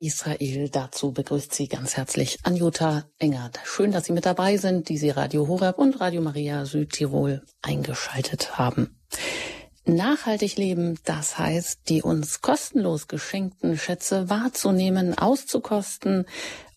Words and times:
Israel. 0.00 0.68
Dazu 0.70 1.12
begrüßt 1.12 1.54
Sie 1.54 1.68
ganz 1.68 1.96
herzlich 1.96 2.38
Anjuta 2.42 3.04
Engert. 3.18 3.60
Schön, 3.64 3.92
dass 3.92 4.06
Sie 4.06 4.12
mit 4.12 4.26
dabei 4.26 4.56
sind, 4.56 4.88
die 4.88 4.98
Sie 4.98 5.10
Radio 5.10 5.46
Horeb 5.46 5.78
und 5.78 6.00
Radio 6.00 6.22
Maria 6.22 6.64
Südtirol 6.64 7.42
eingeschaltet 7.62 8.58
haben. 8.58 8.98
Nachhaltig 9.84 10.56
leben, 10.56 10.98
das 11.04 11.38
heißt, 11.38 11.88
die 11.88 12.02
uns 12.02 12.40
kostenlos 12.40 13.08
geschenkten 13.08 13.76
Schätze 13.76 14.30
wahrzunehmen, 14.30 15.16
auszukosten 15.16 16.26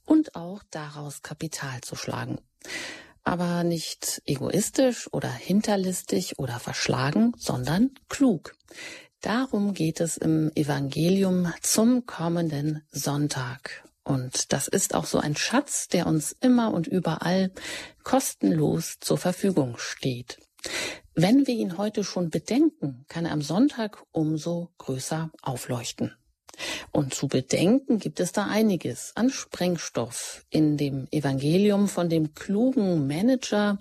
und 0.05 0.35
auch 0.35 0.61
daraus 0.71 1.21
Kapital 1.21 1.81
zu 1.81 1.95
schlagen. 1.95 2.39
Aber 3.23 3.63
nicht 3.63 4.21
egoistisch 4.25 5.07
oder 5.13 5.31
hinterlistig 5.31 6.39
oder 6.39 6.59
verschlagen, 6.59 7.33
sondern 7.37 7.91
klug. 8.09 8.55
Darum 9.23 9.73
geht 9.73 10.01
es 10.01 10.17
im 10.17 10.51
Evangelium 10.53 11.53
zum 11.61 12.05
kommenden 12.05 12.83
Sonntag. 12.91 13.87
Und 14.03 14.51
das 14.51 14.67
ist 14.67 14.93
auch 14.95 15.05
so 15.05 15.17
ein 15.17 15.37
Schatz, 15.37 15.87
der 15.87 16.07
uns 16.07 16.35
immer 16.41 16.73
und 16.73 16.87
überall 16.87 17.53
kostenlos 18.03 18.97
zur 18.99 19.17
Verfügung 19.17 19.77
steht. 19.77 20.39
Wenn 21.15 21.47
wir 21.47 21.53
ihn 21.53 21.77
heute 21.77 22.03
schon 22.03 22.31
bedenken, 22.31 23.05
kann 23.07 23.25
er 23.25 23.31
am 23.31 23.41
Sonntag 23.41 24.03
umso 24.11 24.71
größer 24.77 25.31
aufleuchten. 25.41 26.13
Und 26.91 27.13
zu 27.13 27.27
bedenken 27.27 27.99
gibt 27.99 28.19
es 28.19 28.31
da 28.31 28.45
einiges 28.45 29.11
an 29.15 29.29
Sprengstoff 29.29 30.45
in 30.49 30.77
dem 30.77 31.07
Evangelium 31.11 31.87
von 31.87 32.09
dem 32.09 32.33
klugen 32.33 33.07
Manager, 33.07 33.79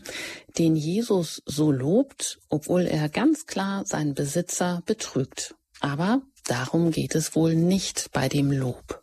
den 0.58 0.76
Jesus 0.76 1.42
so 1.46 1.70
lobt, 1.70 2.40
obwohl 2.48 2.86
er 2.86 3.08
ganz 3.08 3.46
klar 3.46 3.84
seinen 3.84 4.14
Besitzer 4.14 4.82
betrügt. 4.86 5.54
Aber 5.80 6.22
darum 6.44 6.90
geht 6.90 7.14
es 7.14 7.34
wohl 7.34 7.54
nicht 7.54 8.10
bei 8.12 8.28
dem 8.28 8.50
Lob. 8.50 9.02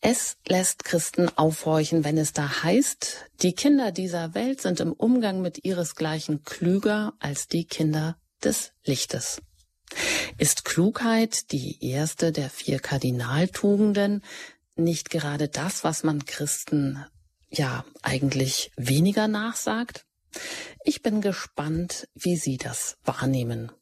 Es 0.00 0.36
lässt 0.46 0.84
Christen 0.84 1.28
aufhorchen, 1.36 2.04
wenn 2.04 2.18
es 2.18 2.32
da 2.32 2.62
heißt, 2.62 3.26
die 3.42 3.52
Kinder 3.52 3.90
dieser 3.90 4.32
Welt 4.34 4.60
sind 4.60 4.78
im 4.78 4.92
Umgang 4.92 5.42
mit 5.42 5.64
ihresgleichen 5.64 6.44
klüger 6.44 7.14
als 7.18 7.48
die 7.48 7.64
Kinder 7.64 8.16
des 8.42 8.72
Lichtes. 8.84 9.42
Ist 10.38 10.64
Klugheit 10.64 11.52
die 11.52 11.84
erste 11.84 12.32
der 12.32 12.50
vier 12.50 12.78
Kardinaltugenden 12.78 14.22
nicht 14.76 15.10
gerade 15.10 15.48
das, 15.48 15.84
was 15.84 16.04
man 16.04 16.24
Christen 16.24 17.04
ja 17.50 17.84
eigentlich 18.02 18.70
weniger 18.76 19.28
nachsagt? 19.28 20.04
Ich 20.84 21.02
bin 21.02 21.20
gespannt, 21.20 22.08
wie 22.14 22.36
Sie 22.36 22.56
das 22.56 22.98
wahrnehmen. 23.04 23.72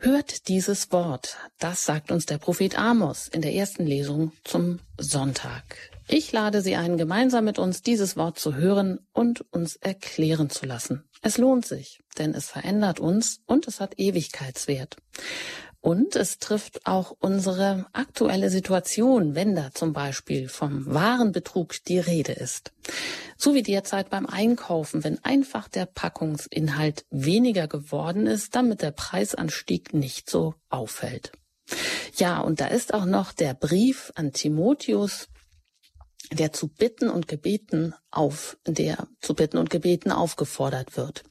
Hört 0.00 0.46
dieses 0.46 0.92
Wort, 0.92 1.38
das 1.58 1.84
sagt 1.84 2.12
uns 2.12 2.24
der 2.24 2.38
Prophet 2.38 2.78
Amos 2.78 3.26
in 3.26 3.42
der 3.42 3.54
ersten 3.54 3.84
Lesung 3.84 4.32
zum 4.44 4.78
Sonntag. 4.96 5.64
Ich 6.06 6.30
lade 6.30 6.62
Sie 6.62 6.76
ein, 6.76 6.96
gemeinsam 6.96 7.44
mit 7.44 7.58
uns 7.58 7.82
dieses 7.82 8.16
Wort 8.16 8.38
zu 8.38 8.54
hören 8.54 9.00
und 9.12 9.40
uns 9.52 9.74
erklären 9.74 10.50
zu 10.50 10.66
lassen. 10.66 11.02
Es 11.20 11.36
lohnt 11.36 11.66
sich, 11.66 12.00
denn 12.18 12.34
es 12.34 12.48
verändert 12.48 13.00
uns 13.00 13.40
und 13.46 13.68
es 13.68 13.80
hat 13.80 13.98
Ewigkeitswert. 13.98 14.96
Und 15.80 16.16
es 16.16 16.38
trifft 16.38 16.86
auch 16.86 17.16
unsere 17.20 17.86
aktuelle 17.92 18.50
Situation, 18.50 19.36
wenn 19.36 19.54
da 19.54 19.70
zum 19.72 19.92
Beispiel 19.92 20.48
vom 20.48 20.92
wahren 20.92 21.30
Betrug 21.30 21.84
die 21.84 22.00
Rede 22.00 22.32
ist. 22.32 22.72
So 23.36 23.54
wie 23.54 23.62
derzeit 23.62 24.10
beim 24.10 24.26
Einkaufen, 24.26 25.04
wenn 25.04 25.24
einfach 25.24 25.68
der 25.68 25.86
Packungsinhalt 25.86 27.06
weniger 27.10 27.68
geworden 27.68 28.26
ist, 28.26 28.56
damit 28.56 28.82
der 28.82 28.90
Preisanstieg 28.90 29.94
nicht 29.94 30.28
so 30.28 30.54
auffällt. 30.68 31.32
Ja, 32.16 32.40
und 32.40 32.60
da 32.60 32.66
ist 32.66 32.92
auch 32.92 33.04
noch 33.04 33.32
der 33.32 33.54
Brief 33.54 34.10
an 34.16 34.32
Timotheus, 34.32 35.28
der 36.32 36.52
zu 36.52 36.68
Bitten 36.68 37.08
und 37.08 37.28
Gebeten 37.28 37.94
auf, 38.10 38.58
der 38.66 39.06
zu 39.20 39.34
Bitten 39.34 39.58
und 39.58 39.70
Gebeten 39.70 40.10
aufgefordert 40.10 40.96
wird. 40.96 41.22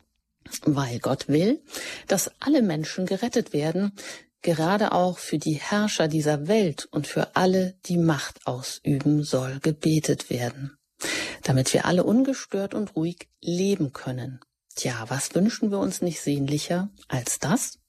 Weil 0.65 0.99
Gott 0.99 1.27
will, 1.27 1.61
dass 2.07 2.31
alle 2.39 2.61
Menschen 2.61 3.05
gerettet 3.05 3.53
werden, 3.53 3.93
gerade 4.41 4.91
auch 4.91 5.17
für 5.17 5.37
die 5.37 5.55
Herrscher 5.55 6.07
dieser 6.07 6.47
Welt 6.47 6.87
und 6.91 7.07
für 7.07 7.35
alle, 7.35 7.75
die 7.85 7.97
Macht 7.97 8.45
ausüben, 8.45 9.23
soll 9.23 9.59
gebetet 9.59 10.29
werden. 10.29 10.77
Damit 11.43 11.73
wir 11.73 11.85
alle 11.85 12.03
ungestört 12.03 12.73
und 12.73 12.95
ruhig 12.95 13.29
leben 13.41 13.93
können. 13.93 14.39
Tja, 14.75 15.05
was 15.07 15.33
wünschen 15.35 15.71
wir 15.71 15.79
uns 15.79 16.01
nicht 16.01 16.21
sehnlicher 16.21 16.89
als 17.07 17.39
das? 17.39 17.79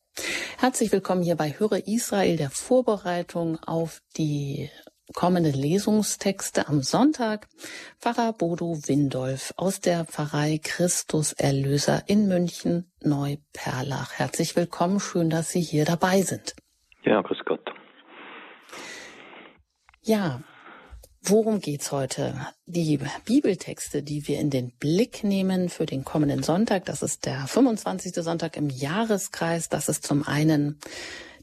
Herzlich 0.59 0.91
willkommen 0.91 1.23
hier 1.23 1.37
bei 1.37 1.55
Höre 1.59 1.87
Israel, 1.87 2.37
der 2.37 2.51
Vorbereitung 2.51 3.63
auf 3.63 4.03
die 4.17 4.71
kommende 5.15 5.51
Lesungstexte 5.51 6.69
am 6.69 6.83
Sonntag. 6.83 7.49
Pfarrer 8.01 8.33
Bodo 8.33 8.79
Windolf 8.87 9.55
aus 9.57 9.81
der 9.81 10.05
Pfarrei 10.05 10.61
Christus 10.63 11.33
Erlöser 11.33 12.05
in 12.07 12.29
München 12.29 12.91
Neuperlach. 13.03 14.13
Herzlich 14.15 14.57
willkommen, 14.57 15.01
schön, 15.01 15.31
dass 15.31 15.51
Sie 15.51 15.61
hier 15.61 15.85
dabei 15.85 16.23
sind. 16.23 16.55
Ja, 17.05 17.23
grüß 17.23 17.39
Gott. 17.47 17.61
Ja, 20.03 20.43
worum 21.23 21.61
geht's 21.61 21.93
heute? 21.93 22.35
Die 22.67 22.99
Bibeltexte, 23.25 24.03
die 24.03 24.27
wir 24.27 24.41
in 24.41 24.51
den 24.51 24.73
Blick 24.79 25.23
nehmen 25.25 25.69
für 25.69 25.87
den 25.87 26.05
kommenden 26.05 26.43
Sonntag, 26.43 26.87
das 26.87 27.03
ist 27.03 27.27
der 27.27 27.47
25. 27.47 28.15
Sonntag 28.15 28.57
im 28.57 28.71
Jahreskreis. 28.71 29.69
Das 29.69 29.89
ist 29.89 30.07
zum 30.07 30.27
einen 30.27 30.79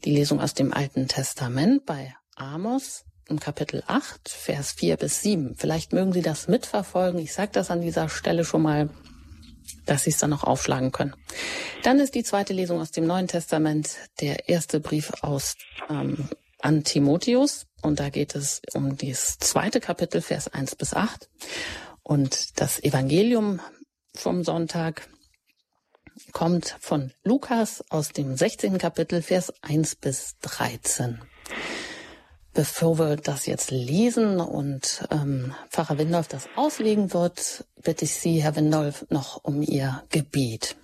die 0.04 0.10
Lesung 0.10 0.40
aus 0.40 0.54
dem 0.54 0.72
Alten 0.72 1.08
Testament 1.08 1.86
bei 1.86 2.14
Amos, 2.36 3.05
im 3.28 3.40
Kapitel 3.40 3.82
8, 3.86 4.28
Vers 4.28 4.72
4 4.72 4.96
bis 4.96 5.22
7. 5.22 5.56
Vielleicht 5.56 5.92
mögen 5.92 6.12
Sie 6.12 6.22
das 6.22 6.48
mitverfolgen. 6.48 7.20
Ich 7.20 7.32
sage 7.32 7.50
das 7.52 7.70
an 7.70 7.80
dieser 7.80 8.08
Stelle 8.08 8.44
schon 8.44 8.62
mal, 8.62 8.90
dass 9.84 10.04
Sie 10.04 10.10
es 10.10 10.18
dann 10.18 10.30
noch 10.30 10.44
aufschlagen 10.44 10.92
können. 10.92 11.14
Dann 11.82 11.98
ist 11.98 12.14
die 12.14 12.24
zweite 12.24 12.52
Lesung 12.52 12.80
aus 12.80 12.90
dem 12.90 13.06
Neuen 13.06 13.28
Testament 13.28 13.96
der 14.20 14.48
erste 14.48 14.80
Brief 14.80 15.12
aus 15.22 15.56
ähm, 15.88 16.28
an 16.60 16.84
Timotheus. 16.84 17.66
Und 17.82 18.00
da 18.00 18.10
geht 18.10 18.34
es 18.34 18.62
um 18.74 18.96
das 18.96 19.38
zweite 19.38 19.80
Kapitel, 19.80 20.20
Vers 20.20 20.48
1 20.48 20.76
bis 20.76 20.94
8. 20.94 21.28
Und 22.02 22.60
das 22.60 22.82
Evangelium 22.82 23.60
vom 24.14 24.44
Sonntag 24.44 25.08
kommt 26.32 26.76
von 26.80 27.12
Lukas 27.24 27.84
aus 27.90 28.10
dem 28.10 28.36
16. 28.36 28.78
Kapitel, 28.78 29.22
Vers 29.22 29.52
1 29.62 29.96
bis 29.96 30.36
13. 30.42 31.20
Bevor 32.56 32.98
wir 32.98 33.16
das 33.16 33.44
jetzt 33.44 33.70
lesen 33.70 34.40
und 34.40 35.06
ähm, 35.10 35.54
Pfarrer 35.68 35.98
Windolf 35.98 36.26
das 36.28 36.48
auslegen 36.56 37.12
wird, 37.12 37.66
bitte 37.84 38.06
ich 38.06 38.14
Sie, 38.14 38.42
Herr 38.42 38.56
Windolf, 38.56 39.04
noch 39.10 39.44
um 39.44 39.60
Ihr 39.60 40.02
Gebet. 40.10 40.74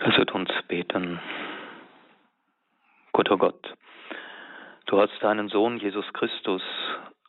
Lasset 0.00 0.32
uns 0.32 0.50
beten. 0.66 1.20
Guter 3.12 3.36
Gott, 3.38 3.72
du 4.86 5.00
hast 5.00 5.12
deinen 5.20 5.48
Sohn 5.48 5.78
Jesus 5.78 6.06
Christus 6.12 6.62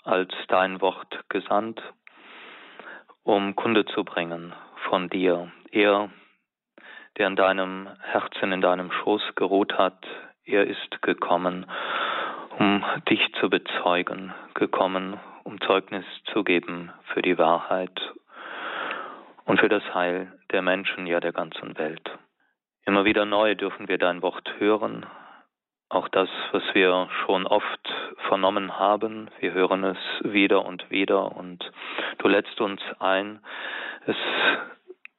als 0.03 0.33
dein 0.47 0.81
Wort 0.81 1.19
gesandt, 1.29 1.79
um 3.21 3.55
Kunde 3.55 3.85
zu 3.85 4.03
bringen 4.03 4.55
von 4.89 5.07
dir. 5.07 5.51
Er, 5.69 6.09
der 7.19 7.27
in 7.27 7.35
deinem 7.35 7.89
Herzen, 8.01 8.51
in 8.53 8.61
deinem 8.61 8.91
Schoß 8.91 9.21
geruht 9.35 9.77
hat, 9.77 10.03
er 10.45 10.65
ist 10.65 11.01
gekommen, 11.01 11.65
um 12.59 12.83
dich 13.09 13.21
zu 13.39 13.49
bezeugen, 13.49 14.33
gekommen, 14.53 15.19
um 15.43 15.59
Zeugnis 15.61 16.05
zu 16.31 16.43
geben 16.43 16.91
für 17.13 17.21
die 17.21 17.37
Wahrheit 17.37 17.99
und 19.45 19.59
für 19.59 19.69
das 19.69 19.83
Heil 19.93 20.31
der 20.51 20.61
Menschen, 20.61 21.07
ja 21.07 21.19
der 21.19 21.33
ganzen 21.33 21.77
Welt. 21.77 22.11
Immer 22.85 23.05
wieder 23.05 23.25
neu 23.25 23.55
dürfen 23.55 23.87
wir 23.87 23.97
dein 23.97 24.21
Wort 24.21 24.53
hören, 24.59 25.05
auch 25.89 26.07
das, 26.09 26.29
was 26.51 26.63
wir 26.73 27.07
schon 27.25 27.45
oft 27.45 27.93
vernommen 28.27 28.79
haben. 28.79 29.29
Wir 29.39 29.53
hören 29.53 29.83
es 29.83 29.97
wieder 30.23 30.65
und 30.65 30.89
wieder 30.89 31.35
und 31.35 31.71
du 32.17 32.27
lädst 32.27 32.59
uns 32.59 32.81
ein, 32.99 33.39
es 34.05 34.15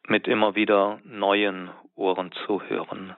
mit 0.06 0.26
immer 0.26 0.54
wieder 0.54 0.98
neuen 1.04 1.70
Ohren 1.94 2.32
zu 2.44 2.60
hören. 2.62 3.14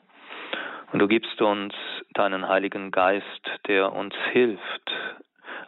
Und 0.93 1.01
du 1.01 1.09
gibst 1.09 1.41
uns 1.43 1.75
deinen 2.15 2.49
Heiligen 2.49 2.91
Geist, 2.91 3.51
der 3.67 3.93
uns 3.93 4.15
hilft, 4.33 4.93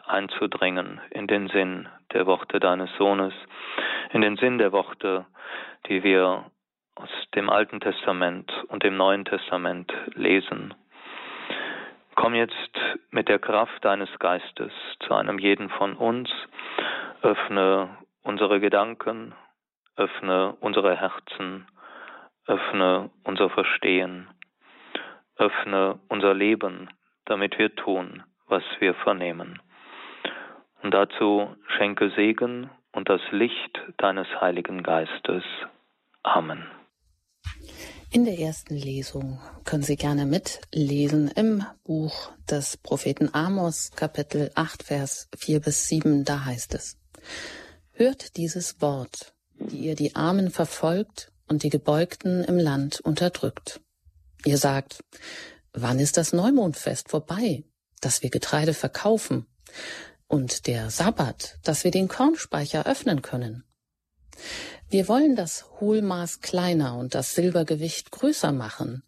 einzudringen 0.07 1.01
in 1.11 1.27
den 1.27 1.49
Sinn 1.49 1.87
der 2.13 2.25
Worte 2.25 2.59
deines 2.59 2.89
Sohnes, 2.97 3.33
in 4.11 4.21
den 4.21 4.37
Sinn 4.37 4.57
der 4.57 4.71
Worte, 4.71 5.25
die 5.87 6.03
wir 6.03 6.45
aus 6.95 7.09
dem 7.35 7.49
Alten 7.49 7.79
Testament 7.79 8.51
und 8.69 8.83
dem 8.83 8.97
Neuen 8.97 9.25
Testament 9.25 9.91
lesen. 10.15 10.73
Komm 12.15 12.33
jetzt 12.33 12.79
mit 13.11 13.29
der 13.29 13.39
Kraft 13.39 13.85
deines 13.85 14.09
Geistes 14.19 14.71
zu 14.99 15.13
einem 15.13 15.37
jeden 15.37 15.69
von 15.69 15.95
uns, 15.95 16.29
öffne 17.21 17.89
unsere 18.23 18.59
Gedanken, 18.59 19.33
öffne 19.95 20.55
unsere 20.59 20.95
Herzen, 20.95 21.67
öffne 22.47 23.09
unser 23.23 23.49
Verstehen 23.49 24.27
öffne 25.39 25.99
unser 26.09 26.33
Leben, 26.33 26.89
damit 27.25 27.57
wir 27.57 27.73
tun, 27.75 28.23
was 28.47 28.63
wir 28.79 28.93
vernehmen. 28.93 29.59
Und 30.83 30.93
dazu 30.93 31.55
schenke 31.77 32.11
Segen 32.15 32.69
und 32.91 33.09
das 33.09 33.21
Licht 33.31 33.79
deines 33.97 34.27
Heiligen 34.39 34.83
Geistes. 34.83 35.43
Amen. 36.23 36.67
In 38.11 38.25
der 38.25 38.39
ersten 38.39 38.75
Lesung 38.75 39.39
können 39.65 39.83
Sie 39.83 39.95
gerne 39.95 40.25
mitlesen 40.25 41.29
im 41.35 41.63
Buch 41.83 42.31
des 42.49 42.77
Propheten 42.77 43.29
Amos, 43.33 43.91
Kapitel 43.95 44.49
8, 44.55 44.81
Vers 44.81 45.29
4 45.37 45.59
bis 45.59 45.87
7. 45.87 46.25
Da 46.25 46.45
heißt 46.45 46.73
es, 46.73 46.97
Hört 47.93 48.37
dieses 48.37 48.81
Wort, 48.81 49.33
die 49.59 49.77
ihr 49.77 49.95
die 49.95 50.15
Armen 50.15 50.49
verfolgt 50.49 51.31
und 51.47 51.61
die 51.61 51.69
Gebeugten 51.69 52.43
im 52.45 52.57
Land 52.57 52.99
unterdrückt. 53.01 53.79
Ihr 54.45 54.57
sagt, 54.57 55.03
wann 55.73 55.99
ist 55.99 56.17
das 56.17 56.33
Neumondfest 56.33 57.09
vorbei, 57.09 57.63
dass 58.01 58.23
wir 58.23 58.29
Getreide 58.29 58.73
verkaufen 58.73 59.45
und 60.27 60.67
der 60.67 60.89
Sabbat, 60.89 61.59
dass 61.63 61.83
wir 61.83 61.91
den 61.91 62.07
Kornspeicher 62.07 62.85
öffnen 62.85 63.21
können? 63.21 63.63
Wir 64.87 65.07
wollen 65.07 65.35
das 65.35 65.65
Hohlmaß 65.79 66.39
kleiner 66.39 66.97
und 66.97 67.13
das 67.13 67.35
Silbergewicht 67.35 68.11
größer 68.11 68.51
machen. 68.51 69.03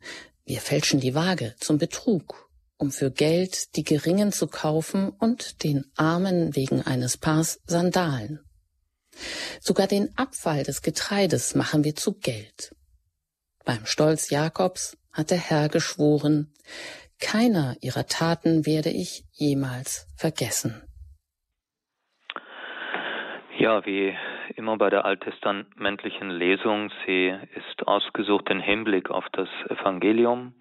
Wir 0.46 0.60
fälschen 0.60 1.00
die 1.00 1.16
Waage 1.16 1.56
zum 1.60 1.78
Betrug, 1.78 2.50
um 2.78 2.92
für 2.92 3.10
Geld 3.10 3.76
die 3.76 3.84
Geringen 3.84 4.32
zu 4.32 4.48
kaufen 4.48 5.10
und 5.10 5.64
den 5.64 5.90
Armen 5.96 6.56
wegen 6.56 6.82
eines 6.82 7.18
Paars 7.18 7.62
Sandalen. 7.66 8.42
Sogar 9.60 9.88
den 9.88 10.16
Abfall 10.18 10.64
des 10.64 10.82
Getreides 10.82 11.56
machen 11.56 11.84
wir 11.84 11.96
zu 11.96 12.14
Geld. 12.14 12.76
Beim 13.66 13.86
Stolz 13.86 14.30
Jakobs 14.30 14.98
hat 15.14 15.32
der 15.32 15.38
Herr 15.38 15.70
geschworen, 15.70 16.54
keiner 17.20 17.76
ihrer 17.82 18.08
Taten 18.08 18.66
werde 18.66 18.90
ich 18.90 19.24
jemals 19.34 20.08
vergessen. 20.18 20.82
Ja, 23.58 23.86
wie 23.86 24.18
immer 24.56 24.78
bei 24.78 24.90
der 24.90 25.06
alttestamentlichen 25.06 26.32
Lesung. 26.32 26.92
Sie 27.06 27.28
ist 27.56 27.88
ausgesucht 27.88 28.50
im 28.50 28.60
Hinblick 28.60 29.12
auf 29.12 29.26
das 29.34 29.50
Evangelium. 29.70 30.56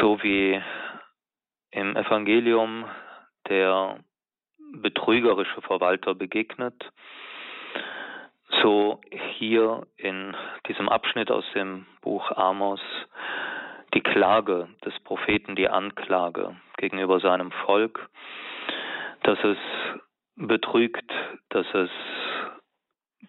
So 0.00 0.22
wie 0.22 0.62
im 1.70 1.96
Evangelium 1.96 2.84
der 3.48 3.98
betrügerische 4.74 5.60
Verwalter 5.62 6.14
begegnet, 6.14 6.90
so 8.62 9.00
hier 9.38 9.86
in 9.96 10.36
diesem 10.66 10.88
Abschnitt 10.88 11.30
aus 11.30 11.44
dem 11.54 11.86
Buch 12.00 12.30
Amos 12.32 12.80
die 13.94 14.00
Klage 14.00 14.68
des 14.84 14.98
Propheten, 15.00 15.56
die 15.56 15.68
Anklage 15.68 16.56
gegenüber 16.76 17.20
seinem 17.20 17.50
Volk, 17.64 18.08
dass 19.22 19.38
es 19.42 19.58
betrügt, 20.36 21.10
dass 21.50 21.66
es 21.74 21.90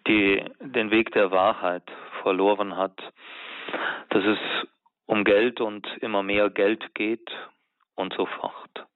die, 0.06 0.44
den 0.60 0.90
Weg 0.90 1.12
der 1.12 1.30
Wahrheit 1.30 1.84
verloren 2.22 2.76
hat, 2.76 3.00
dass 4.10 4.24
es 4.24 4.38
um 5.06 5.24
Geld 5.24 5.60
und 5.60 5.86
immer 6.00 6.22
mehr 6.22 6.50
Geld 6.50 6.94
geht 6.94 7.30
und 7.96 8.14
so 8.14 8.26
fort. 8.26 8.86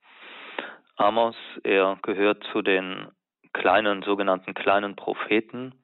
Amos, 0.96 1.36
er 1.64 1.98
gehört 2.02 2.44
zu 2.52 2.62
den 2.62 3.08
kleinen, 3.52 4.02
sogenannten 4.02 4.54
kleinen 4.54 4.94
Propheten. 4.94 5.74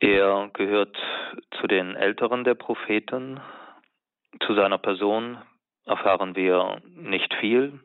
Er 0.00 0.50
gehört 0.52 0.96
zu 1.60 1.66
den 1.66 1.94
älteren 1.94 2.44
der 2.44 2.54
Propheten. 2.54 3.40
Zu 4.46 4.54
seiner 4.54 4.78
Person 4.78 5.38
erfahren 5.86 6.34
wir 6.36 6.80
nicht 6.94 7.32
viel, 7.34 7.80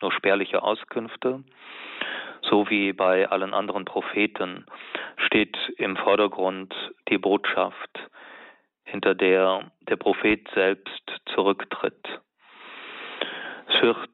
nur 0.00 0.12
spärliche 0.12 0.62
Auskünfte 0.62 1.44
so 2.42 2.68
wie 2.68 2.92
bei 2.92 3.28
allen 3.28 3.54
anderen 3.54 3.84
Propheten, 3.84 4.66
steht 5.16 5.56
im 5.78 5.96
Vordergrund 5.96 6.74
die 7.08 7.18
Botschaft, 7.18 7.90
hinter 8.84 9.14
der 9.14 9.70
der 9.88 9.96
Prophet 9.96 10.46
selbst 10.54 11.20
zurücktritt. 11.34 12.20
Es 13.68 13.82
wird, 13.82 14.10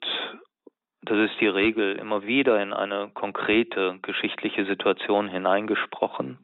das 1.02 1.30
ist 1.30 1.40
die 1.40 1.48
Regel, 1.48 1.96
immer 1.96 2.24
wieder 2.26 2.62
in 2.62 2.72
eine 2.72 3.10
konkrete 3.12 3.98
geschichtliche 4.02 4.66
Situation 4.66 5.28
hineingesprochen. 5.28 6.38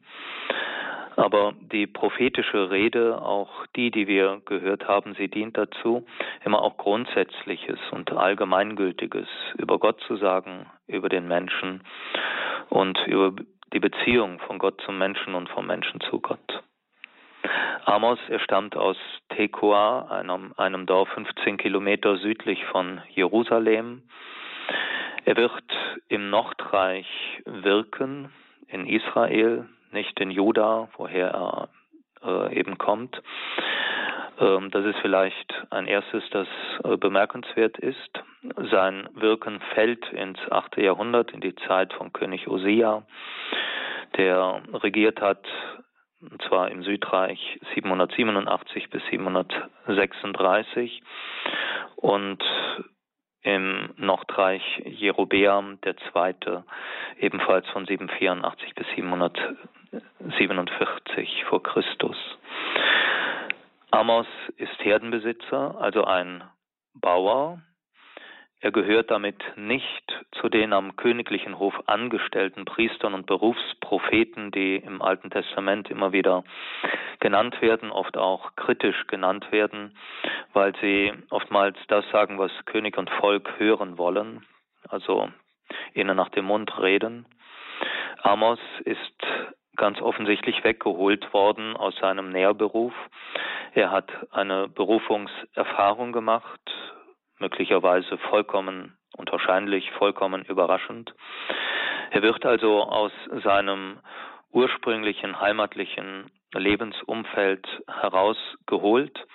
Aber 1.17 1.53
die 1.71 1.87
prophetische 1.87 2.69
Rede, 2.69 3.21
auch 3.21 3.65
die, 3.75 3.89
die 3.89 4.07
wir 4.07 4.41
gehört 4.45 4.87
haben, 4.87 5.15
sie 5.15 5.29
dient 5.29 5.57
dazu, 5.57 6.05
immer 6.43 6.61
auch 6.61 6.77
Grundsätzliches 6.77 7.79
und 7.91 8.11
Allgemeingültiges 8.11 9.27
über 9.57 9.79
Gott 9.79 10.01
zu 10.01 10.17
sagen, 10.17 10.65
über 10.87 11.07
den 11.07 11.27
Menschen 11.27 11.83
und 12.69 12.99
über 13.07 13.33
die 13.73 13.79
Beziehung 13.79 14.39
von 14.39 14.59
Gott 14.59 14.81
zum 14.85 14.97
Menschen 14.97 15.35
und 15.35 15.49
vom 15.49 15.67
Menschen 15.67 16.01
zu 16.01 16.19
Gott. 16.19 16.63
Amos, 17.85 18.19
er 18.29 18.39
stammt 18.39 18.75
aus 18.75 18.97
Tekoa, 19.29 20.07
einem, 20.09 20.53
einem 20.57 20.85
Dorf 20.85 21.07
15 21.09 21.57
Kilometer 21.57 22.17
südlich 22.17 22.65
von 22.65 23.01
Jerusalem. 23.13 24.03
Er 25.25 25.37
wird 25.37 25.63
im 26.09 26.29
Nordreich 26.29 27.07
wirken, 27.45 28.29
in 28.67 28.87
Israel, 28.87 29.67
nicht 29.91 30.19
in 30.19 30.31
Juda, 30.31 30.89
woher 30.97 31.29
er 31.29 31.69
äh, 32.23 32.59
eben 32.59 32.77
kommt. 32.77 33.21
Ähm, 34.39 34.71
das 34.71 34.85
ist 34.85 34.97
vielleicht 35.01 35.53
ein 35.69 35.87
erstes, 35.87 36.23
das 36.31 36.47
äh, 36.83 36.97
bemerkenswert 36.97 37.77
ist. 37.77 38.23
Sein 38.69 39.07
Wirken 39.13 39.61
fällt 39.73 40.11
ins 40.11 40.39
8. 40.51 40.77
Jahrhundert, 40.77 41.31
in 41.31 41.41
die 41.41 41.55
Zeit 41.55 41.93
von 41.93 42.11
König 42.13 42.47
Osia, 42.47 43.03
der 44.17 44.61
regiert 44.73 45.21
hat, 45.21 45.45
und 46.21 46.41
zwar 46.43 46.69
im 46.71 46.83
Südreich 46.83 47.59
787 47.75 48.89
bis 48.89 49.05
736 49.07 51.01
und 51.97 52.43
im 53.41 53.93
Nordreich 53.97 54.63
Jerobeam 54.85 55.77
II. 55.85 56.63
ebenfalls 57.19 57.67
von 57.69 57.85
784 57.85 58.73
bis 58.73 58.87
747 60.37 61.45
vor 61.45 61.63
Christus. 61.63 62.17
Amos 63.91 64.27
ist 64.57 64.83
Herdenbesitzer, 64.83 65.79
also 65.79 66.03
ein 66.03 66.43
Bauer. 66.93 67.61
Er 68.59 68.71
gehört 68.71 69.11
damit 69.11 69.41
nicht 69.55 70.25
zu 70.39 70.49
den 70.49 70.73
am 70.73 70.95
königlichen 70.95 71.59
Hof 71.59 71.73
angestellten 71.85 72.65
Priestern 72.65 73.13
und 73.13 73.25
Berufspropheten, 73.25 74.51
die 74.51 74.77
im 74.77 75.01
Alten 75.01 75.29
Testament 75.29 75.89
immer 75.89 76.11
wieder 76.11 76.43
genannt 77.19 77.61
werden, 77.61 77.91
oft 77.91 78.17
auch 78.17 78.55
kritisch 78.55 79.07
genannt 79.07 79.51
werden, 79.51 79.95
weil 80.53 80.73
sie 80.81 81.13
oftmals 81.29 81.77
das 81.87 82.09
sagen, 82.11 82.39
was 82.39 82.51
König 82.65 82.97
und 82.97 83.09
Volk 83.09 83.59
hören 83.59 83.97
wollen, 83.97 84.45
also 84.89 85.29
ihnen 85.93 86.17
nach 86.17 86.29
dem 86.29 86.45
Mund 86.45 86.77
reden. 86.79 87.25
Amos 88.23 88.59
ist 88.83 89.25
ganz 89.75 90.01
offensichtlich 90.01 90.63
weggeholt 90.63 91.33
worden 91.33 91.75
aus 91.75 91.95
seinem 91.97 92.29
Nährberuf. 92.29 92.93
Er 93.73 93.91
hat 93.91 94.09
eine 94.31 94.67
Berufungserfahrung 94.67 96.11
gemacht, 96.11 96.59
möglicherweise 97.39 98.17
vollkommen 98.29 98.97
und 99.17 99.31
wahrscheinlich 99.31 99.91
vollkommen 99.91 100.43
überraschend. 100.45 101.13
Er 102.11 102.21
wird 102.21 102.45
also 102.45 102.83
aus 102.83 103.11
seinem 103.43 103.99
ursprünglichen 104.51 105.39
heimatlichen 105.39 106.31
Lebensumfeld 106.53 107.67
herausgeholt 107.87 109.27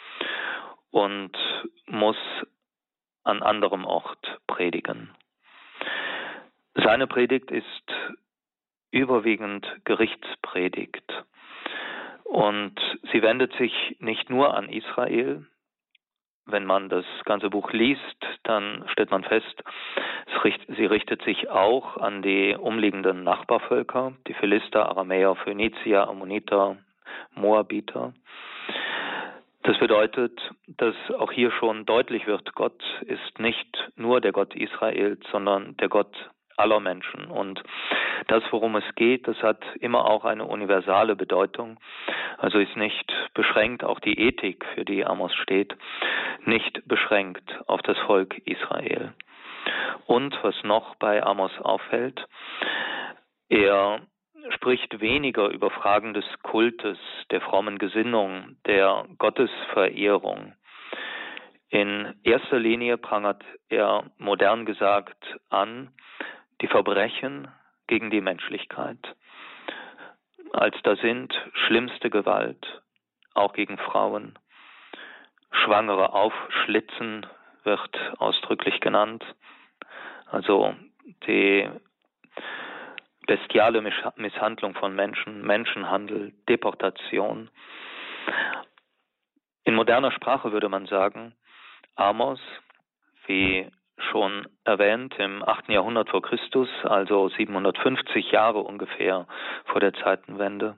und 0.90 1.36
muss 1.86 2.16
an 3.24 3.42
anderem 3.42 3.84
Ort 3.84 4.38
predigen. 4.46 5.14
Seine 6.74 7.06
Predigt 7.06 7.50
ist 7.50 7.92
überwiegend 8.90 9.66
Gerichtspredigt. 9.84 11.04
Und 12.24 12.74
sie 13.12 13.22
wendet 13.22 13.52
sich 13.54 13.96
nicht 13.98 14.30
nur 14.30 14.54
an 14.54 14.68
Israel. 14.68 15.46
Wenn 16.46 16.64
man 16.64 16.88
das 16.88 17.04
ganze 17.24 17.50
Buch 17.50 17.72
liest, 17.72 18.26
dann 18.44 18.84
stellt 18.88 19.10
man 19.10 19.24
fest, 19.24 19.62
sie 20.76 20.86
richtet 20.86 21.22
sich 21.22 21.50
auch 21.50 21.96
an 21.96 22.22
die 22.22 22.56
umliegenden 22.56 23.24
Nachbarvölker, 23.24 24.14
die 24.26 24.34
Philister, 24.34 24.88
Aramäer, 24.88 25.34
Phönizier, 25.36 26.08
Ammoniter, 26.08 26.78
Moabiter. 27.34 28.14
Das 29.62 29.78
bedeutet, 29.78 30.40
dass 30.66 30.94
auch 31.18 31.32
hier 31.32 31.50
schon 31.50 31.84
deutlich 31.84 32.26
wird, 32.26 32.54
Gott 32.54 32.82
ist 33.02 33.38
nicht 33.38 33.90
nur 33.96 34.20
der 34.20 34.32
Gott 34.32 34.54
Israels, 34.54 35.20
sondern 35.30 35.76
der 35.76 35.88
Gott 35.88 36.30
aller 36.60 36.80
Menschen. 36.80 37.26
Und 37.26 37.62
das, 38.28 38.42
worum 38.50 38.76
es 38.76 38.84
geht, 38.94 39.26
das 39.26 39.42
hat 39.42 39.62
immer 39.80 40.04
auch 40.04 40.24
eine 40.24 40.44
universale 40.44 41.16
Bedeutung. 41.16 41.78
Also 42.38 42.58
ist 42.58 42.76
nicht 42.76 43.12
beschränkt, 43.34 43.84
auch 43.84 44.00
die 44.00 44.18
Ethik, 44.18 44.64
für 44.74 44.84
die 44.84 45.04
Amos 45.04 45.34
steht, 45.34 45.76
nicht 46.44 46.86
beschränkt 46.86 47.58
auf 47.66 47.82
das 47.82 47.98
Volk 47.98 48.38
Israel. 48.46 49.12
Und 50.06 50.38
was 50.42 50.54
noch 50.62 50.94
bei 50.96 51.22
Amos 51.22 51.52
auffällt, 51.60 52.26
er 53.48 54.00
spricht 54.54 55.00
weniger 55.00 55.48
über 55.48 55.70
Fragen 55.70 56.14
des 56.14 56.24
Kultes, 56.42 56.98
der 57.30 57.40
frommen 57.40 57.78
Gesinnung, 57.78 58.56
der 58.66 59.06
Gottesverehrung. 59.18 60.54
In 61.68 62.14
erster 62.24 62.58
Linie 62.58 62.96
prangert 62.96 63.44
er 63.68 64.04
modern 64.18 64.66
gesagt 64.66 65.36
an 65.50 65.92
die 66.60 66.68
Verbrechen 66.68 67.48
gegen 67.86 68.10
die 68.10 68.20
Menschlichkeit. 68.20 68.98
Als 70.52 70.76
da 70.82 70.96
sind 70.96 71.32
schlimmste 71.66 72.10
Gewalt, 72.10 72.82
auch 73.34 73.52
gegen 73.52 73.78
Frauen, 73.78 74.38
Schwangere 75.52 76.12
aufschlitzen 76.12 77.26
wird 77.64 77.96
ausdrücklich 78.18 78.80
genannt, 78.80 79.24
also 80.26 80.74
die 81.26 81.68
bestiale 83.26 83.80
Misshandlung 84.16 84.74
von 84.74 84.94
Menschen, 84.94 85.42
Menschenhandel, 85.42 86.32
Deportation. 86.48 87.50
In 89.64 89.74
moderner 89.74 90.10
Sprache 90.10 90.52
würde 90.52 90.68
man 90.68 90.86
sagen, 90.86 91.34
Amos, 91.94 92.40
wie 93.26 93.70
schon 94.10 94.46
erwähnt, 94.64 95.14
im 95.18 95.42
8. 95.42 95.68
Jahrhundert 95.68 96.10
vor 96.10 96.22
Christus, 96.22 96.68
also 96.84 97.28
750 97.28 98.30
Jahre 98.30 98.60
ungefähr 98.60 99.26
vor 99.66 99.80
der 99.80 99.92
Zeitenwende. 99.94 100.76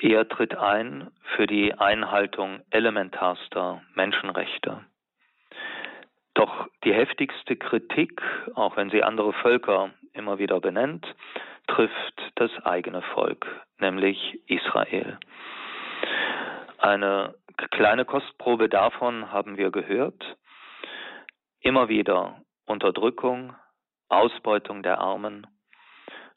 Er 0.00 0.28
tritt 0.28 0.56
ein 0.56 1.10
für 1.36 1.46
die 1.46 1.74
Einhaltung 1.74 2.60
elementarster 2.70 3.82
Menschenrechte. 3.94 4.84
Doch 6.34 6.68
die 6.84 6.94
heftigste 6.94 7.56
Kritik, 7.56 8.22
auch 8.54 8.76
wenn 8.76 8.90
sie 8.90 9.02
andere 9.02 9.32
Völker 9.34 9.90
immer 10.14 10.38
wieder 10.38 10.60
benennt, 10.60 11.06
trifft 11.66 12.32
das 12.36 12.50
eigene 12.64 13.02
Volk, 13.02 13.46
nämlich 13.78 14.40
Israel. 14.46 15.18
Eine 16.78 17.34
kleine 17.70 18.06
Kostprobe 18.06 18.68
davon 18.68 19.30
haben 19.30 19.58
wir 19.58 19.70
gehört. 19.70 20.36
Immer 21.60 21.88
wieder 21.88 22.40
Unterdrückung, 22.66 23.54
Ausbeutung 24.08 24.82
der 24.82 24.98
Armen, 24.98 25.46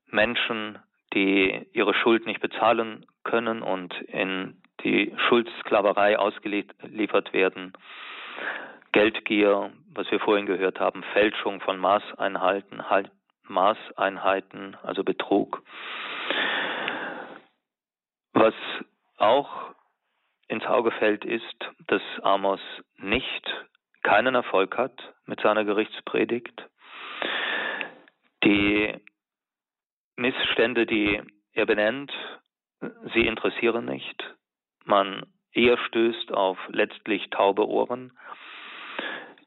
Menschen, 0.08 0.80
die 1.14 1.68
ihre 1.74 1.94
Schuld 1.94 2.26
nicht 2.26 2.42
bezahlen 2.42 3.06
können 3.24 3.62
und 3.62 3.94
in 4.02 4.62
die 4.84 5.16
Schuldsklaverei 5.28 6.20
ausgeliefert 6.20 7.34
werden, 7.34 7.74
Geldgier, 8.92 9.72
was 9.94 10.10
wir 10.12 10.20
vorhin 10.20 10.46
gehört 10.46 10.80
haben, 10.80 11.04
Fälschung 11.14 11.62
von 11.62 11.78
Maßeinheiten, 11.78 12.90
halt 12.90 13.10
Maßeinheiten, 13.48 14.78
also 14.84 15.04
Betrug. 15.04 15.64
Was 18.34 18.54
auch 19.18 19.74
ins 20.48 20.66
Auge 20.66 20.92
fällt, 20.92 21.26
ist, 21.26 21.56
dass 21.88 22.02
Amos 22.22 22.60
nicht 22.98 23.66
keinen 24.04 24.36
Erfolg 24.36 24.78
hat 24.78 25.14
mit 25.26 25.40
seiner 25.42 25.64
Gerichtspredigt. 25.64 26.70
Die 28.44 28.94
Missstände, 30.18 30.86
die 30.86 31.22
er 31.54 31.66
benennt, 31.66 32.12
sie 33.14 33.26
interessieren 33.26 33.86
nicht. 33.86 34.24
Man 34.86 35.26
eher 35.54 35.78
stößt 35.78 36.34
auf 36.34 36.58
letztlich 36.70 37.30
taube 37.30 37.68
Ohren. 37.68 38.12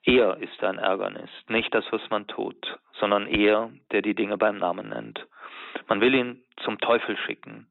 Er 0.03 0.39
ist 0.39 0.63
ein 0.63 0.79
Ärgernis, 0.79 1.31
nicht 1.49 1.75
das, 1.75 1.85
was 1.91 2.09
man 2.11 2.27
tut, 2.27 2.79
sondern 2.99 3.27
er, 3.27 3.71
der 3.91 4.03
die 4.03 4.15
Dinge 4.15 4.39
beim 4.39 4.57
Namen 4.57 4.89
nennt. 4.89 5.27
Man 5.89 6.01
will 6.01 6.15
ihn 6.15 6.45
zum 6.65 6.79
Teufel 6.79 7.17
schicken. 7.19 7.67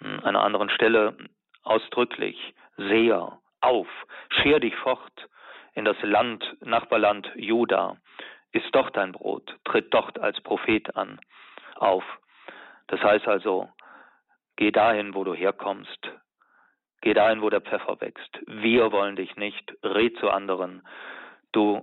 An 0.00 0.20
einer 0.24 0.42
anderen 0.42 0.68
Stelle 0.70 1.16
ausdrücklich, 1.62 2.54
Seher, 2.76 3.38
auf, 3.60 3.88
scher 4.28 4.60
dich 4.60 4.76
fort 4.76 5.28
in 5.76 5.84
das 5.84 5.96
Land, 6.02 6.56
Nachbarland 6.60 7.30
Juda, 7.36 7.96
ist 8.50 8.66
dort 8.72 8.96
dein 8.96 9.12
Brot, 9.12 9.56
tritt 9.64 9.94
dort 9.94 10.18
als 10.18 10.40
Prophet 10.40 10.96
an, 10.96 11.20
auf. 11.76 12.02
Das 12.88 13.00
heißt 13.00 13.28
also, 13.28 13.68
geh 14.56 14.72
dahin, 14.72 15.14
wo 15.14 15.22
du 15.22 15.34
herkommst, 15.34 16.10
geh 17.02 17.14
dahin, 17.14 17.42
wo 17.42 17.50
der 17.50 17.60
Pfeffer 17.60 18.00
wächst. 18.00 18.40
Wir 18.46 18.90
wollen 18.90 19.14
dich 19.14 19.36
nicht, 19.36 19.72
red 19.84 20.18
zu 20.18 20.30
anderen, 20.30 20.82
Du 21.56 21.82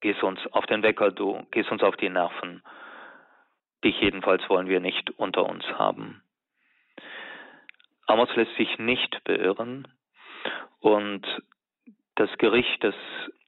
gehst 0.00 0.22
uns 0.22 0.38
auf 0.52 0.64
den 0.66 0.84
Wecker, 0.84 1.10
du 1.10 1.44
gehst 1.50 1.68
uns 1.72 1.82
auf 1.82 1.96
die 1.96 2.08
Nerven. 2.08 2.62
Dich 3.82 4.00
jedenfalls 4.00 4.48
wollen 4.48 4.68
wir 4.68 4.78
nicht 4.78 5.10
unter 5.18 5.44
uns 5.44 5.64
haben. 5.64 6.22
Amos 8.06 8.32
lässt 8.36 8.54
sich 8.54 8.78
nicht 8.78 9.24
beirren 9.24 9.88
und 10.78 11.26
das 12.18 12.30
Gericht, 12.38 12.82
das 12.82 12.94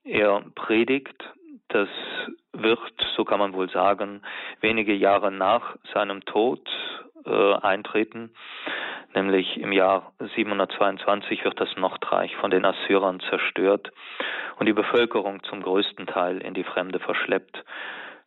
er 0.05 0.43
predigt, 0.55 1.23
das 1.69 1.89
wird, 2.53 2.81
so 3.17 3.25
kann 3.25 3.39
man 3.39 3.53
wohl 3.53 3.71
sagen, 3.71 4.23
wenige 4.61 4.95
Jahre 4.95 5.31
nach 5.31 5.77
seinem 5.93 6.25
Tod 6.25 6.69
äh, 7.25 7.55
eintreten 7.55 8.33
nämlich 9.15 9.57
im 9.59 9.73
Jahr 9.73 10.13
722 10.35 11.45
wird 11.45 11.61
das 11.61 11.75
Nordreich 11.77 12.35
von 12.37 12.51
den 12.51 12.65
Assyrern 12.65 13.21
zerstört 13.21 13.91
und 14.59 14.67
die 14.67 14.73
Bevölkerung 14.73 15.43
zum 15.45 15.63
größten 15.63 16.07
Teil 16.07 16.39
in 16.39 16.55
die 16.55 16.65
Fremde 16.65 17.01
verschleppt. 17.01 17.65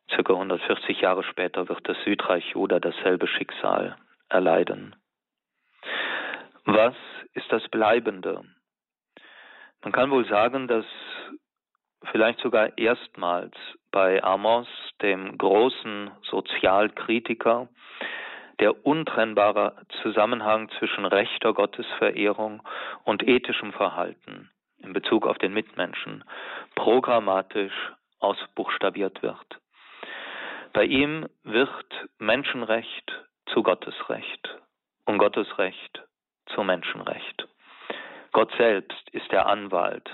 Circa 0.10 0.34
140 0.34 1.02
Jahre 1.02 1.24
später 1.24 1.70
wird 1.70 1.88
das 1.88 1.98
Südreich 2.04 2.52
Juda 2.52 2.80
dasselbe 2.80 3.28
Schicksal 3.28 3.96
erleiden. 4.30 4.96
Was 6.66 6.96
ist 7.34 7.52
das 7.52 7.68
Bleibende? 7.70 8.42
Man 9.84 9.92
kann 9.92 10.12
wohl 10.12 10.26
sagen, 10.28 10.68
dass 10.68 10.86
vielleicht 12.12 12.40
sogar 12.40 12.78
erstmals 12.78 13.54
bei 13.92 14.24
Amos, 14.24 14.68
dem 15.02 15.38
großen 15.38 16.12
Sozialkritiker, 16.24 17.68
der 18.60 18.86
untrennbare 18.86 19.76
Zusammenhang 20.02 20.70
zwischen 20.80 21.06
rechter 21.06 21.54
Gottesverehrung 21.54 22.62
und 23.04 23.28
ethischem 23.28 23.74
Verhalten 23.74 24.50
in 24.78 24.94
Bezug 24.94 25.28
auf 25.28 25.38
den 25.38 25.54
Mitmenschen 25.54 26.24
programmatisch 26.76 27.74
ausbuchstabiert 28.20 29.22
wird. 29.22 29.60
Bei 30.72 30.86
ihm 30.86 31.28
wird 31.44 31.86
Menschenrecht 32.20 33.12
zu 33.48 33.64
Gottesrecht 33.64 34.58
und 35.06 35.18
Gottesrecht 35.18 36.04
zu 36.48 36.64
Menschenrecht. 36.64 37.48
Gott 38.34 38.52
selbst 38.58 39.10
ist 39.12 39.32
der 39.32 39.46
Anwalt 39.46 40.10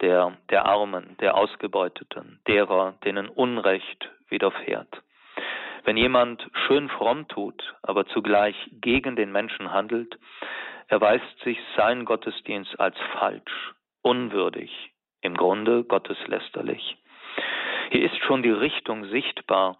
der, 0.00 0.36
der 0.48 0.66
Armen, 0.66 1.16
der 1.20 1.36
Ausgebeuteten, 1.36 2.40
derer, 2.48 2.94
denen 3.04 3.28
Unrecht 3.28 4.10
widerfährt. 4.28 5.02
Wenn 5.84 5.96
jemand 5.96 6.46
schön 6.66 6.88
fromm 6.88 7.28
tut, 7.28 7.74
aber 7.82 8.06
zugleich 8.06 8.56
gegen 8.72 9.16
den 9.16 9.32
Menschen 9.32 9.72
handelt, 9.72 10.18
erweist 10.88 11.38
sich 11.44 11.58
sein 11.76 12.04
Gottesdienst 12.04 12.78
als 12.80 12.96
falsch, 13.18 13.74
unwürdig, 14.02 14.92
im 15.20 15.36
Grunde 15.36 15.84
gotteslästerlich. 15.84 16.96
Hier 17.90 18.04
ist 18.04 18.16
schon 18.18 18.42
die 18.42 18.50
Richtung 18.50 19.06
sichtbar, 19.06 19.78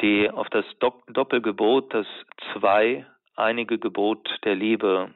die 0.00 0.30
auf 0.30 0.48
das 0.50 0.64
Doppelgebot, 0.78 1.92
das 1.92 2.06
zwei 2.52 3.06
einige 3.36 3.78
Gebot 3.78 4.28
der 4.44 4.54
Liebe, 4.54 5.12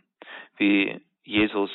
wie 0.57 1.01
Jesus 1.25 1.71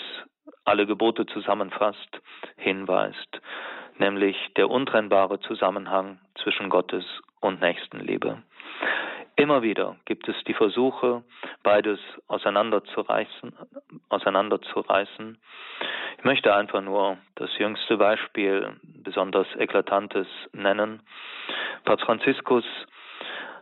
alle 0.66 0.86
Gebote 0.86 1.26
zusammenfasst, 1.26 2.22
hinweist, 2.58 3.42
nämlich 3.98 4.36
der 4.56 4.70
untrennbare 4.70 5.40
Zusammenhang 5.42 6.20
zwischen 6.42 6.70
Gottes 6.70 7.06
und 7.42 7.62
Nächstenliebe. 7.62 8.44
Immer 9.36 9.62
wieder 9.62 9.96
gibt 10.06 10.28
es 10.28 10.36
die 10.46 10.54
Versuche, 10.54 11.24
beides 11.64 12.00
auseinanderzureißen, 12.28 13.54
auseinanderzureißen. 14.10 15.38
Ich 16.18 16.24
möchte 16.26 16.54
einfach 16.54 16.82
nur 16.82 17.18
das 17.36 17.50
jüngste 17.58 17.96
Beispiel, 17.96 18.76
besonders 18.84 19.48
eklatantes, 19.56 20.28
nennen. 20.52 21.02
Papst 21.86 22.06
Franziskus, 22.06 22.66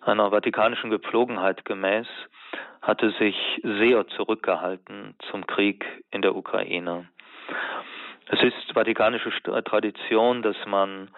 einer 0.07 0.31
vatikanischen 0.31 0.89
Gepflogenheit 0.89 1.65
gemäß, 1.65 2.07
hatte 2.81 3.11
sich 3.11 3.35
sehr 3.63 4.07
zurückgehalten 4.07 5.15
zum 5.29 5.45
Krieg 5.45 5.85
in 6.11 6.21
der 6.21 6.35
Ukraine. 6.35 7.07
Es 8.29 8.41
ist 8.43 8.73
vatikanische 8.73 9.31
Tradition, 9.63 10.41
dass 10.41 10.57
man 10.65 11.09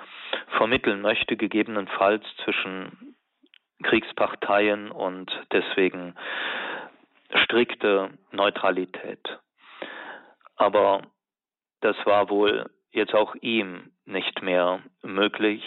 vermitteln 0.57 1.01
möchte, 1.01 1.37
gegebenenfalls 1.37 2.23
zwischen 2.43 3.15
Kriegsparteien 3.83 4.91
und 4.91 5.31
deswegen 5.51 6.15
strikte 7.33 8.11
Neutralität. 8.31 9.39
Aber 10.55 11.01
das 11.81 11.95
war 12.05 12.29
wohl 12.29 12.69
jetzt 12.91 13.13
auch 13.13 13.35
ihm 13.41 13.91
nicht 14.05 14.41
mehr 14.41 14.81
möglich. 15.01 15.63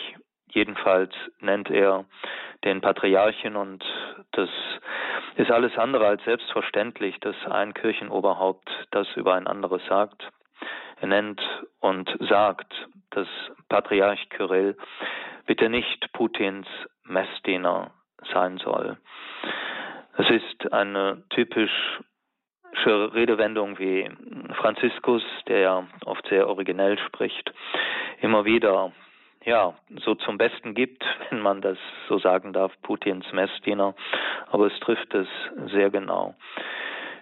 Jedenfalls 0.52 1.12
nennt 1.40 1.70
er 1.70 2.04
den 2.64 2.80
Patriarchen 2.80 3.56
und 3.56 3.82
das 4.32 4.50
ist 5.36 5.50
alles 5.50 5.76
andere 5.78 6.06
als 6.06 6.22
selbstverständlich, 6.24 7.18
dass 7.20 7.36
ein 7.50 7.74
Kirchenoberhaupt 7.74 8.68
das 8.90 9.08
über 9.16 9.34
ein 9.34 9.46
anderes 9.46 9.84
sagt. 9.86 10.28
Er 11.00 11.08
nennt 11.08 11.40
und 11.80 12.14
sagt, 12.28 12.72
dass 13.10 13.26
Patriarch 13.68 14.28
Kyrill 14.28 14.76
bitte 15.46 15.68
nicht 15.68 16.12
Putins 16.12 16.66
Messdiener 17.04 17.90
sein 18.32 18.58
soll. 18.58 18.98
Es 20.18 20.28
ist 20.30 20.72
eine 20.72 21.24
typische 21.30 22.04
Redewendung 22.86 23.78
wie 23.78 24.08
Franziskus, 24.60 25.22
der 25.48 25.58
ja 25.58 25.86
oft 26.04 26.26
sehr 26.28 26.46
originell 26.46 26.98
spricht, 26.98 27.52
immer 28.20 28.44
wieder 28.44 28.92
ja, 29.44 29.74
so 30.04 30.14
zum 30.14 30.38
Besten 30.38 30.74
gibt, 30.74 31.04
wenn 31.30 31.40
man 31.40 31.60
das 31.60 31.78
so 32.08 32.18
sagen 32.18 32.52
darf, 32.52 32.72
Putins 32.82 33.30
Messdiener. 33.32 33.94
Aber 34.48 34.66
es 34.66 34.78
trifft 34.80 35.14
es 35.14 35.28
sehr 35.70 35.90
genau. 35.90 36.34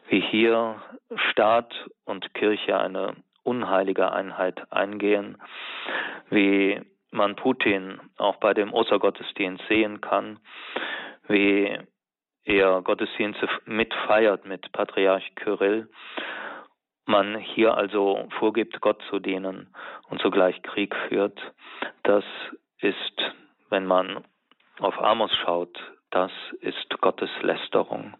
Wie 0.09 0.21
hier 0.21 0.83
Staat 1.31 1.73
und 2.05 2.35
Kirche 2.35 2.79
eine 2.79 3.15
unheilige 3.43 4.12
Einheit 4.12 4.71
eingehen, 4.73 5.39
wie 6.31 6.81
man 7.11 7.37
Putin 7.37 8.00
auch 8.19 8.37
bei 8.37 8.55
dem 8.55 8.73
Ostergottesdienst 8.73 9.65
sehen 9.69 10.00
kann, 10.00 10.39
wie 11.29 11.79
er 12.45 12.83
Gottesdienste 12.83 13.49
mitfeiert 13.65 14.45
mit 14.45 14.71
Patriarch 14.73 15.35
Kyrill, 15.37 15.89
man 17.11 17.37
hier 17.38 17.76
also 17.76 18.29
vorgibt, 18.38 18.81
Gott 18.81 19.02
zu 19.11 19.19
dienen 19.19 19.69
und 20.09 20.21
zugleich 20.21 20.62
Krieg 20.62 20.95
führt, 21.09 21.38
das 22.05 22.25
ist, 22.79 23.23
wenn 23.69 23.87
man 23.87 24.25
auf 24.79 24.99
Amos 24.99 25.35
schaut, 25.45 25.79
das 26.11 26.33
ist 26.61 26.88
Gottes 27.00 27.31
Lästerung. 27.43 28.14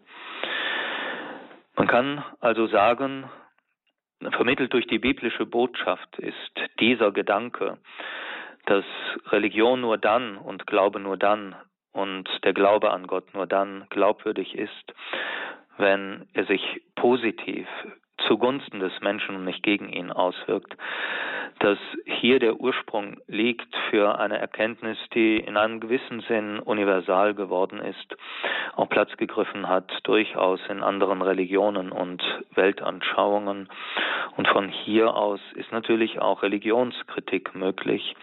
Man 1.75 1.87
kann 1.87 2.23
also 2.39 2.67
sagen, 2.67 3.29
vermittelt 4.31 4.71
durch 4.73 4.87
die 4.87 4.99
biblische 4.99 5.45
Botschaft 5.45 6.19
ist 6.19 6.51
dieser 6.79 7.11
Gedanke, 7.11 7.77
dass 8.65 8.85
Religion 9.31 9.81
nur 9.81 9.97
dann 9.97 10.37
und 10.37 10.67
Glaube 10.67 10.99
nur 10.99 11.17
dann 11.17 11.55
und 11.93 12.29
der 12.43 12.53
Glaube 12.53 12.91
an 12.91 13.07
Gott 13.07 13.33
nur 13.33 13.47
dann 13.47 13.87
glaubwürdig 13.89 14.55
ist, 14.55 14.93
wenn 15.77 16.27
er 16.33 16.45
sich 16.45 16.81
positiv 16.95 17.67
zugunsten 18.27 18.79
des 18.79 18.93
Menschen 19.01 19.35
und 19.35 19.45
nicht 19.45 19.63
gegen 19.63 19.89
ihn 19.89 20.11
auswirkt, 20.11 20.75
dass 21.59 21.77
hier 22.05 22.39
der 22.39 22.59
Ursprung 22.59 23.17
liegt 23.27 23.75
für 23.89 24.17
eine 24.19 24.39
Erkenntnis, 24.39 24.97
die 25.13 25.37
in 25.37 25.57
einem 25.57 25.79
gewissen 25.79 26.21
Sinn 26.21 26.59
universal 26.59 27.35
geworden 27.35 27.79
ist, 27.79 28.17
auch 28.75 28.89
Platz 28.89 29.15
gegriffen 29.17 29.67
hat, 29.67 29.91
durchaus 30.03 30.59
in 30.69 30.81
anderen 30.81 31.21
Religionen 31.21 31.91
und 31.91 32.23
Weltanschauungen. 32.55 33.69
Und 34.37 34.47
von 34.47 34.69
hier 34.69 35.15
aus 35.15 35.39
ist 35.53 35.71
natürlich 35.71 36.19
auch 36.19 36.41
Religionskritik 36.41 37.53
möglich, 37.53 38.15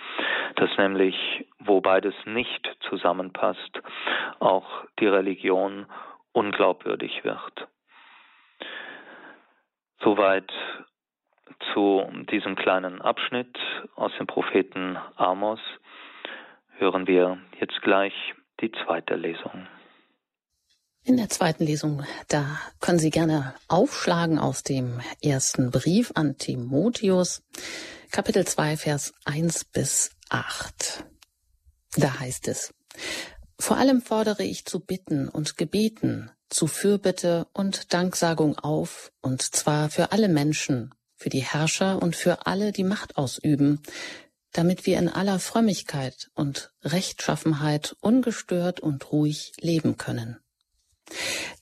dass 0.57 0.71
nämlich, 0.77 1.47
wo 1.61 1.81
beides 1.81 2.15
nicht 2.25 2.77
zusammenpasst, 2.89 3.83
auch 4.41 4.67
die 4.99 5.07
Religion 5.07 5.87
unglaubwürdig 6.33 7.23
wird. 7.25 7.69
Soweit 10.03 10.51
zu 11.73 12.03
diesem 12.31 12.57
kleinen 12.57 13.01
Abschnitt 13.03 13.57
aus 13.97 14.13
dem 14.19 14.27
Propheten 14.27 14.97
Amos. 15.17 15.61
Hören 16.79 17.07
wir 17.07 17.39
jetzt 17.61 17.81
gleich 17.83 18.13
die 18.61 18.71
zweite 18.85 19.17
Lesung. 19.17 19.67
In 21.05 21.17
der 21.17 21.29
zweiten 21.29 21.65
Lesung, 21.65 22.05
da 22.29 22.59
können 22.81 22.99
Sie 22.99 23.11
gerne 23.11 23.55
aufschlagen 23.67 24.39
aus 24.39 24.63
dem 24.63 25.01
ersten 25.23 25.71
Brief 25.71 26.13
an 26.15 26.37
Timotheus, 26.37 27.43
Kapitel 28.11 28.47
2, 28.47 28.77
Vers 28.77 29.15
1 29.25 29.65
bis 29.67 30.11
8. 30.29 31.05
Da 31.97 32.21
heißt 32.21 32.49
es, 32.49 32.75
vor 33.59 33.79
allem 33.79 34.03
fordere 34.03 34.45
ich 34.45 34.67
zu 34.67 34.81
bitten 34.81 35.29
und 35.29 35.57
gebeten, 35.57 36.31
zu 36.51 36.67
Fürbitte 36.67 37.47
und 37.53 37.93
Danksagung 37.93 38.59
auf, 38.59 39.13
und 39.21 39.43
zwar 39.43 39.91
für 39.91 40.13
alle 40.13 40.29
Menschen, 40.29 40.95
für 41.17 41.29
die 41.29 41.43
Herrscher 41.43 42.01
und 42.01 42.17
für 42.17 42.47
alle, 42.47 42.73
die 42.73 42.85
Macht 42.85 43.17
ausüben, 43.17 43.83
damit 44.53 44.87
wir 44.87 44.99
in 44.99 45.09
aller 45.09 45.39
Frömmigkeit 45.39 46.31
und 46.35 46.73
Rechtschaffenheit 46.83 47.97
ungestört 48.01 48.81
und 48.81 49.13
ruhig 49.13 49.53
leben 49.61 49.97
können. 49.97 50.39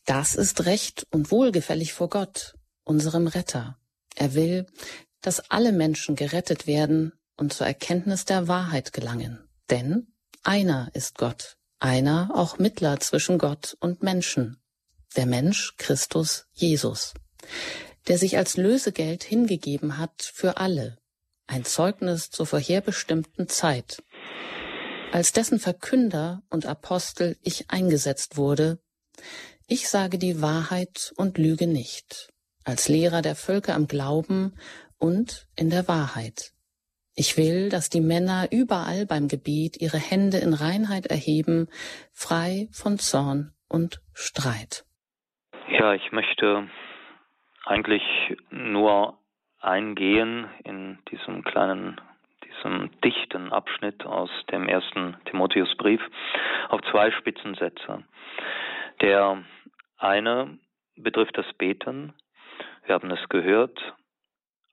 Das 0.04 0.34
ist 0.34 0.66
recht 0.66 1.06
und 1.10 1.30
wohlgefällig 1.30 1.92
vor 1.92 2.08
Gott, 2.08 2.54
unserem 2.84 3.26
Retter. 3.26 3.78
Er 4.14 4.34
will, 4.34 4.66
dass 5.20 5.50
alle 5.50 5.72
Menschen 5.72 6.16
gerettet 6.16 6.66
werden 6.66 7.12
und 7.36 7.52
zur 7.52 7.66
Erkenntnis 7.66 8.24
der 8.24 8.48
Wahrheit 8.48 8.92
gelangen. 8.92 9.48
Denn 9.68 10.12
einer 10.42 10.90
ist 10.94 11.18
Gott, 11.18 11.56
einer 11.80 12.30
auch 12.34 12.58
Mittler 12.58 13.00
zwischen 13.00 13.38
Gott 13.38 13.76
und 13.80 14.02
Menschen, 14.02 14.60
der 15.16 15.26
Mensch 15.26 15.74
Christus 15.76 16.46
Jesus, 16.52 17.14
der 18.06 18.18
sich 18.18 18.36
als 18.36 18.56
Lösegeld 18.56 19.24
hingegeben 19.24 19.98
hat 19.98 20.22
für 20.22 20.58
alle, 20.58 20.98
ein 21.46 21.64
Zeugnis 21.64 22.30
zur 22.30 22.46
vorherbestimmten 22.46 23.48
Zeit, 23.48 24.02
als 25.12 25.32
dessen 25.32 25.58
Verkünder 25.58 26.42
und 26.50 26.66
Apostel 26.66 27.36
ich 27.42 27.70
eingesetzt 27.70 28.36
wurde, 28.36 28.78
ich 29.66 29.88
sage 29.88 30.18
die 30.18 30.42
Wahrheit 30.42 31.12
und 31.16 31.38
lüge 31.38 31.66
nicht, 31.66 32.32
als 32.64 32.88
Lehrer 32.88 33.22
der 33.22 33.34
Völker 33.34 33.74
am 33.74 33.88
Glauben 33.88 34.54
und 34.98 35.48
in 35.56 35.70
der 35.70 35.88
Wahrheit. 35.88 36.52
Ich 37.14 37.36
will, 37.36 37.70
dass 37.70 37.88
die 37.88 38.00
Männer 38.00 38.48
überall 38.52 39.06
beim 39.06 39.26
Gebet 39.26 39.80
ihre 39.80 39.98
Hände 39.98 40.38
in 40.38 40.52
Reinheit 40.52 41.06
erheben, 41.06 41.68
frei 42.12 42.68
von 42.72 42.98
Zorn 42.98 43.54
und 43.68 44.02
Streit. 44.12 44.85
Ja, 45.68 45.94
ich 45.94 46.12
möchte 46.12 46.68
eigentlich 47.64 48.04
nur 48.50 49.18
eingehen 49.60 50.48
in 50.62 50.98
diesem 51.10 51.42
kleinen, 51.42 52.00
diesem 52.44 52.90
dichten 53.00 53.52
Abschnitt 53.52 54.06
aus 54.06 54.30
dem 54.52 54.68
ersten 54.68 55.16
Timotheusbrief 55.24 56.00
auf 56.68 56.80
zwei 56.92 57.10
Spitzensätze. 57.10 58.04
Der 59.00 59.42
eine 59.98 60.56
betrifft 60.94 61.36
das 61.36 61.52
Beten. 61.54 62.14
Wir 62.84 62.94
haben 62.94 63.10
es 63.10 63.28
gehört. 63.28 63.94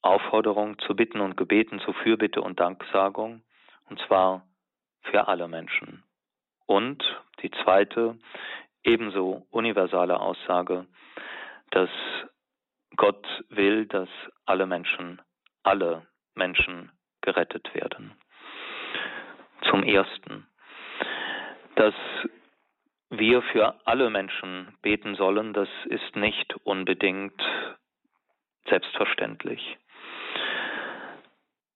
Aufforderung 0.03 0.77
zu 0.79 0.95
Bitten 0.95 1.21
und 1.21 1.38
Gebeten, 1.38 1.79
zu 1.79 1.93
Fürbitte 1.93 2.41
und 2.41 2.60
Danksagung, 2.60 3.41
und 3.89 3.99
zwar 4.01 4.45
für 5.03 5.27
alle 5.27 5.47
Menschen. 5.47 6.03
Und 6.65 7.03
die 7.41 7.49
zweite, 7.63 8.17
ebenso 8.84 9.46
universale 9.52 10.19
Aussage, 10.19 10.86
dass 11.72 11.89
Gott 12.96 13.26
will, 13.50 13.86
dass 13.88 14.10
alle 14.46 14.65
Menschen, 14.65 15.22
alle 15.63 16.06
Menschen 16.36 16.91
gerettet 17.22 17.74
werden. 17.74 18.13
Zum 19.69 19.84
Ersten, 19.84 20.48
dass 21.76 21.96
wir 23.10 23.41
für 23.43 23.76
alle 23.86 24.10
Menschen 24.10 24.76
beten 24.82 25.15
sollen, 25.15 25.54
das 25.54 25.69
ist 25.86 26.15
nicht 26.15 26.54
unbedingt 26.63 27.41
selbstverständlich. 28.67 29.78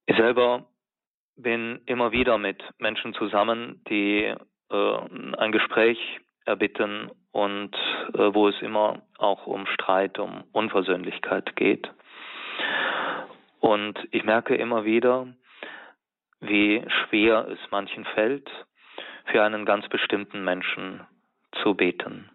Ich 0.05 0.15
selber 0.15 0.65
bin 1.35 1.81
immer 1.85 2.11
wieder 2.11 2.37
mit 2.37 2.63
Menschen 2.79 3.13
zusammen, 3.13 3.83
die 3.89 4.33
äh, 4.71 4.97
ein 5.37 5.51
Gespräch 5.51 5.99
erbitten 6.47 7.11
und 7.31 7.75
äh, 8.13 8.33
wo 8.33 8.47
es 8.47 8.59
immer 8.61 9.03
auch 9.17 9.45
um 9.47 9.67
Streit, 9.67 10.17
um 10.17 10.43
Unversöhnlichkeit 10.53 11.55
geht. 11.55 11.91
Und 13.59 13.99
ich 14.11 14.23
merke 14.23 14.55
immer 14.55 14.85
wieder, 14.85 15.27
wie 16.39 16.83
schwer 16.87 17.47
es 17.49 17.59
manchen 17.71 18.05
fällt, 18.05 18.49
für 19.25 19.43
einen 19.43 19.65
ganz 19.65 19.87
bestimmten 19.89 20.43
Menschen 20.43 21.05
zu 21.61 21.75
beten. 21.75 22.29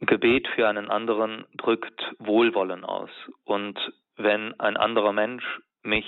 Gebet 0.00 0.46
für 0.54 0.68
einen 0.68 0.90
anderen 0.90 1.44
drückt 1.56 2.14
Wohlwollen 2.18 2.84
aus. 2.84 3.10
Und 3.44 3.78
wenn 4.16 4.58
ein 4.60 4.76
anderer 4.76 5.12
Mensch 5.12 5.44
mich 5.82 6.06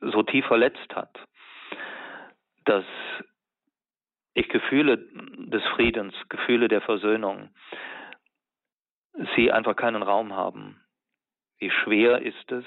so 0.00 0.22
tief 0.22 0.46
verletzt 0.46 0.94
hat, 0.94 1.10
dass 2.64 2.84
ich 4.34 4.48
Gefühle 4.48 4.98
des 4.98 5.62
Friedens, 5.74 6.14
Gefühle 6.28 6.68
der 6.68 6.80
Versöhnung, 6.80 7.50
sie 9.36 9.52
einfach 9.52 9.76
keinen 9.76 10.02
Raum 10.02 10.34
haben. 10.34 10.80
Wie 11.58 11.70
schwer 11.70 12.20
ist 12.22 12.50
es, 12.50 12.64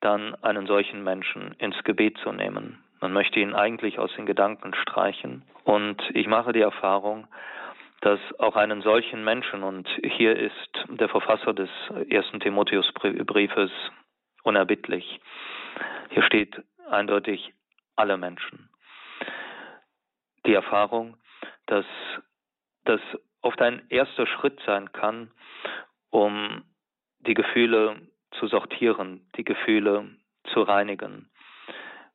dann 0.00 0.34
einen 0.36 0.66
solchen 0.66 1.02
Menschen 1.02 1.52
ins 1.58 1.82
Gebet 1.84 2.18
zu 2.18 2.32
nehmen. 2.32 2.82
Man 3.00 3.12
möchte 3.12 3.40
ihn 3.40 3.54
eigentlich 3.54 3.98
aus 3.98 4.14
den 4.14 4.26
Gedanken 4.26 4.74
streichen. 4.74 5.42
Und 5.64 6.00
ich 6.14 6.26
mache 6.28 6.52
die 6.52 6.60
Erfahrung, 6.60 7.26
dass 8.00 8.20
auch 8.38 8.56
einen 8.56 8.82
solchen 8.82 9.24
Menschen, 9.24 9.62
und 9.62 9.88
hier 10.02 10.36
ist 10.36 10.84
der 10.88 11.08
Verfasser 11.08 11.52
des 11.52 11.70
ersten 12.08 12.40
Timotheusbriefes 12.40 13.70
unerbittlich, 14.44 15.20
hier 16.10 16.22
steht 16.22 16.62
eindeutig 16.88 17.52
alle 17.96 18.16
Menschen. 18.16 18.68
Die 20.46 20.54
Erfahrung, 20.54 21.16
dass 21.66 21.86
das 22.84 23.00
oft 23.42 23.60
ein 23.60 23.84
erster 23.88 24.26
Schritt 24.26 24.60
sein 24.64 24.92
kann, 24.92 25.30
um 26.10 26.64
die 27.20 27.34
Gefühle 27.34 28.08
zu 28.38 28.46
sortieren, 28.46 29.28
die 29.36 29.44
Gefühle 29.44 30.16
zu 30.52 30.62
reinigen, 30.62 31.30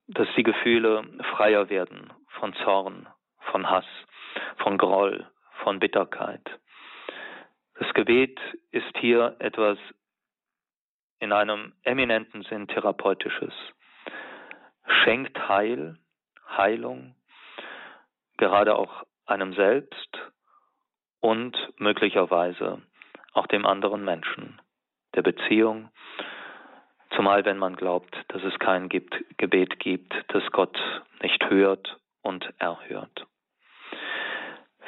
dass 0.07 0.27
die 0.35 0.43
Gefühle 0.43 1.03
freier 1.35 1.69
werden 1.69 2.13
von 2.27 2.53
Zorn, 2.63 3.07
von 3.51 3.69
Hass, 3.69 3.85
von 4.57 4.77
Groll, 4.77 5.27
von 5.63 5.79
Bitterkeit. 5.79 6.59
Das 7.75 7.93
Gebet 7.93 8.39
ist 8.71 8.97
hier 8.99 9.35
etwas 9.39 9.77
in 11.19 11.31
einem 11.31 11.73
eminenten 11.83 12.43
Sinn 12.43 12.67
therapeutisches. 12.67 13.53
Schenkt 15.03 15.37
Heil, 15.47 15.97
Heilung, 16.47 17.15
gerade 18.41 18.75
auch 18.75 19.03
einem 19.27 19.53
selbst 19.53 20.17
und 21.19 21.55
möglicherweise 21.77 22.81
auch 23.33 23.45
dem 23.45 23.67
anderen 23.67 24.03
Menschen, 24.03 24.59
der 25.13 25.21
Beziehung, 25.21 25.89
zumal 27.15 27.45
wenn 27.45 27.59
man 27.59 27.75
glaubt, 27.75 28.17
dass 28.29 28.43
es 28.43 28.57
kein 28.57 28.89
Gebet 28.89 29.79
gibt, 29.79 30.13
das 30.29 30.43
Gott 30.51 30.75
nicht 31.21 31.47
hört 31.51 31.99
und 32.23 32.51
erhört. 32.57 33.27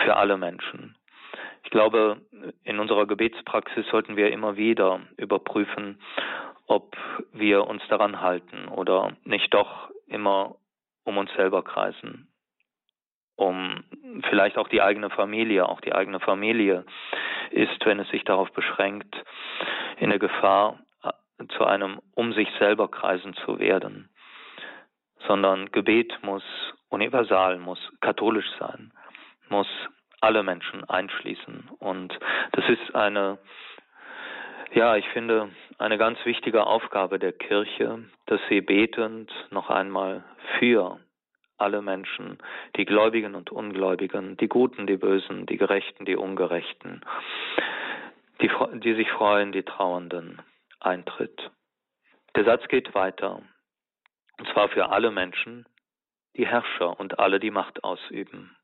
Für 0.03 0.15
alle 0.15 0.37
Menschen. 0.37 0.97
Ich 1.63 1.69
glaube, 1.69 2.21
in 2.63 2.79
unserer 2.79 3.05
Gebetspraxis 3.05 3.85
sollten 3.91 4.17
wir 4.17 4.31
immer 4.31 4.57
wieder 4.57 5.01
überprüfen, 5.17 6.01
ob 6.65 6.97
wir 7.31 7.67
uns 7.67 7.83
daran 7.87 8.19
halten 8.19 8.67
oder 8.67 9.15
nicht 9.23 9.53
doch 9.53 9.91
immer 10.07 10.55
um 11.03 11.17
uns 11.17 11.31
selber 11.33 11.63
kreisen, 11.63 12.32
um 13.43 13.83
vielleicht 14.29 14.57
auch 14.57 14.69
die 14.69 14.81
eigene 14.81 15.09
Familie, 15.09 15.67
auch 15.67 15.81
die 15.81 15.93
eigene 15.93 16.19
Familie 16.19 16.85
ist, 17.51 17.85
wenn 17.85 17.99
es 17.99 18.09
sich 18.09 18.23
darauf 18.23 18.51
beschränkt, 18.53 19.15
in 19.97 20.09
der 20.09 20.19
Gefahr, 20.19 20.79
äh, 21.03 21.45
zu 21.57 21.65
einem 21.65 21.99
um 22.15 22.33
sich 22.33 22.47
selber 22.59 22.89
kreisen 22.89 23.33
zu 23.45 23.59
werden. 23.59 24.09
Sondern 25.27 25.71
Gebet 25.71 26.17
muss 26.21 26.43
universal, 26.89 27.57
muss 27.57 27.79
katholisch 28.01 28.49
sein, 28.59 28.91
muss 29.49 29.67
alle 30.21 30.43
Menschen 30.43 30.83
einschließen. 30.89 31.69
Und 31.79 32.17
das 32.53 32.67
ist 32.69 32.95
eine, 32.95 33.39
ja, 34.73 34.95
ich 34.95 35.07
finde, 35.09 35.49
eine 35.77 35.97
ganz 35.97 36.17
wichtige 36.25 36.65
Aufgabe 36.65 37.19
der 37.19 37.33
Kirche, 37.33 38.05
dass 38.25 38.39
sie 38.47 38.61
betend 38.61 39.31
noch 39.51 39.69
einmal 39.69 40.23
für 40.59 40.99
alle 41.57 41.81
Menschen, 41.81 42.37
die 42.75 42.85
Gläubigen 42.85 43.35
und 43.35 43.51
Ungläubigen, 43.51 44.37
die 44.37 44.47
Guten, 44.47 44.87
die 44.87 44.97
Bösen, 44.97 45.45
die 45.45 45.57
Gerechten, 45.57 46.05
die 46.05 46.15
Ungerechten, 46.15 47.01
die, 48.41 48.49
die 48.79 48.93
sich 48.95 49.09
freuen, 49.11 49.51
die 49.51 49.63
Trauernden, 49.63 50.41
eintritt. 50.79 51.51
Der 52.35 52.45
Satz 52.45 52.67
geht 52.67 52.95
weiter, 52.95 53.41
und 54.39 54.47
zwar 54.49 54.69
für 54.69 54.89
alle 54.89 55.11
Menschen, 55.11 55.65
die 56.35 56.47
Herrscher 56.47 56.99
und 56.99 57.19
alle, 57.19 57.39
die 57.39 57.51
Macht 57.51 57.83
ausüben. 57.83 58.55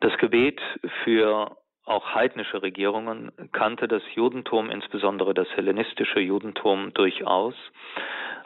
Das 0.00 0.16
Gebet 0.18 0.60
für 1.02 1.56
auch 1.86 2.14
heidnische 2.14 2.62
Regierungen 2.62 3.32
kannte 3.52 3.88
das 3.88 4.02
Judentum, 4.14 4.70
insbesondere 4.70 5.34
das 5.34 5.48
hellenistische 5.56 6.20
Judentum, 6.20 6.92
durchaus. 6.92 7.54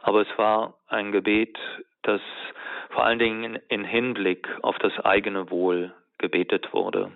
Aber 0.02 0.20
es 0.20 0.38
war 0.38 0.74
ein 0.86 1.10
Gebet, 1.10 1.58
das 2.02 2.20
vor 2.90 3.04
allen 3.04 3.18
Dingen 3.18 3.58
in 3.68 3.84
Hinblick 3.84 4.48
auf 4.62 4.78
das 4.78 4.98
eigene 5.00 5.50
Wohl 5.50 5.92
gebetet 6.18 6.72
wurde. 6.72 7.12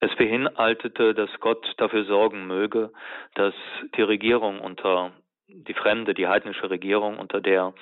Es 0.00 0.14
beinhaltete, 0.16 1.14
dass 1.14 1.30
Gott 1.40 1.66
dafür 1.78 2.04
sorgen 2.04 2.46
möge, 2.46 2.92
dass 3.34 3.54
die 3.96 4.02
Regierung 4.02 4.60
unter 4.60 5.12
die 5.48 5.74
fremde, 5.74 6.14
die 6.14 6.26
heidnische 6.26 6.68
Regierung, 6.70 7.18
unter 7.18 7.40
der 7.40 7.74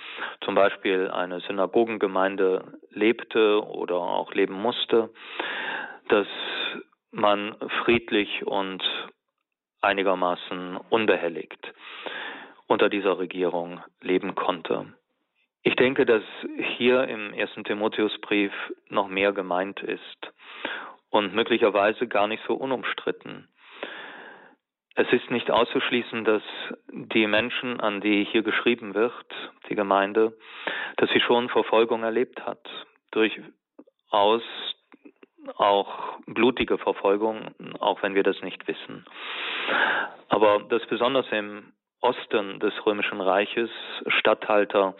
zum 0.44 0.54
Beispiel 0.54 1.10
eine 1.10 1.40
Synagogengemeinde 1.40 2.78
lebte 2.90 3.64
oder 3.64 3.96
auch 3.96 4.34
leben 4.34 4.54
musste, 4.54 5.10
dass 6.08 6.26
man 7.10 7.54
friedlich 7.84 8.46
und 8.46 8.82
einigermaßen 9.80 10.78
unbehelligt 10.90 11.72
unter 12.66 12.88
dieser 12.88 13.18
Regierung 13.18 13.80
leben 14.00 14.34
konnte. 14.34 14.94
Ich 15.62 15.76
denke, 15.76 16.06
dass 16.06 16.22
hier 16.76 17.04
im 17.04 17.32
ersten 17.34 17.64
Timotheusbrief 17.64 18.52
noch 18.88 19.08
mehr 19.08 19.32
gemeint 19.32 19.80
ist 19.80 20.32
und 21.10 21.34
möglicherweise 21.34 22.08
gar 22.08 22.26
nicht 22.26 22.42
so 22.46 22.54
unumstritten. 22.54 23.48
Es 24.94 25.10
ist 25.12 25.30
nicht 25.30 25.50
auszuschließen, 25.50 26.24
dass 26.24 26.42
die 26.90 27.26
Menschen, 27.26 27.80
an 27.80 28.00
die 28.00 28.24
hier 28.24 28.42
geschrieben 28.42 28.94
wird, 28.94 29.14
die 29.68 29.74
Gemeinde, 29.74 30.36
dass 30.96 31.08
sie 31.10 31.20
schon 31.20 31.48
Verfolgung 31.48 32.02
erlebt 32.02 32.44
hat. 32.44 32.60
Durchaus 33.12 34.42
auch 35.56 36.18
blutige 36.26 36.78
Verfolgung, 36.78 37.54
auch 37.80 38.02
wenn 38.02 38.14
wir 38.14 38.22
das 38.22 38.40
nicht 38.42 38.66
wissen. 38.66 39.04
Aber 40.28 40.60
dass 40.68 40.84
besonders 40.86 41.26
im 41.30 41.72
Osten 42.00 42.58
des 42.58 42.74
Römischen 42.84 43.20
Reiches 43.20 43.70
Statthalter 44.06 44.94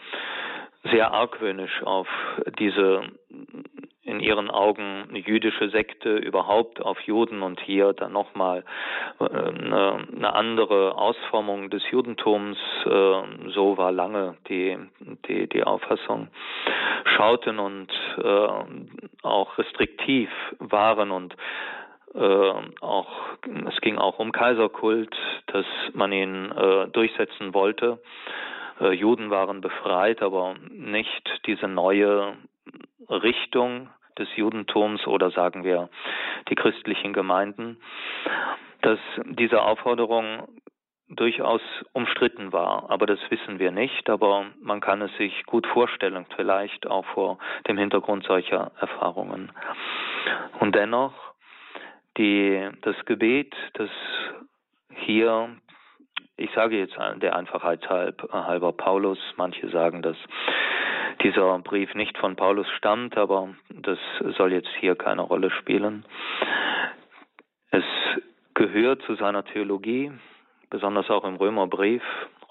sehr 0.83 1.11
argwöhnisch 1.11 1.81
auf 1.83 2.07
diese 2.59 3.03
in 4.03 4.19
ihren 4.19 4.49
Augen 4.49 5.05
eine 5.09 5.19
jüdische 5.19 5.69
Sekte 5.69 6.17
überhaupt 6.17 6.81
auf 6.81 6.99
Juden 7.01 7.41
und 7.41 7.59
hier 7.61 7.93
dann 7.93 8.11
nochmal 8.11 8.63
äh, 9.19 9.23
eine, 9.25 10.07
eine 10.15 10.33
andere 10.35 10.97
Ausformung 10.97 11.69
des 11.69 11.83
Judentums, 11.89 12.57
äh, 12.85 13.49
so 13.53 13.77
war 13.77 13.91
lange 13.91 14.35
die, 14.49 14.77
die, 15.27 15.47
die 15.47 15.63
Auffassung, 15.63 16.27
schauten 17.15 17.59
und 17.59 17.91
äh, 18.17 18.47
auch 19.23 19.57
restriktiv 19.57 20.29
waren 20.59 21.11
und 21.11 21.35
auch 22.15 23.07
es 23.67 23.81
ging 23.81 23.97
auch 23.97 24.19
um 24.19 24.31
Kaiserkult, 24.31 25.15
dass 25.47 25.65
man 25.93 26.11
ihn 26.11 26.51
äh, 26.51 26.87
durchsetzen 26.89 27.55
wollte. 27.55 27.97
Äh, 28.79 28.91
Juden 28.91 29.29
waren 29.31 29.61
befreit, 29.61 30.21
aber 30.21 30.53
nicht 30.69 31.41
diese 31.47 31.67
neue 31.67 32.35
Richtung 33.09 33.89
des 34.17 34.27
Judentums 34.35 35.05
oder 35.07 35.31
sagen 35.31 35.63
wir 35.63 35.89
die 36.49 36.55
christlichen 36.55 37.13
Gemeinden, 37.13 37.77
dass 38.81 38.99
diese 39.25 39.61
Aufforderung 39.61 40.47
durchaus 41.09 41.61
umstritten 41.93 42.51
war. 42.51 42.89
Aber 42.89 43.05
das 43.05 43.19
wissen 43.29 43.59
wir 43.59 43.71
nicht, 43.71 44.09
aber 44.09 44.45
man 44.61 44.81
kann 44.81 45.01
es 45.01 45.15
sich 45.17 45.45
gut 45.45 45.67
vorstellen, 45.67 46.25
vielleicht 46.35 46.87
auch 46.87 47.05
vor 47.07 47.37
dem 47.67 47.77
Hintergrund 47.77 48.25
solcher 48.25 48.71
Erfahrungen. 48.79 49.51
Und 50.59 50.75
dennoch, 50.75 51.13
die, 52.17 52.69
das 52.81 52.95
Gebet, 53.05 53.55
das 53.73 53.89
hier 54.95 55.49
ich 56.37 56.51
sage 56.53 56.77
jetzt 56.77 56.95
der 57.17 57.35
Einfachheit 57.35 57.87
halber 57.89 58.73
Paulus, 58.73 59.19
manche 59.37 59.69
sagen, 59.69 60.01
dass 60.01 60.17
dieser 61.21 61.57
Brief 61.59 61.93
nicht 61.95 62.17
von 62.17 62.35
Paulus 62.35 62.67
stammt, 62.77 63.17
aber 63.17 63.49
das 63.69 63.99
soll 64.37 64.51
jetzt 64.51 64.71
hier 64.79 64.95
keine 64.95 65.21
Rolle 65.21 65.51
spielen. 65.51 66.05
Es 67.71 67.83
gehört 68.53 69.01
zu 69.03 69.15
seiner 69.15 69.45
Theologie, 69.45 70.11
besonders 70.69 71.09
auch 71.09 71.23
im 71.23 71.35
Römerbrief, 71.35 72.03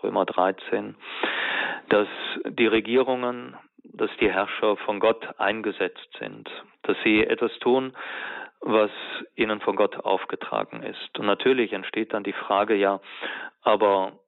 Römer 0.02 0.24
13, 0.24 0.96
dass 1.88 2.08
die 2.48 2.66
Regierungen, 2.66 3.56
dass 3.84 4.10
die 4.20 4.30
Herrscher 4.30 4.76
von 4.78 5.00
Gott 5.00 5.28
eingesetzt 5.38 6.08
sind, 6.18 6.48
dass 6.82 6.96
sie 7.04 7.24
etwas 7.24 7.56
tun, 7.58 7.92
was 8.60 8.90
ihnen 9.34 9.60
von 9.60 9.76
Gott 9.76 9.96
aufgetragen 10.04 10.82
ist. 10.82 11.18
Und 11.18 11.26
natürlich 11.26 11.72
entsteht 11.72 12.12
dann 12.12 12.22
die 12.22 12.32
Frage, 12.32 12.74
ja, 12.74 13.00
aber 13.62 14.20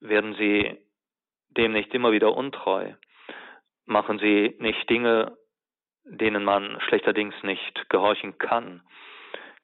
werden 0.00 0.34
sie 0.34 0.78
dem 1.50 1.72
nicht 1.72 1.94
immer 1.94 2.12
wieder 2.12 2.34
untreu? 2.36 2.92
Machen 3.84 4.18
sie 4.18 4.56
nicht 4.58 4.88
Dinge, 4.88 5.36
denen 6.04 6.44
man 6.44 6.80
schlechterdings 6.82 7.34
nicht 7.42 7.88
gehorchen 7.88 8.38
kann? 8.38 8.82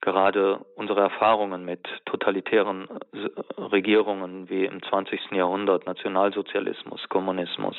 Gerade 0.00 0.64
unsere 0.76 1.00
Erfahrungen 1.00 1.64
mit 1.64 1.84
totalitären 2.04 2.88
äh, 3.12 3.60
Regierungen 3.60 4.48
wie 4.48 4.64
im 4.64 4.80
20. 4.80 5.32
Jahrhundert, 5.32 5.86
Nationalsozialismus, 5.86 7.08
Kommunismus, 7.08 7.76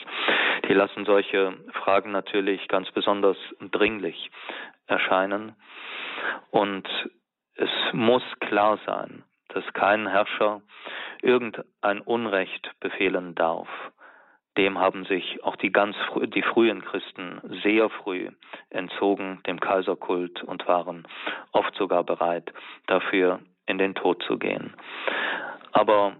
die 0.67 0.73
lassen 0.73 1.06
solche 1.06 1.54
Fragen 1.71 2.12
natürlich 2.12 2.67
ganz 2.67 2.91
besonders 2.91 3.38
dringlich 3.71 4.32
erscheinen. 4.88 5.56
Und 6.52 6.89
es 7.56 7.69
muss 7.93 8.23
klar 8.41 8.80
sein, 8.86 9.23
dass 9.50 9.66
kein 9.74 10.08
Herrscher 10.08 10.62
irgendein 11.22 12.02
Unrecht 12.02 12.72
befehlen 12.80 13.36
darf. 13.36 13.68
Dem 14.58 14.80
haben 14.80 15.06
sich 15.06 15.44
auch 15.44 15.56
die 15.56 15.72
ganz 15.72 15.96
die 16.34 16.42
frühen 16.42 16.84
Christen 16.84 17.40
sehr 17.64 17.90
früh 17.90 18.30
entzogen, 18.70 19.42
dem 19.46 19.60
Kaiserkult 19.60 20.44
und 20.44 20.68
waren 20.68 21.08
oft 21.52 21.74
sogar 21.76 22.04
bereit, 22.04 22.52
dafür 22.88 23.40
in 23.66 23.78
den 23.78 23.96
Tod 23.96 24.24
zu 24.24 24.38
gehen. 24.38 24.76
Aber 25.72 26.16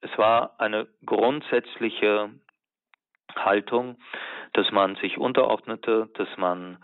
es 0.00 0.16
war 0.16 0.58
eine 0.58 0.86
grundsätzliche 1.04 2.30
Haltung, 3.34 3.96
dass 4.52 4.70
man 4.70 4.96
sich 4.96 5.18
unterordnete, 5.18 6.08
dass 6.14 6.28
man 6.36 6.78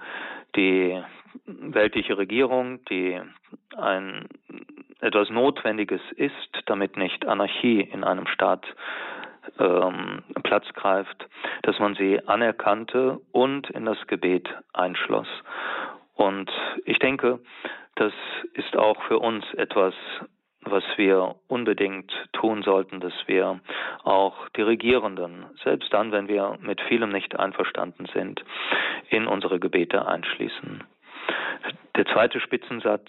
die 0.57 1.03
weltliche 1.47 2.16
Regierung, 2.18 2.85
die 2.87 3.21
ein 3.77 4.29
etwas 5.01 5.31
Notwendiges 5.31 6.01
ist, 6.16 6.62
damit 6.66 6.97
nicht 6.97 7.27
Anarchie 7.27 7.81
in 7.81 8.05
einem 8.05 8.27
Staat 8.27 8.64
ähm, 9.59 10.23
Platz 10.42 10.66
greift, 10.75 11.29
dass 11.62 11.79
man 11.79 11.95
sie 11.95 12.21
anerkannte 12.27 13.21
und 13.33 13.68
in 13.71 13.85
das 13.85 13.99
Gebet 14.07 14.49
einschloss. 14.73 15.27
Und 16.14 16.51
ich 16.85 16.99
denke, 16.99 17.40
das 17.97 18.12
ist 18.55 18.77
auch 18.77 19.03
für 19.03 19.18
uns 19.18 19.45
etwas, 19.55 19.95
was 20.64 20.85
wir 20.97 21.35
unbedingt 21.49 22.12
tun 22.33 22.62
sollten, 22.62 23.01
dass 23.01 23.12
wir 23.27 23.61
auch 24.05 24.49
die 24.51 24.62
Regierenden, 24.62 25.47
selbst 25.64 25.92
dann, 25.92 26.12
wenn 26.12 26.29
wir 26.29 26.57
mit 26.61 26.81
vielem 26.83 27.11
nicht 27.11 27.38
einverstanden 27.38 28.07
sind, 28.14 28.45
in 29.09 29.27
unsere 29.27 29.59
Gebete 29.59 30.07
einschließen. 30.07 30.85
Der 31.96 32.06
zweite 32.06 32.40
Spitzensatz, 32.40 33.08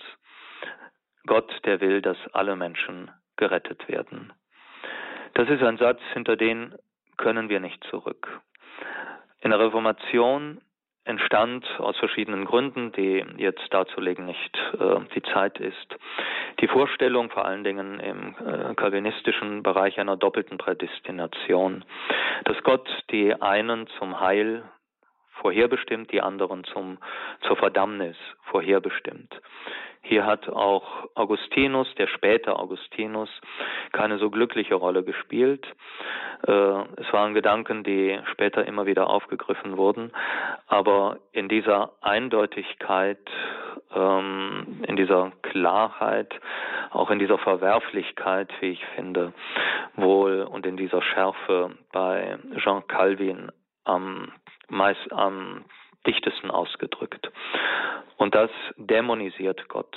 Gott, 1.25 1.51
der 1.65 1.79
will, 1.79 2.01
dass 2.01 2.17
alle 2.33 2.55
Menschen 2.55 3.11
gerettet 3.37 3.87
werden. 3.87 4.33
Das 5.33 5.49
ist 5.49 5.63
ein 5.63 5.77
Satz, 5.77 6.01
hinter 6.13 6.35
den 6.35 6.75
können 7.17 7.49
wir 7.49 7.59
nicht 7.59 7.83
zurück. 7.85 8.41
In 9.41 9.51
der 9.51 9.59
Reformation 9.59 10.61
entstand 11.05 11.65
aus 11.79 11.97
verschiedenen 11.97 12.45
Gründen, 12.45 12.91
die 12.93 13.25
jetzt 13.37 13.73
darzulegen 13.73 14.25
nicht 14.25 14.57
äh, 14.79 14.99
die 15.15 15.21
Zeit 15.33 15.59
ist, 15.59 15.95
die 16.61 16.67
Vorstellung 16.67 17.29
vor 17.29 17.45
allen 17.45 17.63
Dingen 17.63 17.99
im 17.99 18.35
äh, 18.45 18.73
calvinistischen 18.75 19.63
Bereich 19.63 19.99
einer 19.99 20.15
doppelten 20.15 20.57
Prädestination, 20.57 21.83
dass 22.45 22.61
Gott 22.63 22.87
die 23.11 23.33
einen 23.41 23.87
zum 23.99 24.19
Heil 24.21 24.63
vorherbestimmt, 25.43 26.11
die 26.13 26.21
anderen 26.21 26.63
zum, 26.63 26.97
zur 27.41 27.57
Verdammnis 27.57 28.15
vorherbestimmt. 28.45 29.41
Hier 30.05 30.25
hat 30.25 30.49
auch 30.49 30.83
Augustinus, 31.15 31.87
der 31.95 32.07
späte 32.07 32.57
Augustinus, 32.57 33.29
keine 33.93 34.17
so 34.17 34.29
glückliche 34.29 34.75
Rolle 34.75 35.03
gespielt. 35.03 35.65
Äh, 36.45 36.51
es 36.51 37.11
waren 37.13 37.33
Gedanken, 37.33 37.83
die 37.83 38.19
später 38.31 38.65
immer 38.65 38.85
wieder 38.85 39.09
aufgegriffen 39.09 39.77
wurden. 39.77 40.11
Aber 40.67 41.19
in 41.31 41.47
dieser 41.47 41.93
Eindeutigkeit, 42.01 43.29
ähm, 43.95 44.83
in 44.87 44.97
dieser 44.97 45.31
Klarheit, 45.41 46.33
auch 46.91 47.09
in 47.09 47.19
dieser 47.19 47.37
Verwerflichkeit, 47.37 48.51
wie 48.59 48.71
ich 48.71 48.85
finde, 48.95 49.33
wohl 49.95 50.41
und 50.41 50.65
in 50.65 50.75
dieser 50.75 51.01
Schärfe 51.01 51.71
bei 51.93 52.37
Jean 52.57 52.85
Calvin 52.87 53.51
am 53.83 54.31
meist 54.69 55.11
am 55.11 55.65
dichtesten 56.05 56.51
ausgedrückt. 56.51 57.31
Und 58.17 58.35
das 58.35 58.51
dämonisiert 58.77 59.67
Gott. 59.69 59.95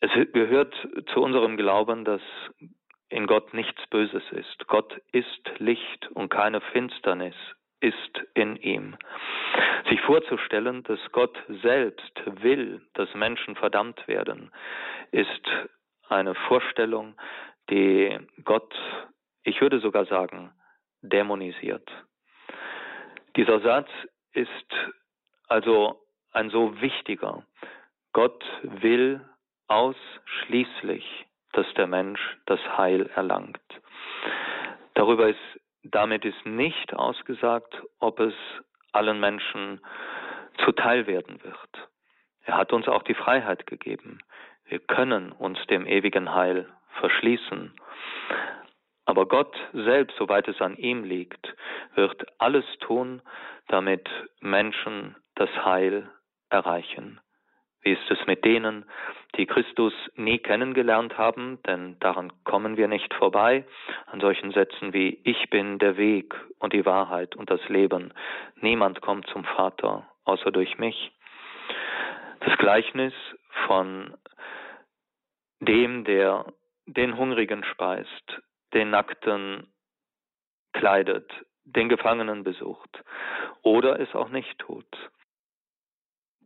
Es 0.00 0.10
gehört 0.32 0.74
zu 1.12 1.22
unserem 1.22 1.56
Glauben, 1.56 2.04
dass 2.04 2.20
in 3.08 3.26
Gott 3.26 3.54
nichts 3.54 3.86
Böses 3.88 4.22
ist. 4.30 4.66
Gott 4.66 5.00
ist 5.12 5.50
Licht 5.58 6.08
und 6.12 6.28
keine 6.28 6.60
Finsternis 6.60 7.34
ist 7.80 8.20
in 8.34 8.56
ihm. 8.56 8.96
Sich 9.88 10.00
vorzustellen, 10.02 10.82
dass 10.84 10.98
Gott 11.12 11.38
selbst 11.62 12.22
will, 12.42 12.82
dass 12.94 13.12
Menschen 13.14 13.54
verdammt 13.54 14.06
werden, 14.08 14.50
ist 15.12 15.42
eine 16.08 16.34
Vorstellung, 16.34 17.14
die 17.70 18.18
Gott, 18.44 18.74
ich 19.44 19.60
würde 19.60 19.80
sogar 19.80 20.06
sagen, 20.06 20.52
dämonisiert. 21.02 21.88
Dieser 23.36 23.60
Satz 23.60 23.88
ist 24.32 24.74
also 25.48 26.00
ein 26.32 26.50
so 26.50 26.80
wichtiger. 26.80 27.42
Gott 28.12 28.44
will 28.62 29.20
ausschließlich, 29.68 31.26
dass 31.52 31.66
der 31.74 31.86
Mensch 31.86 32.20
das 32.46 32.60
Heil 32.76 33.10
erlangt. 33.14 33.60
Darüber 34.94 35.28
ist, 35.28 35.60
damit 35.82 36.24
ist 36.24 36.46
nicht 36.46 36.94
ausgesagt, 36.94 37.82
ob 37.98 38.20
es 38.20 38.34
allen 38.92 39.20
Menschen 39.20 39.80
zuteil 40.64 41.06
werden 41.06 41.42
wird. 41.44 41.88
Er 42.44 42.56
hat 42.56 42.72
uns 42.72 42.88
auch 42.88 43.02
die 43.02 43.14
Freiheit 43.14 43.66
gegeben. 43.66 44.20
Wir 44.64 44.78
können 44.78 45.32
uns 45.32 45.58
dem 45.66 45.86
ewigen 45.86 46.32
Heil 46.34 46.68
verschließen. 47.00 47.74
Aber 49.06 49.26
Gott 49.26 49.56
selbst, 49.72 50.16
soweit 50.18 50.48
es 50.48 50.60
an 50.60 50.76
ihm 50.76 51.04
liegt, 51.04 51.54
wird 51.94 52.26
alles 52.38 52.64
tun, 52.80 53.22
damit 53.68 54.08
Menschen 54.40 55.16
das 55.36 55.50
Heil 55.64 56.10
erreichen. 56.50 57.20
Wie 57.82 57.92
ist 57.92 58.10
es 58.10 58.18
mit 58.26 58.44
denen, 58.44 58.84
die 59.36 59.46
Christus 59.46 59.92
nie 60.16 60.38
kennengelernt 60.38 61.16
haben? 61.18 61.62
Denn 61.68 61.96
daran 62.00 62.32
kommen 62.42 62.76
wir 62.76 62.88
nicht 62.88 63.14
vorbei, 63.14 63.64
an 64.06 64.20
solchen 64.20 64.50
Sätzen 64.50 64.92
wie 64.92 65.20
Ich 65.22 65.50
bin 65.50 65.78
der 65.78 65.96
Weg 65.96 66.34
und 66.58 66.72
die 66.72 66.84
Wahrheit 66.84 67.36
und 67.36 67.48
das 67.48 67.60
Leben. 67.68 68.12
Niemand 68.56 69.02
kommt 69.02 69.28
zum 69.28 69.44
Vater 69.44 70.08
außer 70.24 70.50
durch 70.50 70.78
mich. 70.78 71.12
Das 72.40 72.58
Gleichnis 72.58 73.14
von 73.66 74.16
dem, 75.60 76.04
der 76.04 76.44
den 76.86 77.16
Hungrigen 77.16 77.62
speist, 77.62 78.40
den 78.76 78.90
Nackten 78.90 79.66
kleidet, 80.74 81.32
den 81.64 81.88
Gefangenen 81.88 82.44
besucht 82.44 83.02
oder 83.62 83.98
es 83.98 84.14
auch 84.14 84.28
nicht 84.28 84.58
tut. 84.58 84.86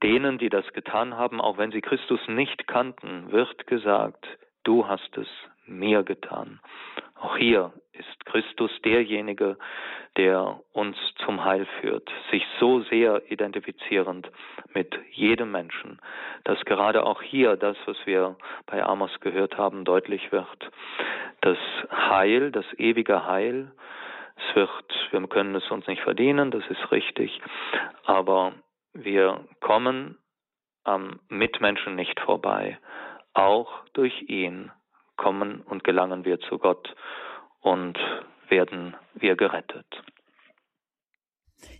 Denen, 0.02 0.38
die 0.38 0.48
das 0.48 0.66
getan 0.72 1.16
haben, 1.16 1.40
auch 1.40 1.58
wenn 1.58 1.72
sie 1.72 1.80
Christus 1.80 2.20
nicht 2.28 2.68
kannten, 2.68 3.32
wird 3.32 3.66
gesagt, 3.66 4.24
du 4.62 4.86
hast 4.86 5.18
es 5.18 5.26
mir 5.66 6.04
getan. 6.04 6.60
Auch 7.16 7.36
hier 7.36 7.72
ist 8.00 8.26
Christus 8.26 8.70
derjenige, 8.82 9.56
der 10.16 10.60
uns 10.72 10.96
zum 11.24 11.44
Heil 11.44 11.66
führt, 11.80 12.10
sich 12.30 12.44
so 12.58 12.80
sehr 12.82 13.30
identifizierend 13.30 14.30
mit 14.74 14.98
jedem 15.12 15.52
Menschen, 15.52 16.00
dass 16.44 16.64
gerade 16.64 17.04
auch 17.04 17.22
hier 17.22 17.56
das, 17.56 17.76
was 17.86 17.96
wir 18.06 18.36
bei 18.66 18.82
Amos 18.82 19.20
gehört 19.20 19.56
haben, 19.56 19.84
deutlich 19.84 20.32
wird. 20.32 20.70
Das 21.42 21.58
Heil, 21.90 22.50
das 22.50 22.66
ewige 22.78 23.26
Heil, 23.26 23.70
es 24.36 24.56
wird, 24.56 25.08
wir 25.10 25.26
können 25.28 25.54
es 25.54 25.70
uns 25.70 25.86
nicht 25.86 26.02
verdienen, 26.02 26.50
das 26.50 26.66
ist 26.68 26.90
richtig, 26.90 27.40
aber 28.04 28.52
wir 28.94 29.44
kommen 29.60 30.18
am 30.84 31.20
Mitmenschen 31.28 31.94
nicht 31.94 32.18
vorbei. 32.20 32.78
Auch 33.34 33.70
durch 33.92 34.22
ihn 34.28 34.72
kommen 35.16 35.60
und 35.60 35.84
gelangen 35.84 36.24
wir 36.24 36.40
zu 36.40 36.58
Gott 36.58 36.94
und 37.60 37.98
werden 38.48 38.96
wir 39.14 39.36
gerettet. 39.36 39.86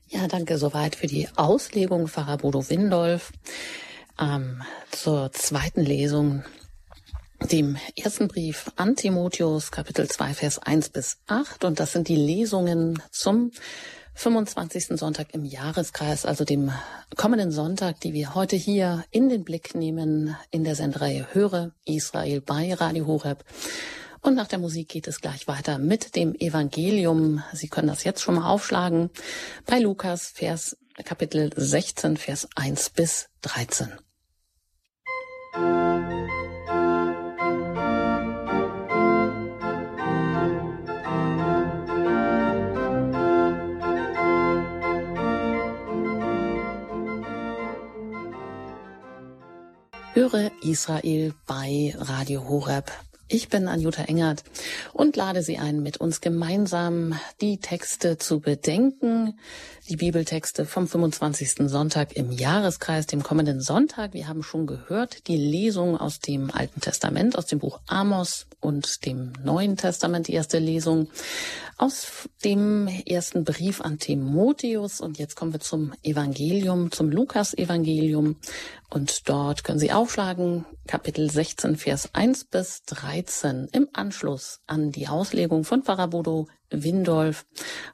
Ja, 0.07 0.27
danke 0.27 0.59
soweit 0.59 0.97
für 0.97 1.07
die 1.07 1.29
Auslegung, 1.37 2.09
Pfarrer 2.09 2.39
Bodo 2.39 2.69
Windolf. 2.69 3.33
Ähm, 4.21 4.63
zur 4.91 5.33
zweiten 5.33 5.83
Lesung, 5.83 6.45
dem 7.51 7.77
ersten 7.97 8.29
Brief 8.29 8.71
an 8.77 8.97
Timotheus, 8.97 9.71
Kapitel 9.71 10.09
2, 10.09 10.35
Vers 10.35 10.59
1 10.59 10.91
bis 10.91 11.19
8. 11.27 11.65
Und 11.65 11.81
das 11.81 11.93
sind 11.93 12.09
die 12.09 12.17
Lesungen 12.17 13.03
zum 13.11 13.53
25. 14.15 14.99
Sonntag 14.99 15.29
im 15.33 15.45
Jahreskreis, 15.45 16.27
also 16.27 16.45
dem 16.45 16.71
kommenden 17.17 17.53
Sonntag, 17.53 18.01
die 18.01 18.13
wir 18.13 18.35
heute 18.35 18.57
hier 18.57 19.05
in 19.11 19.29
den 19.29 19.45
Blick 19.45 19.75
nehmen 19.75 20.37
in 20.51 20.65
der 20.65 20.75
Sendereihe 20.75 21.29
Höre 21.33 21.73
Israel 21.87 22.41
bei 22.43 22.75
Radio 22.75 23.07
Horeb. 23.07 23.45
Und 24.23 24.35
nach 24.35 24.49
der 24.49 24.59
Musik 24.59 24.89
geht 24.89 25.09
es 25.09 25.21
gleich 25.21 25.49
weiter 25.49 25.79
mit 25.79 26.15
dem 26.15 26.35
Evangelium. 26.35 27.43
Sie 27.53 27.69
können 27.69 27.89
das 27.89 28.05
jetzt 28.05 28.21
schon 28.21 28.35
mal 28.35 28.51
aufschlagen 28.51 29.11
bei 29.67 29.79
Lukas, 29.79 30.29
Vers, 30.29 30.77
Kapitel 31.05 31.51
16, 31.57 32.17
Vers 32.19 32.49
1 32.55 32.91
bis 32.91 33.29
13. 33.43 33.89
Höre 50.13 50.51
Israel 50.63 51.33
bei 51.47 51.95
Radio 51.97 52.47
Horeb. 52.47 52.93
Ich 53.33 53.49
bin 53.49 53.69
Anjuta 53.69 54.03
Engert 54.03 54.43
und 54.93 55.15
lade 55.15 55.45
Sie 55.45 55.57
ein, 55.57 55.85
mit 55.85 55.99
uns 55.99 56.21
gemeinsam 56.21 57.15
die 57.41 57.59
Texte 57.59 58.19
zu 58.19 58.41
bedenken, 58.41 59.39
die 59.91 59.97
Bibeltexte 59.97 60.67
vom 60.67 60.87
25. 60.87 61.69
Sonntag 61.69 62.17
im 62.17 62.31
Jahreskreis, 62.31 63.09
dem 63.09 63.25
kommenden 63.25 63.61
Sonntag. 63.61 64.15
Wir 64.15 64.29
haben 64.29 64.45
schon 64.45 64.69
gehört, 64.69 65.27
die 65.27 65.37
Lesung 65.37 65.97
aus 65.97 66.21
dem 66.21 66.53
Alten 66.53 66.81
Testament, 66.81 67.37
aus 67.37 67.47
dem 67.47 67.59
Buch 67.59 67.81
Amos 67.89 68.47
und 68.61 69.05
dem 69.05 69.33
Neuen 69.43 69.77
Testament, 69.77 70.29
die 70.29 70.35
erste 70.35 70.61
Lesung 70.61 71.09
aus 71.77 72.29
dem 72.45 72.87
ersten 72.87 73.43
Brief 73.43 73.81
an 73.81 73.99
Timotheus. 73.99 75.01
Und 75.01 75.19
jetzt 75.19 75.35
kommen 75.35 75.53
wir 75.53 75.61
zum 75.61 75.93
Evangelium, 76.05 76.93
zum 76.93 77.11
Lukas-Evangelium. 77.11 78.37
Und 78.91 79.29
dort 79.29 79.65
können 79.65 79.81
Sie 79.81 79.91
aufschlagen, 79.91 80.67
Kapitel 80.87 81.29
16, 81.29 81.77
Vers 81.77 82.11
1 82.13 82.45
bis 82.45 82.85
13, 82.85 83.69
im 83.73 83.89
Anschluss 83.93 84.61
an 84.69 84.93
die 84.93 85.09
Auslegung 85.09 85.65
von 85.65 85.83
Pfarrer 85.83 86.09
Bodo 86.09 86.47
Windolf 86.71 87.47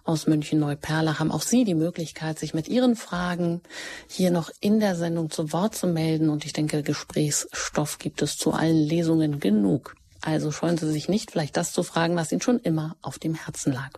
aus 0.05 0.27
München-Neuperlach 0.27 1.19
haben 1.19 1.33
auch 1.33 1.43
Sie 1.43 1.65
die 1.65 1.75
Möglichkeit, 1.75 2.39
sich 2.39 2.55
mit 2.55 2.69
Ihren 2.69 2.97
Fragen 2.97 3.63
hier 4.09 4.31
noch 4.31 4.51
in 4.61 4.81
der 4.81 4.97
Sendung 4.97 5.31
zu 5.31 5.53
Wort 5.53 5.75
zu 5.75 5.87
melden. 5.87 6.29
Und 6.29 6.45
ich 6.45 6.53
denke, 6.53 6.83
Gesprächsstoff 6.83 7.99
gibt 7.99 8.23
es 8.23 8.37
zu 8.37 8.53
allen 8.53 8.77
Lesungen 8.77 9.41
genug. 9.41 9.95
Also 10.21 10.51
scheuen 10.51 10.79
Sie 10.79 10.91
sich 10.91 11.09
nicht, 11.09 11.31
vielleicht 11.31 11.57
das 11.57 11.73
zu 11.73 11.83
fragen, 11.83 12.17
was 12.17 12.33
Ihnen 12.33 12.43
schon 12.43 12.59
immer 12.61 12.97
auf 13.03 13.19
dem 13.19 13.35
Herzen 13.35 13.73
lag. 13.73 13.91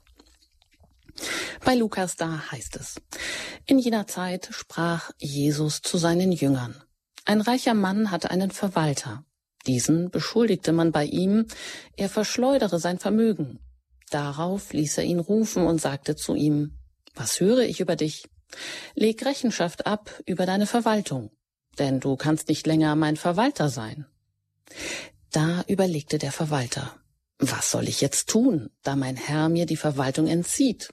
Bei 1.64 1.75
Lukas 1.75 2.17
da 2.17 2.51
heißt 2.53 2.77
es, 2.77 2.97
in 3.67 3.79
jener 3.79 4.07
Zeit 4.07 4.49
sprach 4.53 5.11
Jesus 5.19 5.83
zu 5.83 5.99
seinen 5.99 6.33
Jüngern. 6.33 6.83
Ein 7.25 7.41
reicher 7.41 7.75
Mann 7.75 8.11
hatte 8.11 8.31
einen 8.31 8.51
Verwalter. 8.51 9.25
Diesen 9.67 10.11
beschuldigte 10.11 10.73
man 10.73 10.93
bei 10.93 11.05
ihm, 11.05 11.47
er 11.97 12.09
verschleudere 12.09 12.79
sein 12.79 12.99
Vermögen. 12.99 13.59
Darauf 14.11 14.73
ließ 14.73 14.99
er 14.99 15.05
ihn 15.05 15.18
rufen 15.18 15.66
und 15.66 15.81
sagte 15.81 16.16
zu 16.16 16.35
ihm, 16.35 16.79
Was 17.14 17.40
höre 17.40 17.62
ich 17.62 17.81
über 17.81 17.97
dich? 17.97 18.29
Leg 18.94 19.25
Rechenschaft 19.25 19.87
ab 19.87 20.23
über 20.25 20.47
deine 20.47 20.66
Verwaltung, 20.66 21.31
denn 21.79 22.01
du 22.01 22.16
kannst 22.16 22.49
nicht 22.49 22.66
länger 22.66 22.97
mein 22.97 23.16
Verwalter 23.16 23.68
sein. 23.68 24.07
Da 25.31 25.64
überlegte 25.66 26.18
der 26.18 26.33
Verwalter, 26.33 26.97
was 27.38 27.71
soll 27.71 27.88
ich 27.88 28.01
jetzt 28.01 28.29
tun, 28.29 28.71
da 28.83 28.97
mein 28.97 29.16
Herr 29.16 29.49
mir 29.49 29.66
die 29.66 29.77
Verwaltung 29.77 30.27
entzieht? 30.27 30.92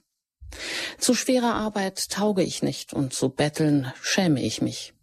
Zu 0.98 1.14
schwerer 1.14 1.54
Arbeit 1.54 2.10
tauge 2.10 2.42
ich 2.42 2.62
nicht 2.62 2.92
und 2.92 3.12
zu 3.12 3.30
betteln 3.30 3.92
schäme 4.00 4.42
ich 4.42 4.62
mich. 4.62 4.94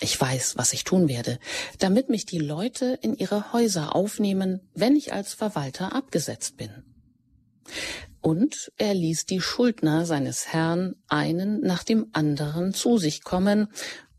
Ich 0.00 0.18
weiß, 0.18 0.56
was 0.56 0.72
ich 0.72 0.84
tun 0.84 1.08
werde, 1.08 1.38
damit 1.78 2.08
mich 2.08 2.24
die 2.24 2.38
Leute 2.38 2.98
in 3.02 3.16
ihre 3.16 3.52
Häuser 3.52 3.96
aufnehmen, 3.96 4.60
wenn 4.74 4.94
ich 4.96 5.12
als 5.12 5.34
Verwalter 5.34 5.92
abgesetzt 5.92 6.56
bin. 6.56 6.84
Und 8.20 8.72
er 8.76 8.94
ließ 8.94 9.26
die 9.26 9.40
Schuldner 9.40 10.06
seines 10.06 10.48
Herrn 10.48 10.96
einen 11.08 11.60
nach 11.60 11.84
dem 11.84 12.08
anderen 12.12 12.74
zu 12.74 12.98
sich 12.98 13.22
kommen 13.22 13.68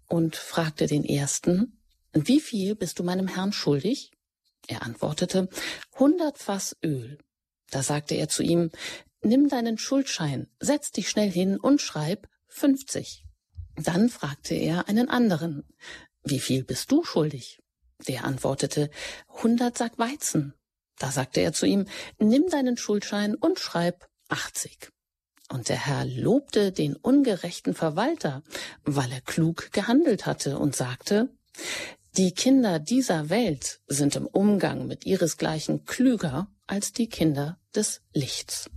und 0.07 0.35
fragte 0.35 0.87
den 0.87 1.03
ersten, 1.03 1.79
wie 2.13 2.39
viel 2.39 2.75
bist 2.75 2.99
du 2.99 3.03
meinem 3.03 3.27
Herrn 3.27 3.51
schuldig? 3.51 4.11
Er 4.67 4.83
antwortete, 4.83 5.49
hundert 5.97 6.37
Fass 6.37 6.75
Öl. 6.83 7.17
Da 7.71 7.83
sagte 7.83 8.15
er 8.15 8.29
zu 8.29 8.41
ihm, 8.41 8.71
nimm 9.21 9.49
deinen 9.49 9.77
Schuldschein, 9.77 10.47
setz 10.59 10.91
dich 10.91 11.09
schnell 11.09 11.29
hin 11.29 11.59
und 11.59 11.81
schreib 11.81 12.27
fünfzig. 12.47 13.25
Dann 13.75 14.09
fragte 14.09 14.55
er 14.55 14.87
einen 14.87 15.09
anderen, 15.09 15.63
wie 16.23 16.39
viel 16.39 16.63
bist 16.63 16.91
du 16.91 17.03
schuldig? 17.03 17.59
Der 18.07 18.25
antwortete, 18.25 18.89
hundert 19.27 19.77
Sack 19.77 19.97
Weizen. 19.97 20.53
Da 20.99 21.11
sagte 21.11 21.41
er 21.41 21.53
zu 21.53 21.65
ihm, 21.65 21.85
nimm 22.19 22.47
deinen 22.49 22.77
Schuldschein 22.77 23.33
und 23.35 23.59
schreib 23.59 24.07
achtzig. 24.27 24.91
Und 25.51 25.69
der 25.69 25.87
Herr 25.87 26.05
lobte 26.05 26.71
den 26.71 26.95
ungerechten 26.95 27.73
Verwalter, 27.73 28.43
weil 28.83 29.11
er 29.11 29.21
klug 29.21 29.71
gehandelt 29.71 30.27
hatte 30.27 30.59
und 30.59 30.75
sagte, 30.75 31.29
die 32.17 32.33
Kinder 32.33 32.79
dieser 32.79 33.29
Welt 33.29 33.79
sind 33.87 34.15
im 34.15 34.27
Umgang 34.27 34.85
mit 34.85 35.05
ihresgleichen 35.05 35.85
klüger 35.85 36.47
als 36.67 36.93
die 36.93 37.07
Kinder 37.07 37.57
des 37.75 38.01
Lichts. 38.13 38.69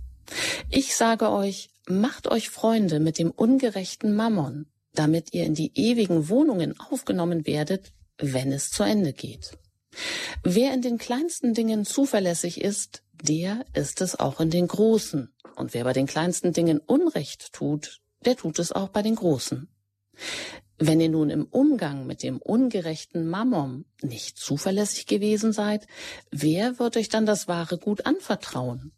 Ich 0.69 0.95
sage 0.95 1.29
euch, 1.29 1.69
macht 1.87 2.27
euch 2.27 2.49
Freunde 2.49 2.99
mit 2.99 3.19
dem 3.19 3.29
ungerechten 3.31 4.15
Mammon, 4.15 4.67
damit 4.93 5.33
ihr 5.33 5.43
in 5.43 5.55
die 5.55 5.71
ewigen 5.75 6.29
Wohnungen 6.29 6.79
aufgenommen 6.79 7.45
werdet, 7.45 7.91
wenn 8.17 8.51
es 8.51 8.71
zu 8.71 8.83
Ende 8.83 9.13
geht. 9.13 9.57
Wer 10.43 10.73
in 10.73 10.81
den 10.81 10.97
kleinsten 10.97 11.53
Dingen 11.53 11.85
zuverlässig 11.85 12.61
ist, 12.61 13.03
der 13.21 13.65
ist 13.73 14.01
es 14.01 14.19
auch 14.19 14.39
in 14.39 14.49
den 14.49 14.67
großen. 14.67 15.33
Und 15.55 15.73
wer 15.73 15.83
bei 15.83 15.93
den 15.93 16.07
kleinsten 16.07 16.51
Dingen 16.51 16.79
Unrecht 16.79 17.53
tut, 17.53 18.01
der 18.25 18.35
tut 18.35 18.59
es 18.59 18.71
auch 18.71 18.89
bei 18.89 19.01
den 19.01 19.15
großen. 19.15 19.67
Wenn 20.79 20.99
ihr 20.99 21.09
nun 21.09 21.29
im 21.29 21.45
Umgang 21.45 22.05
mit 22.07 22.23
dem 22.23 22.39
ungerechten 22.39 23.27
Mammon 23.27 23.85
nicht 24.01 24.37
zuverlässig 24.37 25.05
gewesen 25.05 25.53
seid, 25.53 25.87
wer 26.31 26.79
wird 26.79 26.97
euch 26.97 27.09
dann 27.09 27.25
das 27.25 27.47
wahre 27.47 27.77
Gut 27.77 28.05
anvertrauen? 28.05 28.91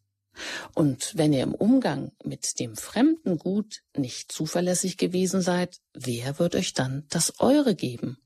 Und 0.74 1.14
wenn 1.16 1.34
ihr 1.34 1.44
im 1.44 1.54
Umgang 1.54 2.12
mit 2.24 2.60
dem 2.60 2.76
fremden 2.76 3.38
Gut 3.38 3.84
nicht 3.96 4.32
zuverlässig 4.32 4.98
gewesen 4.98 5.42
seid, 5.42 5.80
wer 5.94 6.40
wird 6.40 6.56
euch 6.56 6.74
dann 6.74 7.06
das 7.10 7.40
eure 7.40 7.76
geben? 7.76 8.18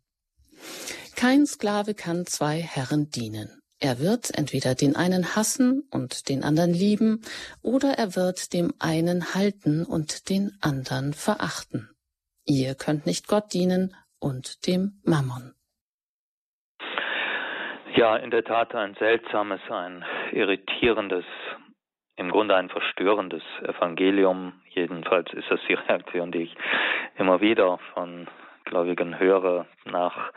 Kein 1.20 1.46
Sklave 1.46 1.96
kann 1.96 2.26
zwei 2.26 2.64
Herren 2.64 3.12
dienen. 3.12 3.60
Er 3.82 4.00
wird 4.00 4.32
entweder 4.38 4.74
den 4.74 4.96
einen 4.96 5.36
hassen 5.36 5.84
und 5.92 6.30
den 6.30 6.46
anderen 6.46 6.72
lieben, 6.72 7.20
oder 7.62 7.90
er 7.98 8.16
wird 8.16 8.54
dem 8.54 8.72
einen 8.80 9.36
halten 9.36 9.84
und 9.84 10.30
den 10.30 10.52
anderen 10.62 11.12
verachten. 11.12 11.90
Ihr 12.46 12.74
könnt 12.76 13.06
nicht 13.06 13.28
Gott 13.28 13.52
dienen 13.54 13.94
und 14.22 14.66
dem 14.66 15.02
Mammon. 15.04 15.52
Ja, 17.96 18.16
in 18.16 18.32
der 18.32 18.46
Tat 18.46 18.74
ein 18.74 18.96
seltsames, 18.96 19.60
ein 19.70 20.06
irritierendes, 20.32 21.26
im 22.16 22.32
Grunde 22.32 22.56
ein 22.56 22.70
verstörendes 22.70 23.44
Evangelium. 23.64 24.54
Jedenfalls 24.70 25.34
ist 25.34 25.52
das 25.52 25.60
die 25.68 25.74
Reaktion, 25.74 26.32
die 26.32 26.44
ich 26.44 26.56
immer 27.18 27.42
wieder 27.42 27.78
von 27.94 28.30
Gläubigen 28.64 29.20
höre 29.20 29.66
nach 29.84 30.32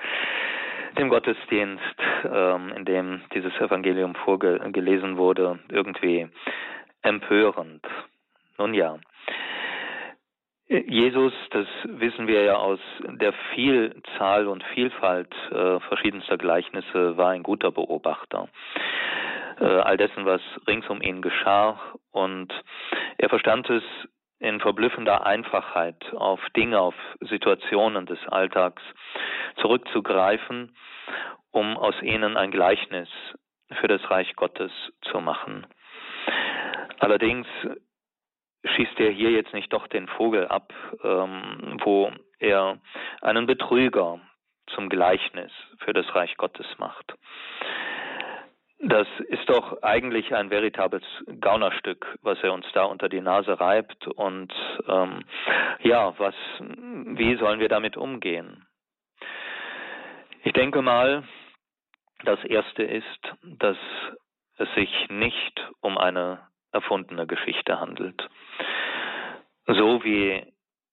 dem 0.99 1.09
Gottesdienst, 1.09 1.97
ähm, 2.25 2.73
in 2.77 2.85
dem 2.85 3.23
dieses 3.35 3.55
Evangelium 3.61 4.15
vorgelesen 4.15 5.17
wurde, 5.17 5.59
irgendwie 5.71 6.29
empörend. 7.03 7.85
Nun 8.59 8.75
ja, 8.75 8.99
Jesus, 10.69 11.35
das 11.51 11.67
wissen 11.85 12.27
wir 12.27 12.45
ja 12.45 12.57
aus 12.57 12.81
der 13.03 13.35
Vielzahl 13.55 14.47
und 14.47 14.65
Vielfalt 14.75 15.35
äh, 15.51 15.81
verschiedenster 15.81 16.39
Gleichnisse, 16.39 17.17
war 17.17 17.31
ein 17.31 17.43
guter 17.43 17.71
Beobachter 17.71 18.49
äh, 19.61 19.65
all 19.65 19.97
dessen, 19.97 20.27
was 20.27 20.41
rings 20.67 20.89
um 20.89 21.01
ihn 21.03 21.23
geschah. 21.23 21.79
Und 22.11 22.53
er 23.19 23.29
verstand 23.29 23.69
es 23.71 23.83
in 24.43 24.59
verblüffender 24.59 25.25
Einfachheit 25.25 26.13
auf 26.15 26.41
Dinge, 26.57 26.81
auf 26.81 26.97
Situationen 27.21 28.07
des 28.07 28.19
Alltags 28.27 28.83
zurückzugreifen, 29.57 30.77
um 31.53 31.77
aus 31.77 31.95
ihnen 32.03 32.37
ein 32.37 32.51
Gleichnis 32.51 33.09
für 33.81 33.87
das 33.87 34.11
Reich 34.11 34.35
Gottes 34.35 34.73
zu 35.03 35.21
machen. 35.21 35.65
Allerdings 36.99 37.47
schießt 38.65 38.99
er 38.99 39.11
hier 39.11 39.31
jetzt 39.31 39.55
nicht 39.55 39.73
doch 39.73 39.87
den 39.87 40.09
Vogel 40.09 40.49
ab, 40.49 40.73
ähm, 41.05 41.79
wo 41.85 42.11
er 42.41 42.79
einen 43.21 43.47
Betrüger 43.47 44.21
zum 44.75 44.89
Gleichnis 44.89 45.53
für 45.79 45.93
das 45.93 46.13
Reich 46.17 46.37
Gottes 46.37 46.67
macht. 46.79 47.15
Das 48.85 49.07
ist 49.29 49.49
doch 49.49 49.81
eigentlich 49.83 50.35
ein 50.35 50.51
veritables 50.51 51.05
Gaunerstück, 51.41 52.19
was 52.23 52.43
er 52.43 52.53
uns 52.53 52.67
da 52.73 52.83
unter 52.83 53.09
die 53.09 53.21
Nase 53.21 53.61
reibt. 53.61 54.09
Und 54.09 54.53
ähm, 54.89 55.25
ja, 55.85 56.19
was, 56.19 56.35
wie 56.59 57.37
sollen 57.37 57.61
wir 57.61 57.69
damit 57.69 57.97
umgehen? 57.97 58.67
Ich 60.43 60.53
denke 60.53 60.83
mal, 60.83 61.23
das 62.25 62.43
erste 62.43 62.83
ist, 62.83 63.21
dass 63.43 63.77
es 64.57 64.69
sich 64.75 65.09
nicht 65.11 65.65
um 65.81 65.97
eine 65.97 66.41
erfundene 66.73 67.29
Geschichte 67.29 67.79
handelt. 67.79 68.29
So 69.69 70.03
wie 70.03 70.45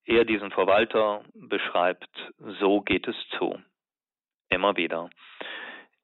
er 0.05 0.25
diesen 0.25 0.51
Verwalter 0.51 1.23
beschreibt, 1.33 2.09
so 2.59 2.81
geht 2.81 3.07
es 3.07 3.15
zu. 3.37 3.59
Immer 4.49 4.77
wieder. 4.77 5.09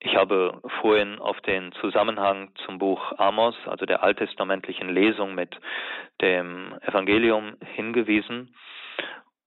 Ich 0.06 0.16
habe 0.16 0.62
vorhin 0.82 1.18
auf 1.18 1.41
den 1.41 1.72
Zusammenhang 1.82 2.51
zum 2.64 2.78
Buch 2.78 3.18
Amos, 3.18 3.56
also 3.66 3.88
der 3.88 4.03
alttestamentlichen 4.03 4.88
Lesung 4.88 5.34
mit 5.34 5.60
dem 6.22 6.78
Evangelium 6.82 7.58
hingewiesen, 7.74 8.56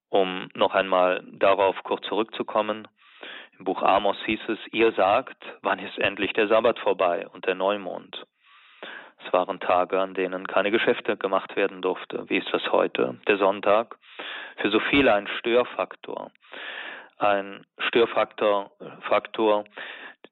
um 0.09 0.49
noch 0.55 0.75
einmal 0.75 1.23
darauf 1.31 1.81
kurz 1.85 2.05
zurückzukommen. 2.09 2.89
Im 3.57 3.67
Buch 3.67 3.85
Amos 3.85 4.17
hieß 4.25 4.41
es, 4.49 4.59
ihr 4.73 4.91
sagt, 4.93 5.37
wann 5.63 5.79
ist 5.79 5.97
endlich 5.97 6.33
der 6.33 6.49
Sabbat 6.49 6.81
vorbei 6.81 7.29
und 7.29 7.47
der 7.47 7.55
Neumond? 7.55 8.27
Es 9.25 9.33
waren 9.33 9.61
Tage, 9.61 10.01
an 10.01 10.15
denen 10.15 10.49
keine 10.49 10.73
Geschäfte 10.73 11.17
gemacht 11.17 11.55
werden 11.55 11.83
durfte. 11.83 12.29
Wie 12.29 12.39
ist 12.39 12.53
das 12.53 12.73
heute? 12.73 13.17
Der 13.29 13.39
Sonntag. 13.39 13.97
Für 14.57 14.71
so 14.71 14.81
viele 14.81 15.15
ein 15.15 15.29
Störfaktor. 15.39 16.33
Ein 17.19 17.65
Störfaktor, 17.79 18.73
Faktor, 19.03 19.65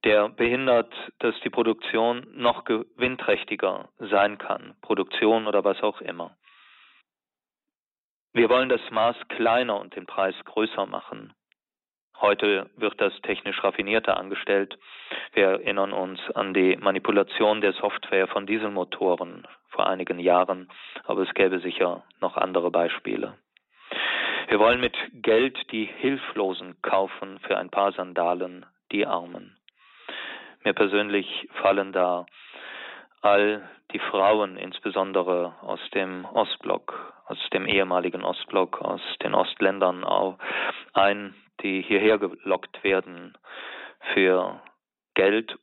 der 0.06 0.28
behindert, 0.28 0.94
dass 1.18 1.34
die 1.40 1.50
Produktion 1.50 2.28
noch 2.32 2.64
gewinnträchtiger 2.64 3.88
sein 3.98 4.38
kann. 4.38 4.76
Produktion 4.80 5.48
oder 5.48 5.64
was 5.64 5.82
auch 5.82 6.00
immer. 6.00 6.36
Wir 8.32 8.48
wollen 8.48 8.68
das 8.68 8.80
Maß 8.90 9.16
kleiner 9.28 9.80
und 9.80 9.96
den 9.96 10.06
Preis 10.06 10.36
größer 10.44 10.86
machen. 10.86 11.34
Heute 12.20 12.70
wird 12.76 13.00
das 13.00 13.12
technisch 13.22 13.62
raffinierter 13.64 14.16
angestellt. 14.16 14.78
Wir 15.32 15.46
erinnern 15.46 15.92
uns 15.92 16.20
an 16.34 16.54
die 16.54 16.76
Manipulation 16.76 17.60
der 17.60 17.72
Software 17.72 18.28
von 18.28 18.46
Dieselmotoren 18.46 19.46
vor 19.70 19.88
einigen 19.88 20.20
Jahren, 20.20 20.68
aber 21.04 21.22
es 21.22 21.34
gäbe 21.34 21.58
sicher 21.58 22.04
noch 22.20 22.36
andere 22.36 22.70
Beispiele. 22.70 23.36
Wir 24.48 24.60
wollen 24.60 24.80
mit 24.80 24.96
Geld 25.14 25.58
die 25.72 25.86
Hilflosen 25.86 26.80
kaufen 26.80 27.40
für 27.40 27.58
ein 27.58 27.70
paar 27.70 27.90
Sandalen, 27.92 28.64
die 28.92 29.04
Armen. 29.04 29.56
Mir 30.66 30.74
persönlich 30.74 31.48
fallen 31.62 31.92
da 31.92 32.26
all 33.22 33.70
die 33.92 34.00
Frauen, 34.00 34.56
insbesondere 34.56 35.54
aus 35.60 35.78
dem 35.94 36.24
Ostblock, 36.24 37.14
aus 37.26 37.38
dem 37.52 37.68
ehemaligen 37.68 38.24
Ostblock, 38.24 38.82
aus 38.82 39.00
den 39.22 39.32
Ostländern 39.32 40.04
ein, 40.92 41.36
die 41.62 41.82
hierher 41.82 42.18
gelockt 42.18 42.82
werden 42.82 43.38
für 44.12 44.60
Geld 45.14 45.56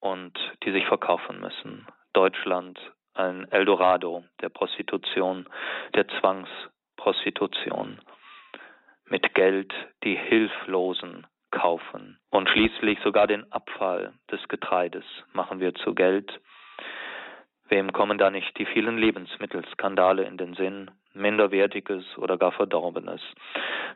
und 0.00 0.36
die 0.64 0.72
sich 0.72 0.84
verkaufen 0.86 1.38
müssen. 1.38 1.86
Deutschland 2.12 2.76
ein 3.14 3.46
Eldorado 3.52 4.24
der 4.40 4.48
Prostitution, 4.48 5.48
der 5.94 6.08
Zwangsprostitution. 6.18 8.00
Mit 9.04 9.32
Geld 9.34 9.72
die 10.02 10.16
Hilflosen 10.16 11.28
kaufen. 11.50 12.18
Und 12.30 12.48
schließlich 12.48 12.98
sogar 13.00 13.26
den 13.26 13.50
Abfall 13.52 14.12
des 14.30 14.46
Getreides 14.48 15.04
machen 15.32 15.60
wir 15.60 15.74
zu 15.74 15.94
Geld. 15.94 16.40
Wem 17.68 17.92
kommen 17.92 18.18
da 18.18 18.30
nicht 18.30 18.58
die 18.58 18.66
vielen 18.66 18.98
Lebensmittelskandale 18.98 20.24
in 20.24 20.36
den 20.36 20.54
Sinn? 20.54 20.90
Minderwertiges 21.12 22.04
oder 22.18 22.36
gar 22.36 22.52
Verdorbenes, 22.52 23.20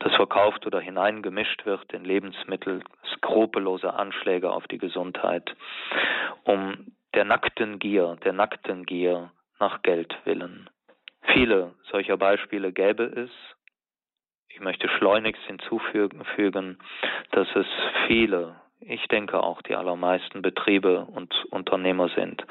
das 0.01 0.15
verkauft 0.15 0.67
oder 0.67 0.81
hineingemischt 0.81 1.65
wird 1.65 1.93
in 1.93 2.05
Lebensmittel, 2.05 2.83
skrupellose 3.15 3.95
Anschläge 3.95 4.51
auf 4.51 4.67
die 4.67 4.79
Gesundheit, 4.79 5.55
um 6.43 6.93
der 7.15 7.25
nackten 7.25 7.79
Gier, 7.79 8.17
der 8.25 8.33
nackten 8.33 8.85
Gier 8.85 9.31
nach 9.61 9.83
Geld 9.83 10.15
willen. 10.25 10.69
Viele 11.33 11.75
solcher 11.91 12.17
Beispiele 12.17 12.73
gäbe 12.73 13.05
es. 13.05 13.31
Ich 14.55 14.61
möchte 14.61 14.89
schleunigst 14.89 15.43
hinzufügen, 15.49 16.79
dass 17.33 17.49
es 17.57 17.67
viele, 18.07 18.55
ich 18.79 19.05
denke 19.09 19.43
auch 19.43 19.61
die 19.63 19.75
allermeisten 19.75 20.43
Betriebe 20.43 21.07
und 21.07 21.35
Unternehmer 21.51 22.09
sind, 22.11 22.47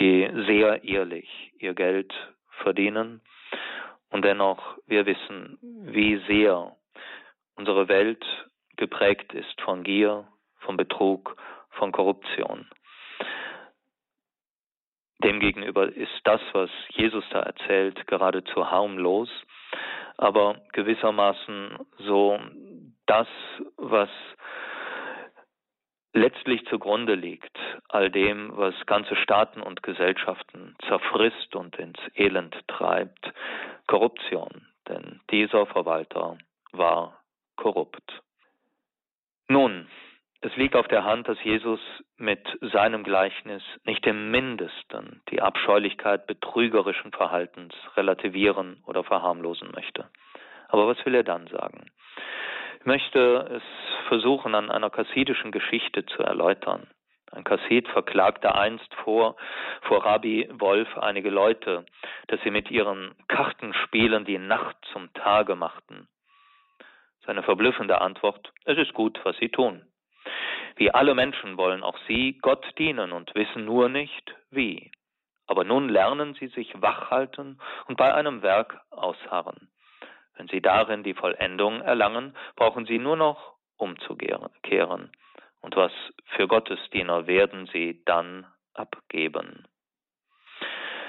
die 0.00 0.28
sehr 0.48 0.82
ehrlich 0.82 1.52
ihr 1.56 1.74
Geld 1.74 2.12
verdienen 2.62 3.20
und 4.10 4.24
dennoch, 4.24 4.76
wir 4.88 5.06
wissen, 5.06 5.56
wie 5.62 6.16
sehr 6.26 6.74
unsere 7.54 7.86
Welt 7.86 8.24
geprägt 8.76 9.32
ist 9.32 9.60
von 9.60 9.84
Gier, 9.84 10.26
von 10.58 10.76
Betrug, 10.76 11.36
von 11.70 11.92
Korruption. 11.92 12.68
Demgegenüber 15.22 15.94
ist 15.94 16.20
das, 16.24 16.40
was 16.54 16.70
Jesus 16.88 17.24
da 17.30 17.38
erzählt, 17.38 18.04
geradezu 18.08 18.68
harmlos, 18.68 19.30
aber 20.20 20.60
gewissermaßen 20.72 21.78
so 21.98 22.38
das, 23.06 23.26
was 23.78 24.10
letztlich 26.12 26.64
zugrunde 26.66 27.14
liegt, 27.14 27.56
all 27.88 28.10
dem, 28.10 28.54
was 28.54 28.74
ganze 28.84 29.16
Staaten 29.16 29.62
und 29.62 29.82
Gesellschaften 29.82 30.76
zerfrisst 30.86 31.56
und 31.56 31.76
ins 31.76 31.98
Elend 32.14 32.54
treibt, 32.68 33.32
Korruption, 33.86 34.66
denn 34.88 35.20
dieser 35.30 35.64
Verwalter 35.66 36.36
war 36.72 37.22
korrupt. 37.56 38.22
Nun, 39.48 39.88
es 40.42 40.56
liegt 40.56 40.74
auf 40.74 40.88
der 40.88 41.04
Hand, 41.04 41.28
dass 41.28 41.42
Jesus 41.44 41.80
mit 42.16 42.40
seinem 42.60 43.04
Gleichnis 43.04 43.62
nicht 43.84 44.06
im 44.06 44.30
mindesten 44.30 45.20
die 45.30 45.42
Abscheulichkeit 45.42 46.26
betrügerischen 46.26 47.12
Verhaltens 47.12 47.74
relativieren 47.96 48.82
oder 48.86 49.04
verharmlosen 49.04 49.70
möchte. 49.74 50.08
Aber 50.68 50.86
was 50.86 51.04
will 51.04 51.14
er 51.14 51.24
dann 51.24 51.46
sagen? 51.48 51.90
Ich 52.78 52.86
möchte 52.86 53.60
es 53.60 53.62
versuchen, 54.08 54.54
an 54.54 54.70
einer 54.70 54.88
kassidischen 54.88 55.52
Geschichte 55.52 56.06
zu 56.06 56.22
erläutern. 56.22 56.86
Ein 57.32 57.44
Kassid 57.44 57.86
verklagte 57.88 58.54
einst 58.54 58.92
vor, 59.04 59.36
vor 59.82 60.04
Rabbi 60.04 60.48
Wolf 60.52 60.88
einige 60.98 61.30
Leute, 61.30 61.84
dass 62.28 62.40
sie 62.42 62.50
mit 62.50 62.70
ihren 62.70 63.14
Kartenspielen 63.28 64.24
die 64.24 64.38
Nacht 64.38 64.76
zum 64.92 65.12
Tage 65.12 65.54
machten. 65.54 66.08
Seine 67.26 67.42
verblüffende 67.42 68.00
Antwort, 68.00 68.52
es 68.64 68.78
ist 68.78 68.94
gut, 68.94 69.20
was 69.22 69.36
sie 69.36 69.50
tun. 69.50 69.89
Wie 70.80 70.90
alle 70.90 71.14
Menschen 71.14 71.58
wollen 71.58 71.82
auch 71.82 71.98
sie 72.08 72.38
Gott 72.40 72.66
dienen 72.78 73.12
und 73.12 73.34
wissen 73.34 73.66
nur 73.66 73.90
nicht, 73.90 74.34
wie. 74.50 74.90
Aber 75.46 75.62
nun 75.62 75.90
lernen 75.90 76.32
sie 76.40 76.46
sich 76.46 76.72
wachhalten 76.80 77.60
und 77.86 77.98
bei 77.98 78.14
einem 78.14 78.40
Werk 78.40 78.80
ausharren. 78.88 79.68
Wenn 80.36 80.48
sie 80.48 80.62
darin 80.62 81.02
die 81.02 81.12
Vollendung 81.12 81.82
erlangen, 81.82 82.34
brauchen 82.56 82.86
sie 82.86 82.98
nur 82.98 83.18
noch 83.18 83.56
umzukehren. 83.76 85.12
Und 85.60 85.76
was 85.76 85.92
für 86.34 86.48
Gottesdiener 86.48 87.26
werden 87.26 87.68
sie 87.74 88.02
dann 88.06 88.46
abgeben? 88.72 89.68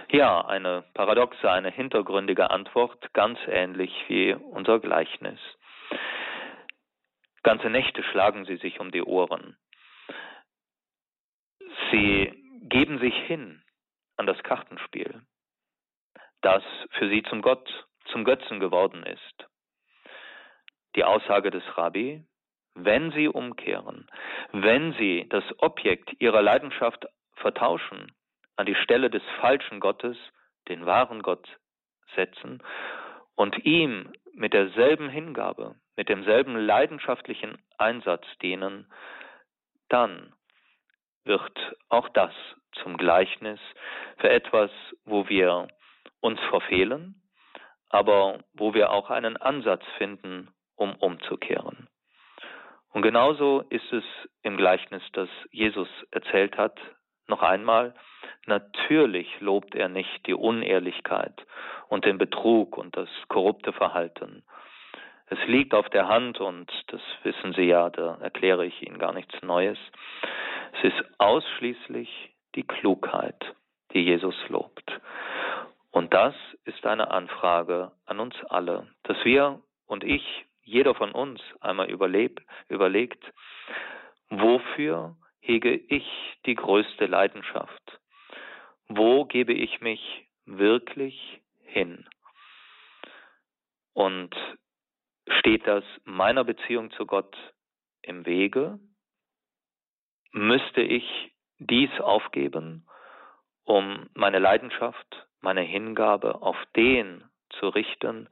Ja, 0.09 0.41
eine 0.41 0.83
paradoxe, 0.93 1.49
eine 1.49 1.71
hintergründige 1.71 2.51
Antwort, 2.51 3.13
ganz 3.13 3.39
ähnlich 3.47 3.93
wie 4.09 4.33
unser 4.33 4.79
Gleichnis. 4.79 5.39
Ganze 7.43 7.69
Nächte 7.69 8.03
schlagen 8.03 8.45
sie 8.45 8.57
sich 8.57 8.79
um 8.79 8.91
die 8.91 9.03
Ohren. 9.03 9.57
Sie 11.91 12.31
geben 12.63 12.99
sich 12.99 13.15
hin 13.25 13.63
an 14.17 14.27
das 14.27 14.41
Kartenspiel, 14.43 15.21
das 16.41 16.63
für 16.91 17.09
sie 17.09 17.23
zum 17.23 17.41
Gott 17.41 17.67
zum 18.05 18.23
Götzen 18.23 18.59
geworden 18.59 19.03
ist. 19.03 19.47
Die 20.95 21.03
Aussage 21.03 21.49
des 21.51 21.63
Rabbi, 21.77 22.23
wenn 22.75 23.11
sie 23.11 23.27
umkehren, 23.27 24.09
wenn 24.51 24.93
sie 24.93 25.27
das 25.29 25.43
Objekt 25.57 26.21
ihrer 26.21 26.41
Leidenschaft 26.41 27.07
vertauschen, 27.35 28.11
an 28.55 28.65
die 28.65 28.75
Stelle 28.75 29.09
des 29.09 29.23
falschen 29.39 29.79
Gottes 29.79 30.17
den 30.67 30.85
wahren 30.85 31.21
Gott 31.21 31.47
setzen 32.15 32.61
und 33.35 33.65
ihm 33.65 34.11
mit 34.33 34.53
derselben 34.53 35.09
Hingabe, 35.09 35.75
mit 35.95 36.09
demselben 36.09 36.55
leidenschaftlichen 36.55 37.57
Einsatz 37.77 38.25
dienen, 38.41 38.91
dann 39.89 40.33
wird 41.23 41.75
auch 41.89 42.09
das 42.09 42.33
zum 42.81 42.97
Gleichnis 42.97 43.59
für 44.17 44.29
etwas, 44.29 44.71
wo 45.05 45.27
wir 45.27 45.67
uns 46.21 46.39
verfehlen, 46.49 47.21
aber 47.89 48.39
wo 48.53 48.73
wir 48.73 48.91
auch 48.91 49.09
einen 49.09 49.37
Ansatz 49.37 49.83
finden, 49.97 50.49
um 50.75 50.95
umzukehren. 50.95 51.87
Und 52.93 53.01
genauso 53.03 53.61
ist 53.69 53.91
es 53.93 54.03
im 54.41 54.57
Gleichnis, 54.57 55.03
das 55.13 55.29
Jesus 55.51 55.87
erzählt 56.11 56.57
hat, 56.57 56.79
noch 57.27 57.41
einmal, 57.41 57.93
natürlich 58.45 59.39
lobt 59.39 59.75
er 59.75 59.87
nicht 59.87 60.25
die 60.27 60.33
Unehrlichkeit 60.33 61.45
und 61.87 62.05
den 62.05 62.17
Betrug 62.17 62.77
und 62.77 62.97
das 62.97 63.09
korrupte 63.29 63.71
Verhalten. 63.71 64.43
Es 65.31 65.39
liegt 65.47 65.73
auf 65.73 65.89
der 65.89 66.09
Hand 66.09 66.41
und 66.41 66.69
das 66.87 66.99
wissen 67.23 67.53
Sie 67.53 67.63
ja, 67.63 67.89
da 67.89 68.15
erkläre 68.15 68.65
ich 68.65 68.81
Ihnen 68.85 68.99
gar 68.99 69.13
nichts 69.13 69.33
Neues. 69.41 69.77
Es 70.73 70.91
ist 70.91 71.05
ausschließlich 71.19 72.09
die 72.55 72.63
Klugheit, 72.63 73.55
die 73.93 74.01
Jesus 74.01 74.35
lobt. 74.49 74.91
Und 75.89 76.13
das 76.13 76.35
ist 76.65 76.85
eine 76.85 77.11
Anfrage 77.11 77.93
an 78.05 78.19
uns 78.19 78.35
alle, 78.49 78.89
dass 79.03 79.23
wir 79.23 79.61
und 79.85 80.03
ich, 80.03 80.45
jeder 80.63 80.95
von 80.95 81.13
uns 81.13 81.39
einmal 81.61 81.89
überleb, 81.89 82.41
überlegt, 82.67 83.23
wofür 84.29 85.15
hege 85.39 85.73
ich 85.73 86.05
die 86.45 86.55
größte 86.55 87.05
Leidenschaft? 87.05 87.99
Wo 88.89 89.23
gebe 89.23 89.53
ich 89.53 89.79
mich 89.79 90.27
wirklich 90.45 91.41
hin? 91.63 92.05
Und 93.93 94.35
steht 95.39 95.67
das 95.67 95.83
meiner 96.03 96.43
Beziehung 96.43 96.91
zu 96.91 97.05
Gott 97.05 97.35
im 98.01 98.25
Wege? 98.25 98.79
Müsste 100.31 100.81
ich 100.81 101.33
dies 101.59 101.91
aufgeben, 101.99 102.85
um 103.63 104.09
meine 104.13 104.39
Leidenschaft, 104.39 105.27
meine 105.41 105.61
Hingabe 105.61 106.41
auf 106.41 106.57
den 106.75 107.23
zu 107.59 107.69
richten, 107.69 108.29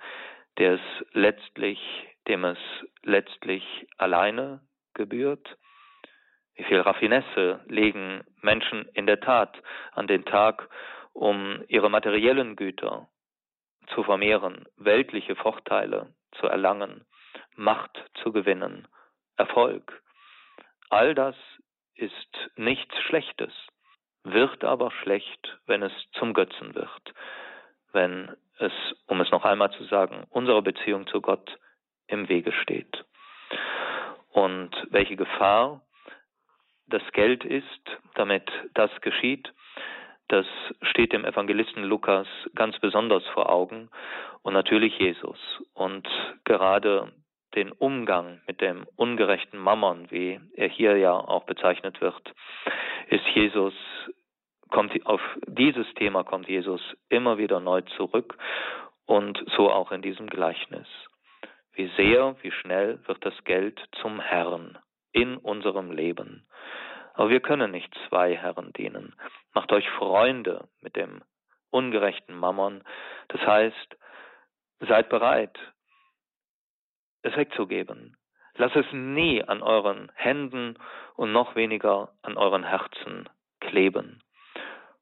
der 0.58 0.74
es 0.76 1.06
letztlich, 1.14 1.80
dem 2.28 2.46
es 2.46 2.58
letztlich 3.04 3.64
alleine 3.98 4.62
gebührt? 4.94 5.58
Wie 6.56 6.64
viel 6.64 6.82
Raffinesse 6.82 7.62
legen 7.68 8.24
Menschen 8.42 8.88
in 8.94 9.08
der 9.08 9.20
Tat 9.20 9.62
an 9.94 10.08
den 10.08 10.26
Tag, 10.26 10.70
um 11.14 11.64
ihre 11.68 11.90
materiellen 11.90 12.56
Güter 12.56 13.08
zu 13.94 14.04
vermehren, 14.04 14.66
weltliche 14.78 15.36
Vorteile 15.36 16.14
zu 16.34 16.48
erlangen, 16.48 17.06
Macht 17.56 18.04
zu 18.24 18.32
gewinnen, 18.32 18.88
Erfolg. 19.38 20.02
All 20.90 21.14
das 21.14 21.36
ist 21.96 22.50
nichts 22.56 22.96
Schlechtes, 23.02 23.54
wird 24.24 24.64
aber 24.64 24.92
schlecht, 24.92 25.58
wenn 25.66 25.84
es 25.84 25.92
zum 26.14 26.34
Götzen 26.34 26.74
wird, 26.76 27.14
wenn 27.92 28.36
es, 28.58 28.72
um 29.08 29.22
es 29.22 29.32
noch 29.32 29.46
einmal 29.46 29.72
zu 29.72 29.84
sagen, 29.86 30.26
unserer 30.30 30.62
Beziehung 30.62 31.08
zu 31.08 31.22
Gott 31.22 31.58
im 32.08 32.30
Wege 32.30 32.52
steht. 32.52 33.06
Und 34.32 34.72
welche 34.90 35.16
Gefahr 35.16 35.82
das 36.88 37.04
Geld 37.12 37.44
ist, 37.46 37.66
damit 38.16 38.50
das 38.74 38.92
geschieht, 39.02 39.54
das 40.30 40.46
steht 40.82 41.12
dem 41.12 41.26
Evangelisten 41.26 41.84
Lukas 41.84 42.28
ganz 42.56 42.80
besonders 42.80 43.26
vor 43.28 43.50
Augen 43.50 43.90
und 44.42 44.54
natürlich 44.54 44.98
Jesus. 44.98 45.38
Und 45.74 46.08
gerade 46.46 47.12
den 47.56 47.72
Umgang 47.72 48.42
mit 48.48 48.62
dem 48.62 48.86
ungerechten 48.96 49.60
Mammon, 49.60 50.10
wie 50.12 50.40
er 50.54 50.70
hier 50.70 50.98
ja 50.98 51.14
auch 51.14 51.46
bezeichnet 51.46 52.00
wird, 52.00 52.34
ist 53.10 53.26
Jesus 53.34 53.74
kommt 54.70 55.06
auf 55.08 55.22
dieses 55.48 55.92
Thema 55.96 56.24
kommt 56.24 56.48
Jesus 56.48 56.82
immer 57.10 57.40
wieder 57.40 57.60
neu 57.60 57.82
zurück 57.98 58.38
und 59.08 59.44
so 59.58 59.72
auch 59.72 59.92
in 59.92 60.04
diesem 60.04 60.28
Gleichnis. 60.28 60.88
Wie 61.74 61.90
sehr, 61.98 62.36
wie 62.44 62.52
schnell 62.52 63.00
wird 63.08 63.26
das 63.26 63.34
Geld 63.46 63.82
zum 64.02 64.20
Herrn 64.20 64.78
in 65.12 65.38
unserem 65.38 65.92
Leben. 65.92 66.46
Aber 67.20 67.30
wir 67.32 67.42
können 67.42 67.72
nicht 67.72 67.94
zwei 68.08 68.34
Herren 68.34 68.72
dienen. 68.72 69.14
Macht 69.54 69.74
euch 69.74 69.90
Freunde 69.90 70.70
mit 70.80 70.96
dem 70.96 71.22
ungerechten 71.70 72.34
Mammon. 72.34 72.82
Das 73.28 73.42
heißt, 73.42 73.98
seid 74.80 75.10
bereit, 75.10 75.60
es 77.24 77.36
wegzugeben. 77.36 78.16
Lasst 78.56 78.78
es 78.78 78.86
nie 78.94 79.44
an 79.44 79.62
euren 79.62 80.10
Händen 80.16 80.78
und 81.16 81.34
noch 81.34 81.58
weniger 81.58 82.14
an 82.22 82.38
euren 82.38 82.64
Herzen 82.64 83.28
kleben, 83.60 84.24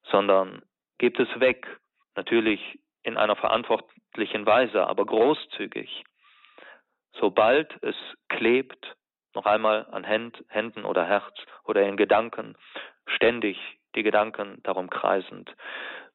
sondern 0.09 0.63
gebt 0.97 1.19
es 1.19 1.39
weg, 1.39 1.67
natürlich 2.15 2.79
in 3.03 3.15
einer 3.15 3.35
verantwortlichen 3.35 4.43
Weise, 4.47 4.87
aber 4.87 5.05
großzügig. 5.05 6.03
Sobald 7.11 7.77
es 7.83 7.95
klebt, 8.27 8.97
noch 9.37 9.45
einmal 9.45 9.85
an 9.91 10.03
Händen 10.03 10.83
oder 10.83 11.05
Herz 11.05 11.35
oder 11.63 11.83
in 11.83 11.95
Gedanken, 11.95 12.55
ständig 13.05 13.57
die 13.93 14.01
Gedanken 14.01 14.59
darum 14.63 14.89
kreisend, 14.89 15.55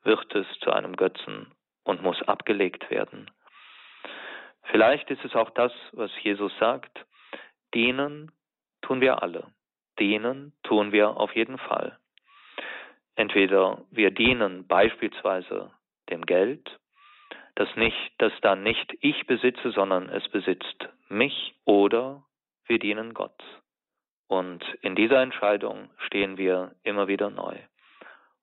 wird 0.02 0.34
es 0.34 0.46
zu 0.58 0.72
einem 0.72 0.96
Götzen 0.96 1.52
und 1.84 2.02
muss 2.02 2.20
abgelegt 2.22 2.90
werden. 2.90 3.30
Vielleicht 4.64 5.08
ist 5.10 5.24
es 5.24 5.36
auch 5.36 5.50
das, 5.50 5.72
was 5.92 6.10
Jesus 6.22 6.52
sagt, 6.58 7.06
dienen 7.74 8.32
tun 8.80 9.00
wir 9.00 9.22
alle, 9.22 9.46
dienen 10.00 10.52
tun 10.64 10.90
wir 10.90 11.16
auf 11.16 11.36
jeden 11.36 11.58
Fall. 11.58 11.98
Entweder 13.14 13.84
wir 13.92 14.10
dienen 14.10 14.66
beispielsweise 14.66 15.70
dem 16.10 16.26
Geld, 16.26 16.76
das 17.54 17.68
nicht, 17.76 18.12
das 18.18 18.32
dann 18.40 18.64
nicht 18.64 18.96
ich 19.00 19.26
besitze, 19.26 19.70
sondern 19.70 20.08
es 20.08 20.26
besitzt 20.28 20.88
mich, 21.08 21.54
oder 21.64 22.24
wir 22.66 22.78
dienen 22.78 23.14
Gott. 23.14 23.42
Und 24.28 24.64
in 24.80 24.94
dieser 24.94 25.22
Entscheidung 25.22 25.90
stehen 26.06 26.38
wir 26.38 26.74
immer 26.82 27.08
wieder 27.08 27.30
neu. 27.30 27.56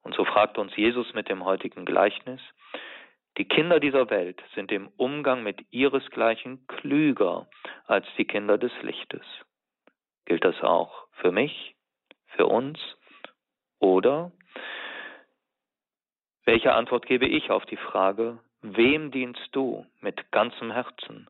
Und 0.02 0.16
so 0.16 0.24
fragt 0.26 0.58
uns 0.58 0.76
Jesus 0.76 1.14
mit 1.14 1.30
dem 1.30 1.46
heutigen 1.46 1.86
Gleichnis, 1.86 2.42
die 3.38 3.46
Kinder 3.46 3.80
dieser 3.80 4.10
Welt 4.10 4.42
sind 4.54 4.72
im 4.72 4.90
Umgang 4.98 5.44
mit 5.44 5.66
ihresgleichen 5.72 6.68
klüger 6.68 7.48
als 7.86 8.06
die 8.18 8.26
Kinder 8.26 8.58
des 8.58 8.72
Lichtes. 8.82 9.26
Gilt 10.26 10.44
das 10.44 10.62
auch 10.62 11.08
für 11.14 11.32
mich, 11.32 11.76
für 12.28 12.48
uns? 12.48 12.80
Oder 13.80 14.32
welche 16.44 16.74
Antwort 16.74 17.06
gebe 17.06 17.28
ich 17.28 17.50
auf 17.50 17.66
die 17.66 17.78
Frage, 17.78 18.40
wem 18.62 19.12
dienst 19.12 19.48
du 19.54 19.86
mit 20.02 20.32
ganzem 20.32 20.72
Herzen, 20.72 21.30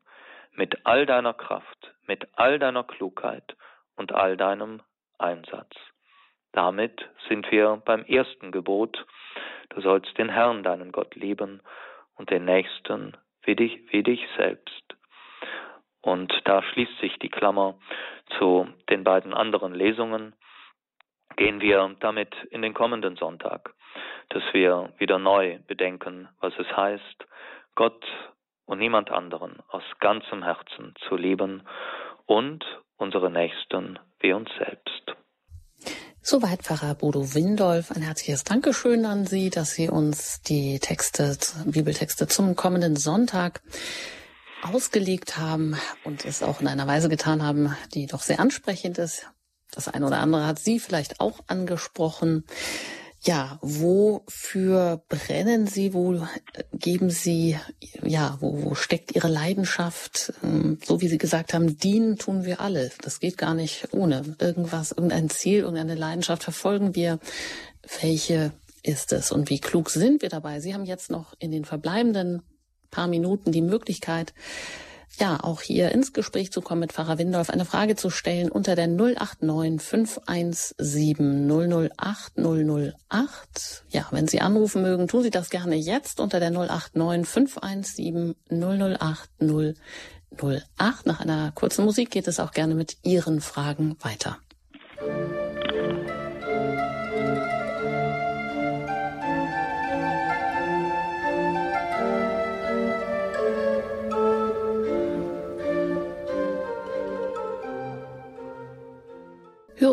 mit 0.52 0.86
all 0.86 1.06
deiner 1.06 1.34
Kraft, 1.34 1.94
mit 2.06 2.26
all 2.34 2.58
deiner 2.58 2.84
Klugheit 2.84 3.56
und 3.96 4.12
all 4.12 4.36
deinem 4.36 4.82
Einsatz. 5.18 5.74
Damit 6.52 7.08
sind 7.28 7.50
wir 7.50 7.80
beim 7.84 8.04
ersten 8.04 8.50
Gebot. 8.50 9.06
Du 9.70 9.80
sollst 9.80 10.16
den 10.18 10.28
Herrn, 10.28 10.62
deinen 10.62 10.90
Gott, 10.90 11.14
lieben 11.14 11.62
und 12.16 12.30
den 12.30 12.44
Nächsten 12.44 13.16
wie 13.42 13.56
dich, 13.56 13.80
wie 13.92 14.02
dich 14.02 14.26
selbst. 14.36 14.96
Und 16.02 16.32
da 16.44 16.62
schließt 16.62 16.98
sich 16.98 17.18
die 17.18 17.28
Klammer 17.28 17.78
zu 18.38 18.68
den 18.88 19.04
beiden 19.04 19.34
anderen 19.34 19.74
Lesungen. 19.74 20.34
Gehen 21.36 21.60
wir 21.60 21.96
damit 22.00 22.34
in 22.50 22.62
den 22.62 22.74
kommenden 22.74 23.16
Sonntag, 23.16 23.74
dass 24.30 24.42
wir 24.52 24.92
wieder 24.98 25.18
neu 25.18 25.58
bedenken, 25.66 26.28
was 26.40 26.52
es 26.58 26.76
heißt, 26.76 27.26
Gott 27.74 28.04
und 28.70 28.78
niemand 28.78 29.10
anderen 29.10 29.58
aus 29.68 29.82
ganzem 29.98 30.44
Herzen 30.44 30.94
zu 31.08 31.16
lieben 31.16 31.64
und 32.26 32.64
unsere 32.96 33.28
Nächsten 33.28 33.98
wie 34.20 34.32
uns 34.32 34.48
selbst. 34.58 35.16
Soweit 36.22 36.62
Pfarrer 36.62 36.94
Bodo 36.94 37.34
Windolf. 37.34 37.90
Ein 37.90 38.02
herzliches 38.02 38.44
Dankeschön 38.44 39.06
an 39.06 39.26
Sie, 39.26 39.50
dass 39.50 39.72
Sie 39.72 39.88
uns 39.88 40.42
die 40.42 40.78
Texte, 40.78 41.36
Bibeltexte 41.64 42.28
zum 42.28 42.54
kommenden 42.54 42.94
Sonntag 42.94 43.60
ausgelegt 44.62 45.36
haben 45.36 45.76
und 46.04 46.24
es 46.24 46.42
auch 46.42 46.60
in 46.60 46.68
einer 46.68 46.86
Weise 46.86 47.08
getan 47.08 47.42
haben, 47.42 47.74
die 47.94 48.06
doch 48.06 48.20
sehr 48.20 48.38
ansprechend 48.38 48.98
ist. 48.98 49.28
Das 49.72 49.88
eine 49.88 50.06
oder 50.06 50.18
andere 50.18 50.46
hat 50.46 50.60
Sie 50.60 50.78
vielleicht 50.78 51.18
auch 51.18 51.40
angesprochen. 51.48 52.44
Ja, 53.22 53.58
wofür 53.60 55.02
brennen 55.08 55.66
Sie? 55.66 55.92
Wo 55.92 56.14
äh, 56.14 56.26
geben 56.72 57.10
Sie, 57.10 57.58
ja, 58.02 58.38
wo, 58.40 58.64
wo 58.64 58.74
steckt 58.74 59.14
Ihre 59.14 59.28
Leidenschaft? 59.28 60.32
Ähm, 60.42 60.78
so 60.82 61.02
wie 61.02 61.08
Sie 61.08 61.18
gesagt 61.18 61.52
haben, 61.52 61.76
dienen 61.76 62.16
tun 62.16 62.44
wir 62.44 62.60
alle. 62.60 62.90
Das 63.02 63.20
geht 63.20 63.36
gar 63.36 63.52
nicht 63.52 63.88
ohne. 63.92 64.36
Irgendwas, 64.38 64.92
irgendein 64.92 65.28
Ziel, 65.28 65.60
irgendeine 65.60 65.96
Leidenschaft 65.96 66.44
verfolgen 66.44 66.94
wir. 66.94 67.18
Welche 68.00 68.52
ist 68.82 69.12
es 69.12 69.30
und 69.32 69.50
wie 69.50 69.60
klug 69.60 69.90
sind 69.90 70.22
wir 70.22 70.30
dabei? 70.30 70.60
Sie 70.60 70.72
haben 70.72 70.86
jetzt 70.86 71.10
noch 71.10 71.34
in 71.38 71.50
den 71.50 71.66
verbleibenden 71.66 72.42
paar 72.90 73.06
Minuten 73.06 73.52
die 73.52 73.62
Möglichkeit, 73.62 74.32
ja, 75.18 75.42
auch 75.42 75.60
hier 75.60 75.92
ins 75.92 76.12
Gespräch 76.12 76.52
zu 76.52 76.60
kommen 76.60 76.80
mit 76.80 76.92
Pfarrer 76.92 77.18
Windorf, 77.18 77.50
eine 77.50 77.64
Frage 77.64 77.96
zu 77.96 78.10
stellen 78.10 78.50
unter 78.50 78.76
der 78.76 78.86
089 78.86 79.80
517 79.80 81.48
008 81.48 82.38
008. 82.38 83.84
Ja, 83.90 84.06
wenn 84.10 84.28
Sie 84.28 84.40
anrufen 84.40 84.82
mögen, 84.82 85.08
tun 85.08 85.22
Sie 85.22 85.30
das 85.30 85.50
gerne 85.50 85.76
jetzt 85.76 86.20
unter 86.20 86.40
der 86.40 86.50
089 86.50 87.26
517 87.26 88.34
008 88.50 89.30
008. 89.40 91.06
Nach 91.06 91.20
einer 91.20 91.52
kurzen 91.52 91.84
Musik 91.84 92.10
geht 92.10 92.28
es 92.28 92.40
auch 92.40 92.52
gerne 92.52 92.74
mit 92.74 92.96
Ihren 93.02 93.40
Fragen 93.40 93.96
weiter. 94.00 94.38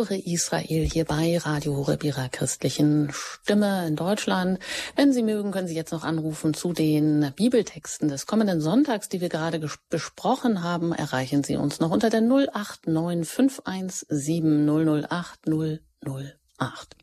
Höre 0.07 0.25
Israel 0.25 0.85
hier 0.85 1.05
bei 1.05 1.37
Radio 1.37 1.75
Horeb 1.75 2.03
Ihrer 2.03 2.29
christlichen 2.29 3.09
Stimme 3.11 3.87
in 3.87 3.95
Deutschland. 3.95 4.59
Wenn 4.95 5.11
Sie 5.11 5.23
mögen, 5.23 5.51
können 5.51 5.67
Sie 5.67 5.75
jetzt 5.75 5.91
noch 5.91 6.03
anrufen 6.03 6.53
zu 6.53 6.71
den 6.71 7.33
Bibeltexten 7.35 8.07
des 8.07 8.25
kommenden 8.25 8.61
Sonntags, 8.61 9.09
die 9.09 9.19
wir 9.21 9.29
gerade 9.29 9.59
besprochen 9.89 10.63
haben. 10.63 10.93
Erreichen 10.93 11.43
Sie 11.43 11.57
uns 11.57 11.79
noch 11.79 11.91
unter 11.91 12.09
der 12.09 12.21
089 12.21 13.27
517 13.27 15.05
008 15.05 15.39
008. 15.45 16.95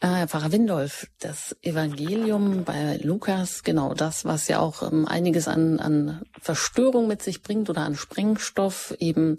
Herr 0.00 0.28
Pfarrer 0.28 0.52
Windolf, 0.52 1.08
das 1.20 1.56
Evangelium 1.62 2.64
bei 2.64 2.98
Lukas, 3.02 3.62
genau 3.62 3.94
das, 3.94 4.24
was 4.24 4.46
ja 4.48 4.58
auch 4.60 4.82
ähm, 4.82 5.06
einiges 5.06 5.48
an, 5.48 5.80
an 5.80 6.22
Verstörung 6.40 7.08
mit 7.08 7.22
sich 7.22 7.42
bringt 7.42 7.70
oder 7.70 7.80
an 7.82 7.96
Sprengstoff, 7.96 8.94
eben 9.00 9.38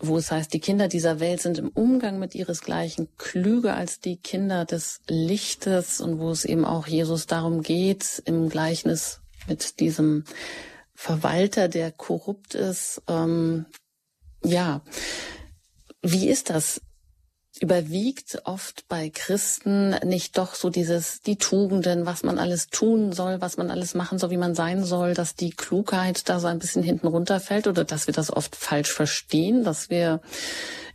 wo 0.00 0.16
es 0.16 0.30
heißt, 0.30 0.52
die 0.52 0.60
Kinder 0.60 0.88
dieser 0.88 1.20
Welt 1.20 1.42
sind 1.42 1.58
im 1.58 1.68
Umgang 1.68 2.18
mit 2.18 2.34
ihresgleichen 2.34 3.08
klüger 3.18 3.76
als 3.76 4.00
die 4.00 4.16
Kinder 4.16 4.64
des 4.64 5.00
Lichtes 5.08 6.00
und 6.00 6.18
wo 6.18 6.30
es 6.30 6.44
eben 6.44 6.64
auch 6.64 6.86
Jesus 6.86 7.26
darum 7.26 7.62
geht, 7.62 8.22
im 8.24 8.48
Gleichnis 8.48 9.20
mit 9.46 9.78
diesem 9.80 10.24
Verwalter, 10.94 11.68
der 11.68 11.92
korrupt 11.92 12.54
ist. 12.54 13.02
Ähm, 13.08 13.66
ja, 14.42 14.82
wie 16.02 16.28
ist 16.28 16.50
das? 16.50 16.80
Überwiegt 17.58 18.42
oft 18.44 18.86
bei 18.88 19.10
Christen 19.10 19.90
nicht 20.04 20.38
doch 20.38 20.54
so 20.54 20.70
dieses, 20.70 21.20
die 21.20 21.36
Tugenden, 21.36 22.06
was 22.06 22.22
man 22.22 22.38
alles 22.38 22.68
tun 22.68 23.12
soll, 23.12 23.40
was 23.40 23.56
man 23.56 23.70
alles 23.70 23.94
machen 23.94 24.18
soll, 24.18 24.30
wie 24.30 24.36
man 24.36 24.54
sein 24.54 24.84
soll, 24.84 25.14
dass 25.14 25.34
die 25.34 25.50
Klugheit 25.50 26.28
da 26.28 26.38
so 26.38 26.46
ein 26.46 26.60
bisschen 26.60 26.82
hinten 26.82 27.08
runterfällt 27.08 27.66
oder 27.66 27.84
dass 27.84 28.06
wir 28.06 28.14
das 28.14 28.32
oft 28.32 28.54
falsch 28.54 28.92
verstehen, 28.92 29.64
dass 29.64 29.90
wir 29.90 30.20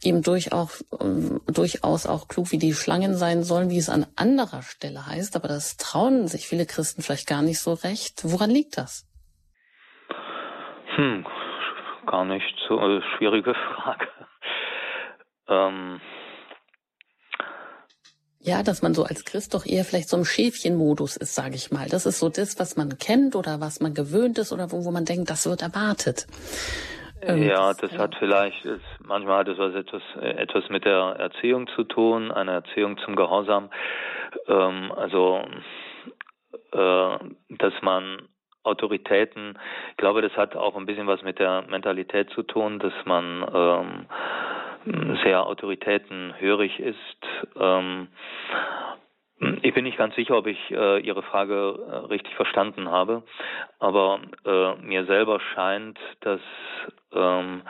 eben 0.01 0.21
durchaus, 0.21 0.81
äh, 0.99 1.51
durchaus 1.51 2.05
auch 2.05 2.29
klug 2.29 2.51
wie 2.51 2.57
die 2.57 2.73
Schlangen 2.73 3.17
sein 3.17 3.43
sollen, 3.43 3.69
wie 3.69 3.77
es 3.77 3.89
an 3.89 4.05
anderer 4.15 4.61
Stelle 4.61 5.05
heißt, 5.05 5.35
aber 5.35 5.49
das 5.49 5.75
trauen 5.75 6.27
sich 6.27 6.47
viele 6.47 6.65
Christen 6.65 7.01
vielleicht 7.01 7.27
gar 7.27 7.41
nicht 7.41 7.59
so 7.59 7.73
recht. 7.73 8.21
Woran 8.23 8.49
liegt 8.49 8.77
das? 8.77 9.05
Hm, 10.95 11.25
gar 12.05 12.23
nicht 12.23 12.55
so 12.69 12.79
eine 12.79 13.01
schwierige 13.17 13.53
Frage. 13.75 14.07
Ähm 15.49 15.99
ja, 18.45 18.61
dass 18.61 18.83
man 18.83 18.93
so 18.93 19.03
als 19.03 19.25
Christ 19.25 19.55
doch 19.55 19.65
eher 19.65 19.83
vielleicht 19.83 20.07
so 20.07 20.17
im 20.17 20.25
Schäfchenmodus 20.25 21.17
ist, 21.17 21.33
sage 21.33 21.55
ich 21.55 21.71
mal. 21.71 21.87
Das 21.89 22.05
ist 22.05 22.19
so 22.19 22.29
das, 22.29 22.59
was 22.59 22.77
man 22.77 22.97
kennt 22.99 23.35
oder 23.35 23.59
was 23.59 23.79
man 23.79 23.93
gewöhnt 23.93 24.37
ist 24.37 24.53
oder 24.53 24.71
wo, 24.71 24.85
wo 24.85 24.91
man 24.91 25.03
denkt, 25.03 25.31
das 25.31 25.49
wird 25.49 25.63
erwartet. 25.63 26.27
Ja, 27.27 27.73
das 27.73 27.91
hat 27.93 28.13
vielleicht, 28.19 28.63
ist, 28.65 28.83
manchmal 28.99 29.39
hat 29.39 29.47
es 29.47 29.57
was 29.57 29.73
etwas, 29.73 30.03
äh, 30.21 30.37
etwas 30.37 30.69
mit 30.69 30.85
der 30.85 31.15
Erziehung 31.17 31.65
zu 31.75 31.83
tun, 31.83 32.31
eine 32.31 32.51
Erziehung 32.51 32.99
zum 32.99 33.15
Gehorsam. 33.15 33.71
Ähm, 34.47 34.91
also, 34.91 35.41
äh, 36.71 37.17
dass 37.49 37.73
man 37.81 38.27
Autoritäten, 38.61 39.57
ich 39.91 39.97
glaube, 39.97 40.21
das 40.21 40.33
hat 40.33 40.55
auch 40.55 40.75
ein 40.75 40.85
bisschen 40.85 41.07
was 41.07 41.23
mit 41.23 41.39
der 41.39 41.63
Mentalität 41.63 42.29
zu 42.29 42.43
tun, 42.43 42.77
dass 42.77 42.93
man 43.05 43.45
ähm, 43.53 44.05
sehr 45.23 45.45
autoritätenhörig 45.45 46.79
ist. 46.79 47.27
Ähm, 47.59 48.07
ich 49.61 49.73
bin 49.73 49.83
nicht 49.83 49.97
ganz 49.97 50.15
sicher, 50.15 50.37
ob 50.37 50.47
ich 50.47 50.71
äh, 50.71 50.99
Ihre 50.99 51.21
Frage 51.23 51.79
äh, 51.87 51.95
richtig 52.07 52.33
verstanden 52.35 52.89
habe, 52.89 53.23
aber 53.79 54.19
äh, 54.45 54.75
mir 54.75 55.05
selber 55.05 55.39
scheint, 55.53 55.99
dass 56.21 56.39
ähm, 57.13 57.61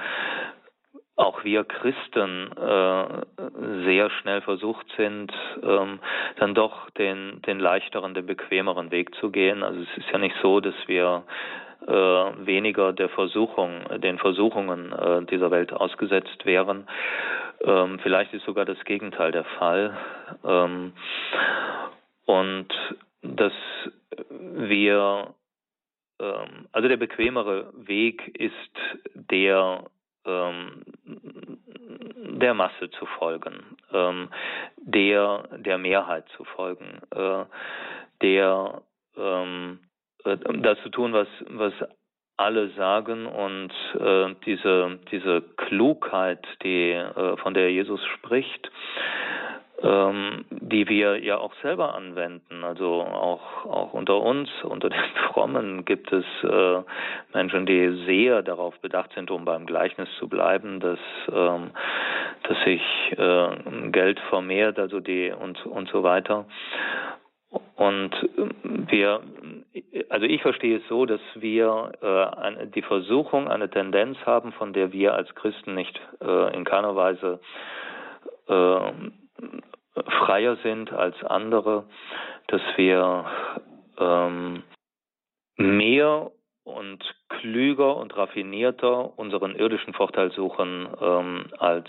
auch 1.15 1.43
wir 1.43 1.63
Christen 1.63 2.51
äh, 2.51 3.85
sehr 3.85 4.09
schnell 4.09 4.41
versucht 4.41 4.85
sind, 4.97 5.31
ähm, 5.63 5.99
dann 6.37 6.53
doch 6.53 6.89
den, 6.91 7.41
den 7.43 7.59
leichteren, 7.59 8.13
den 8.13 8.25
bequemeren 8.25 8.91
Weg 8.91 9.15
zu 9.15 9.31
gehen. 9.31 9.63
Also 9.63 9.79
es 9.79 9.97
ist 9.97 10.11
ja 10.11 10.17
nicht 10.19 10.35
so, 10.41 10.59
dass 10.59 10.75
wir 10.87 11.23
äh, 11.87 11.91
weniger 11.91 12.93
der 12.93 13.09
Versuchung, 13.09 13.81
den 14.01 14.17
Versuchungen 14.17 14.91
äh, 14.91 15.25
dieser 15.25 15.51
Welt 15.51 15.71
ausgesetzt 15.73 16.45
wären. 16.45 16.87
Ähm, 17.61 17.99
vielleicht 18.01 18.33
ist 18.33 18.45
sogar 18.45 18.65
das 18.65 18.83
Gegenteil 18.85 19.31
der 19.31 19.43
Fall. 19.43 19.97
Ähm, 20.43 20.93
und 22.25 22.67
dass 23.21 23.53
wir, 24.29 25.33
ähm, 26.19 26.67
also 26.71 26.87
der 26.87 26.97
bequemere 26.97 27.71
Weg 27.75 28.35
ist 28.39 28.53
der, 29.13 29.83
ähm, 30.25 30.83
der 31.05 32.53
Masse 32.53 32.89
zu 32.91 33.05
folgen, 33.05 33.77
ähm, 33.93 34.29
der 34.77 35.43
der 35.57 35.77
Mehrheit 35.77 36.27
zu 36.35 36.43
folgen, 36.43 37.01
äh, 37.11 37.45
der 38.21 38.81
ähm, 39.17 39.79
äh, 40.25 40.37
das 40.61 40.81
zu 40.83 40.89
tun, 40.89 41.13
was, 41.13 41.27
was 41.49 41.73
alle 42.37 42.69
sagen 42.71 43.25
und 43.25 43.71
äh, 43.99 44.35
diese, 44.45 44.99
diese 45.11 45.41
Klugheit, 45.55 46.45
die, 46.63 46.91
äh, 46.91 47.37
von 47.37 47.53
der 47.53 47.71
Jesus 47.71 48.03
spricht, 48.17 48.69
ähm, 49.81 50.45
die 50.49 50.87
wir 50.87 51.23
ja 51.23 51.37
auch 51.37 51.53
selber 51.61 51.95
anwenden. 51.95 52.63
Also 52.63 53.01
auch, 53.03 53.65
auch 53.65 53.93
unter 53.93 54.21
uns, 54.21 54.49
unter 54.63 54.89
den 54.89 54.99
Frommen 55.27 55.85
gibt 55.85 56.11
es 56.11 56.25
äh, 56.43 56.81
Menschen, 57.33 57.65
die 57.65 58.03
sehr 58.05 58.41
darauf 58.41 58.77
bedacht 58.79 59.11
sind, 59.13 59.31
um 59.31 59.45
beim 59.45 59.65
Gleichnis 59.65 60.09
zu 60.19 60.27
bleiben, 60.27 60.79
dass, 60.79 60.99
ähm, 61.31 61.71
dass 62.43 62.57
sich 62.65 62.81
äh, 63.17 63.91
Geld 63.91 64.19
vermehrt, 64.29 64.77
also 64.77 64.99
die 64.99 65.31
und, 65.31 65.65
und 65.65 65.89
so 65.89 66.03
weiter. 66.03 66.45
Und 67.75 68.11
wir, 68.63 69.21
also 70.09 70.25
ich 70.25 70.41
verstehe 70.41 70.77
es 70.77 70.87
so, 70.87 71.05
dass 71.05 71.21
wir 71.35 71.91
äh, 72.01 72.67
die 72.67 72.81
Versuchung, 72.81 73.47
eine 73.47 73.69
Tendenz 73.69 74.17
haben, 74.25 74.51
von 74.53 74.73
der 74.73 74.91
wir 74.91 75.13
als 75.13 75.33
Christen 75.35 75.75
nicht 75.75 75.99
äh, 76.21 76.55
in 76.55 76.63
keiner 76.63 76.95
Weise 76.95 77.39
äh, 78.47 78.91
freier 80.25 80.57
sind 80.63 80.91
als 80.91 81.21
andere, 81.23 81.85
dass 82.47 82.61
wir 82.75 83.25
ähm, 83.99 84.63
mehr 85.57 86.31
und 86.65 86.99
klüger 87.29 87.95
und 87.95 88.17
raffinierter 88.17 89.17
unseren 89.17 89.55
irdischen 89.55 89.93
Vorteil 89.93 90.31
suchen 90.31 90.87
ähm, 90.99 91.45
als 91.59 91.87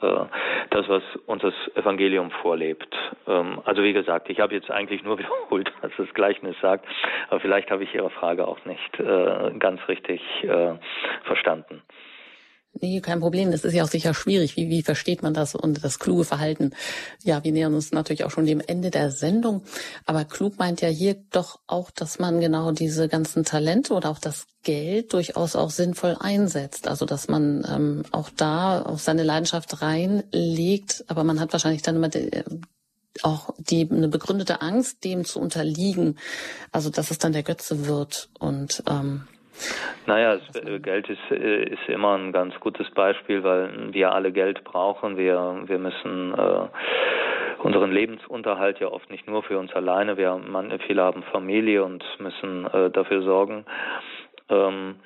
äh, 0.00 0.24
das, 0.70 0.88
was 0.88 1.02
uns 1.26 1.42
das 1.42 1.54
Evangelium 1.74 2.30
vorlebt. 2.30 2.94
Ähm, 3.26 3.60
also 3.64 3.82
wie 3.82 3.92
gesagt, 3.92 4.30
ich 4.30 4.38
habe 4.38 4.54
jetzt 4.54 4.70
eigentlich 4.70 5.02
nur 5.02 5.18
wiederholt, 5.18 5.70
was 5.82 5.90
das 5.98 6.14
Gleichnis 6.14 6.56
sagt, 6.62 6.86
aber 7.28 7.40
vielleicht 7.40 7.70
habe 7.70 7.82
ich 7.82 7.94
Ihre 7.94 8.10
Frage 8.10 8.46
auch 8.46 8.64
nicht 8.64 9.00
äh, 9.00 9.50
ganz 9.58 9.86
richtig 9.88 10.22
äh, 10.44 10.74
verstanden. 11.24 11.82
Nee, 12.80 13.00
kein 13.00 13.20
Problem. 13.20 13.52
Das 13.52 13.64
ist 13.64 13.72
ja 13.72 13.84
auch 13.84 13.88
sicher 13.88 14.14
schwierig. 14.14 14.56
Wie, 14.56 14.68
wie 14.68 14.82
versteht 14.82 15.22
man 15.22 15.32
das 15.32 15.54
und 15.54 15.84
das 15.84 16.00
kluge 16.00 16.24
Verhalten? 16.24 16.72
Ja, 17.22 17.44
wir 17.44 17.52
nähern 17.52 17.74
uns 17.74 17.92
natürlich 17.92 18.24
auch 18.24 18.30
schon 18.30 18.46
dem 18.46 18.60
Ende 18.60 18.90
der 18.90 19.10
Sendung. 19.12 19.62
Aber 20.06 20.24
klug 20.24 20.58
meint 20.58 20.80
ja 20.80 20.88
hier 20.88 21.14
doch 21.30 21.60
auch, 21.68 21.90
dass 21.92 22.18
man 22.18 22.40
genau 22.40 22.72
diese 22.72 23.08
ganzen 23.08 23.44
Talente 23.44 23.94
oder 23.94 24.10
auch 24.10 24.18
das 24.18 24.46
Geld 24.64 25.12
durchaus 25.12 25.54
auch 25.54 25.70
sinnvoll 25.70 26.16
einsetzt. 26.18 26.88
Also, 26.88 27.06
dass 27.06 27.28
man 27.28 27.64
ähm, 27.70 28.02
auch 28.10 28.28
da 28.30 28.82
auf 28.82 29.00
seine 29.00 29.22
Leidenschaft 29.22 29.80
reinlegt. 29.80 31.04
Aber 31.06 31.22
man 31.22 31.38
hat 31.38 31.52
wahrscheinlich 31.52 31.82
dann 31.82 31.96
immer 31.96 32.08
die, 32.08 32.30
auch 33.22 33.54
die, 33.58 33.88
eine 33.88 34.08
begründete 34.08 34.62
Angst, 34.62 35.04
dem 35.04 35.24
zu 35.24 35.38
unterliegen. 35.38 36.18
Also, 36.72 36.90
dass 36.90 37.12
es 37.12 37.18
dann 37.18 37.32
der 37.32 37.44
Götze 37.44 37.86
wird 37.86 38.30
und, 38.40 38.82
ähm, 38.88 39.28
naja, 40.06 40.34
es, 40.34 40.56
äh, 40.56 40.78
Geld 40.80 41.08
ist, 41.08 41.30
äh, 41.30 41.64
ist 41.64 41.88
immer 41.88 42.16
ein 42.16 42.32
ganz 42.32 42.58
gutes 42.60 42.90
Beispiel, 42.90 43.42
weil 43.42 43.92
wir 43.92 44.12
alle 44.12 44.32
Geld 44.32 44.64
brauchen. 44.64 45.16
Wir, 45.16 45.62
wir 45.66 45.78
müssen 45.78 46.34
äh, 46.34 46.68
unseren 47.62 47.92
Lebensunterhalt 47.92 48.80
ja 48.80 48.88
oft 48.88 49.10
nicht 49.10 49.26
nur 49.26 49.42
für 49.42 49.58
uns 49.58 49.72
alleine. 49.72 50.16
Wir 50.16 50.36
man, 50.36 50.78
viele 50.80 51.02
haben 51.02 51.22
Familie 51.24 51.84
und 51.84 52.04
müssen 52.18 52.66
äh, 52.66 52.90
dafür 52.90 53.22
sorgen. 53.22 53.64
Ähm, 54.50 54.96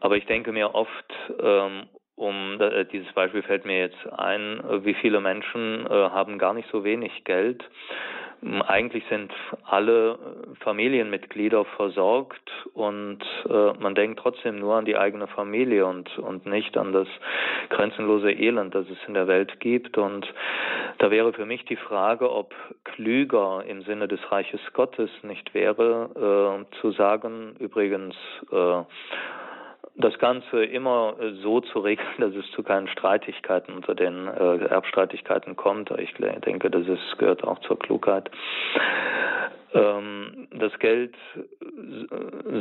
aber 0.00 0.16
ich 0.16 0.26
denke 0.26 0.52
mir 0.52 0.74
oft, 0.74 1.14
ähm, 1.40 1.84
um 2.16 2.60
äh, 2.60 2.84
dieses 2.84 3.12
Beispiel 3.12 3.42
fällt 3.42 3.64
mir 3.64 3.78
jetzt 3.78 4.12
ein, 4.18 4.62
wie 4.84 4.94
viele 4.94 5.20
Menschen 5.20 5.86
haben 5.88 6.38
gar 6.38 6.54
nicht 6.54 6.68
so 6.70 6.84
wenig 6.84 7.24
Geld 7.24 7.64
eigentlich 8.66 9.04
sind 9.08 9.32
alle 9.64 10.18
Familienmitglieder 10.60 11.64
versorgt 11.64 12.50
und 12.74 13.18
äh, 13.48 13.72
man 13.78 13.94
denkt 13.94 14.20
trotzdem 14.20 14.58
nur 14.58 14.74
an 14.74 14.84
die 14.84 14.96
eigene 14.96 15.26
Familie 15.26 15.86
und, 15.86 16.18
und 16.18 16.46
nicht 16.46 16.76
an 16.76 16.92
das 16.92 17.08
grenzenlose 17.70 18.30
Elend, 18.30 18.74
das 18.74 18.86
es 18.88 18.98
in 19.08 19.14
der 19.14 19.26
Welt 19.26 19.58
gibt. 19.60 19.98
Und 19.98 20.26
da 20.98 21.10
wäre 21.10 21.32
für 21.32 21.46
mich 21.46 21.64
die 21.64 21.76
Frage, 21.76 22.30
ob 22.30 22.54
klüger 22.84 23.64
im 23.66 23.82
Sinne 23.82 24.06
des 24.06 24.20
Reiches 24.30 24.60
Gottes 24.72 25.10
nicht 25.22 25.54
wäre, 25.54 26.66
äh, 26.70 26.80
zu 26.80 26.92
sagen, 26.92 27.56
übrigens, 27.58 28.14
äh, 28.52 28.82
das 29.98 30.18
Ganze 30.18 30.64
immer 30.64 31.14
so 31.42 31.60
zu 31.60 31.80
regeln, 31.80 32.08
dass 32.18 32.34
es 32.34 32.50
zu 32.52 32.62
keinen 32.62 32.88
Streitigkeiten 32.88 33.74
unter 33.74 33.94
den 33.94 34.28
äh, 34.28 34.64
Erbstreitigkeiten 34.66 35.56
kommt. 35.56 35.90
Ich 35.98 36.14
denke, 36.14 36.70
das 36.70 36.86
ist, 36.86 37.18
gehört 37.18 37.44
auch 37.44 37.58
zur 37.60 37.78
Klugheit. 37.78 38.30
Ähm, 39.76 40.48
das 40.52 40.78
Geld 40.78 41.14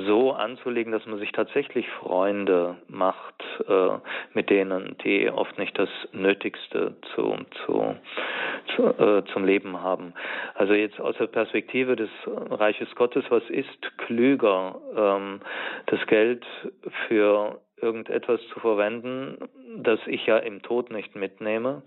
so 0.05 0.34
anzulegen, 0.34 0.91
dass 0.91 1.05
man 1.05 1.20
sich 1.20 1.32
tatsächlich 1.32 1.88
Freunde 2.01 2.76
macht, 2.88 3.43
äh, 3.68 3.97
mit 4.34 4.49
denen, 4.49 4.97
die 5.03 5.30
oft 5.30 5.57
nicht 5.57 5.78
das 5.80 5.89
Nötigste 6.11 6.95
zu, 7.13 7.38
zu, 7.66 7.95
zu 8.76 8.84
äh, 8.84 9.24
zum 9.32 9.45
Leben 9.45 9.82
haben. 9.82 10.13
Also 10.55 10.74
jetzt 10.74 10.99
aus 10.99 11.16
der 11.18 11.28
Perspektive 11.28 11.95
des 11.95 12.09
Reiches 12.26 12.93
Gottes, 12.95 13.24
was 13.30 13.43
ist 13.49 13.97
klüger, 13.97 14.76
ähm, 14.95 15.39
das 15.86 16.05
Geld 16.07 16.45
für 17.07 17.61
irgendetwas 17.82 18.41
zu 18.53 18.59
verwenden, 18.59 19.38
das 19.78 19.99
ich 20.07 20.26
ja 20.26 20.38
im 20.38 20.61
Tod 20.61 20.91
nicht 20.91 21.16
mitnehme, 21.16 21.84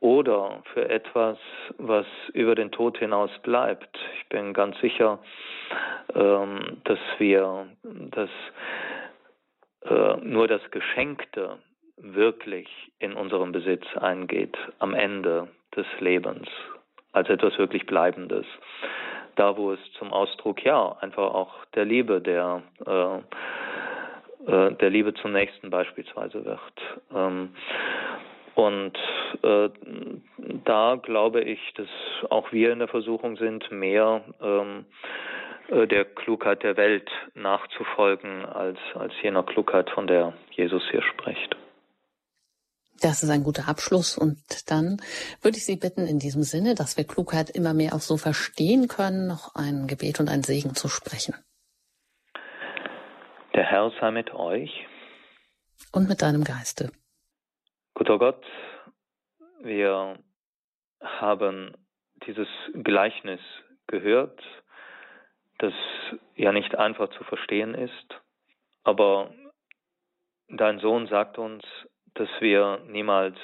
oder 0.00 0.62
für 0.72 0.88
etwas, 0.88 1.38
was 1.78 2.06
über 2.32 2.54
den 2.54 2.70
Tod 2.72 2.98
hinaus 2.98 3.30
bleibt. 3.42 3.98
Ich 4.18 4.28
bin 4.28 4.52
ganz 4.54 4.78
sicher, 4.80 5.18
ähm, 6.14 6.78
dass 6.84 6.98
wir, 7.18 7.66
dass 7.82 8.30
äh, 9.84 10.16
nur 10.22 10.48
das 10.48 10.62
Geschenkte 10.70 11.58
wirklich 11.96 12.68
in 12.98 13.12
unserem 13.12 13.52
Besitz 13.52 13.84
eingeht 13.96 14.56
am 14.78 14.94
Ende 14.94 15.48
des 15.76 15.86
Lebens 16.00 16.48
als 17.12 17.28
etwas 17.28 17.58
wirklich 17.58 17.86
Bleibendes. 17.86 18.46
Da, 19.36 19.56
wo 19.56 19.72
es 19.72 19.80
zum 19.98 20.12
Ausdruck 20.12 20.64
ja 20.64 20.96
einfach 21.00 21.34
auch 21.34 21.64
der 21.74 21.84
Liebe, 21.84 22.20
der 22.20 22.62
äh, 22.86 23.18
äh, 24.46 24.72
der 24.72 24.90
Liebe 24.90 25.12
zum 25.14 25.32
Nächsten 25.32 25.70
beispielsweise 25.70 26.44
wird. 26.44 27.52
Und 28.54 28.96
äh, 29.42 29.70
da 30.64 30.96
glaube 30.96 31.42
ich, 31.42 31.60
dass 31.76 31.88
auch 32.30 32.52
wir 32.52 32.72
in 32.72 32.80
der 32.80 32.88
Versuchung 32.88 33.36
sind, 33.36 33.70
mehr 33.70 34.22
ähm, 34.40 34.84
äh, 35.68 35.86
der 35.86 36.04
Klugheit 36.04 36.62
der 36.62 36.76
Welt 36.76 37.10
nachzufolgen, 37.34 38.44
als, 38.44 38.78
als 38.94 39.12
jener 39.22 39.42
Klugheit, 39.42 39.90
von 39.90 40.06
der 40.06 40.34
Jesus 40.50 40.82
hier 40.90 41.02
spricht. 41.02 41.56
Das 43.00 43.22
ist 43.22 43.30
ein 43.30 43.44
guter 43.44 43.66
Abschluss. 43.66 44.18
Und 44.18 44.38
dann 44.70 45.00
würde 45.40 45.56
ich 45.56 45.64
Sie 45.64 45.76
bitten, 45.76 46.06
in 46.06 46.18
diesem 46.18 46.42
Sinne, 46.42 46.74
dass 46.74 46.96
wir 46.96 47.04
Klugheit 47.04 47.48
immer 47.48 47.72
mehr 47.72 47.94
auch 47.94 48.00
so 48.00 48.18
verstehen 48.18 48.88
können, 48.88 49.26
noch 49.26 49.54
ein 49.54 49.86
Gebet 49.86 50.20
und 50.20 50.28
ein 50.28 50.42
Segen 50.42 50.74
zu 50.74 50.88
sprechen. 50.88 51.34
Der 53.54 53.64
Herr 53.64 53.90
sei 54.00 54.10
mit 54.10 54.34
euch. 54.34 54.70
Und 55.92 56.08
mit 56.08 56.20
deinem 56.20 56.44
Geiste. 56.44 56.92
Guter 58.00 58.18
Gott, 58.18 58.46
wir 59.60 60.18
haben 61.02 61.76
dieses 62.26 62.48
Gleichnis 62.72 63.40
gehört, 63.88 64.40
das 65.58 65.74
ja 66.34 66.50
nicht 66.50 66.76
einfach 66.76 67.10
zu 67.10 67.24
verstehen 67.24 67.74
ist, 67.74 68.22
aber 68.84 69.34
dein 70.48 70.78
Sohn 70.78 71.08
sagt 71.08 71.36
uns, 71.36 71.62
dass 72.14 72.30
wir 72.40 72.78
niemals 72.86 73.36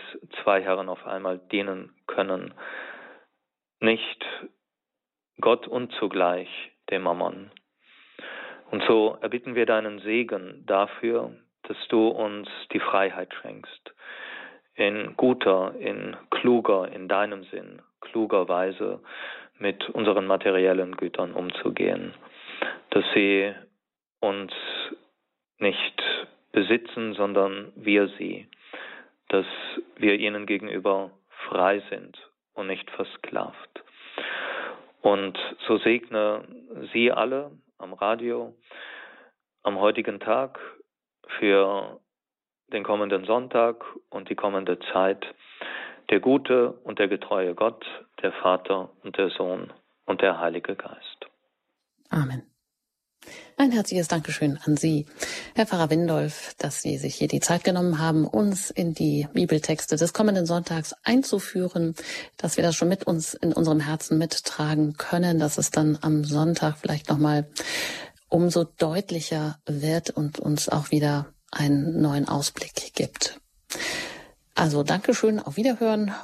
zwei 0.42 0.62
Herren 0.62 0.88
auf 0.88 1.04
einmal 1.04 1.36
dienen 1.36 1.94
können, 2.06 2.54
nicht 3.80 4.24
Gott 5.38 5.68
und 5.68 5.92
zugleich 5.98 6.48
dem 6.88 7.02
Mammon. 7.02 7.50
Und 8.70 8.82
so 8.84 9.18
erbitten 9.20 9.54
wir 9.54 9.66
deinen 9.66 9.98
Segen 9.98 10.64
dafür, 10.64 11.36
dass 11.64 11.76
du 11.88 12.08
uns 12.08 12.48
die 12.72 12.80
Freiheit 12.80 13.34
schenkst, 13.34 13.92
in 14.76 15.14
guter, 15.16 15.74
in 15.78 16.16
kluger, 16.30 16.88
in 16.92 17.08
deinem 17.08 17.44
Sinn, 17.44 17.82
kluger 18.00 18.48
Weise 18.48 19.00
mit 19.58 19.88
unseren 19.90 20.26
materiellen 20.26 20.96
Gütern 20.96 21.32
umzugehen, 21.32 22.12
dass 22.90 23.04
sie 23.14 23.54
uns 24.20 24.52
nicht 25.58 26.02
besitzen, 26.52 27.14
sondern 27.14 27.72
wir 27.74 28.08
sie, 28.18 28.46
dass 29.28 29.46
wir 29.96 30.14
ihnen 30.18 30.46
gegenüber 30.46 31.10
frei 31.48 31.82
sind 31.90 32.16
und 32.54 32.66
nicht 32.66 32.90
versklavt. 32.90 33.82
Und 35.00 35.38
so 35.66 35.78
segne 35.78 36.44
Sie 36.92 37.12
alle 37.12 37.52
am 37.78 37.92
Radio 37.92 38.54
am 39.62 39.78
heutigen 39.78 40.20
Tag 40.20 40.58
für 41.38 42.00
den 42.72 42.84
kommenden 42.84 43.24
Sonntag 43.24 43.84
und 44.10 44.28
die 44.28 44.34
kommende 44.34 44.78
Zeit 44.92 45.24
der 46.10 46.20
gute 46.20 46.72
und 46.84 46.98
der 46.98 47.08
getreue 47.08 47.54
Gott, 47.54 47.84
der 48.22 48.32
Vater 48.32 48.90
und 49.02 49.16
der 49.18 49.30
Sohn 49.30 49.72
und 50.04 50.22
der 50.22 50.38
Heilige 50.38 50.76
Geist. 50.76 51.26
Amen. 52.10 52.42
Ein 53.56 53.72
herzliches 53.72 54.06
Dankeschön 54.06 54.58
an 54.64 54.76
Sie, 54.76 55.06
Herr 55.54 55.66
Pfarrer 55.66 55.90
Windolf, 55.90 56.54
dass 56.58 56.82
Sie 56.82 56.98
sich 56.98 57.14
hier 57.14 57.26
die 57.26 57.40
Zeit 57.40 57.64
genommen 57.64 57.98
haben, 57.98 58.26
uns 58.26 58.70
in 58.70 58.92
die 58.92 59.26
Bibeltexte 59.32 59.96
des 59.96 60.12
kommenden 60.12 60.46
Sonntags 60.46 60.94
einzuführen, 61.02 61.94
dass 62.36 62.56
wir 62.56 62.62
das 62.62 62.76
schon 62.76 62.88
mit 62.88 63.04
uns 63.04 63.34
in 63.34 63.52
unserem 63.52 63.80
Herzen 63.80 64.18
mittragen 64.18 64.96
können, 64.96 65.38
dass 65.38 65.58
es 65.58 65.70
dann 65.70 65.98
am 66.02 66.22
Sonntag 66.22 66.76
vielleicht 66.76 67.08
nochmal 67.08 67.48
umso 68.28 68.64
deutlicher 68.64 69.58
wird 69.66 70.10
und 70.10 70.38
uns 70.38 70.68
auch 70.68 70.90
wieder 70.90 71.32
einen 71.50 72.00
neuen 72.00 72.28
Ausblick 72.28 72.94
gibt. 72.94 73.40
Also 74.54 74.82
Dankeschön, 74.82 75.38
auf 75.38 75.56
Wiederhören 75.56 76.14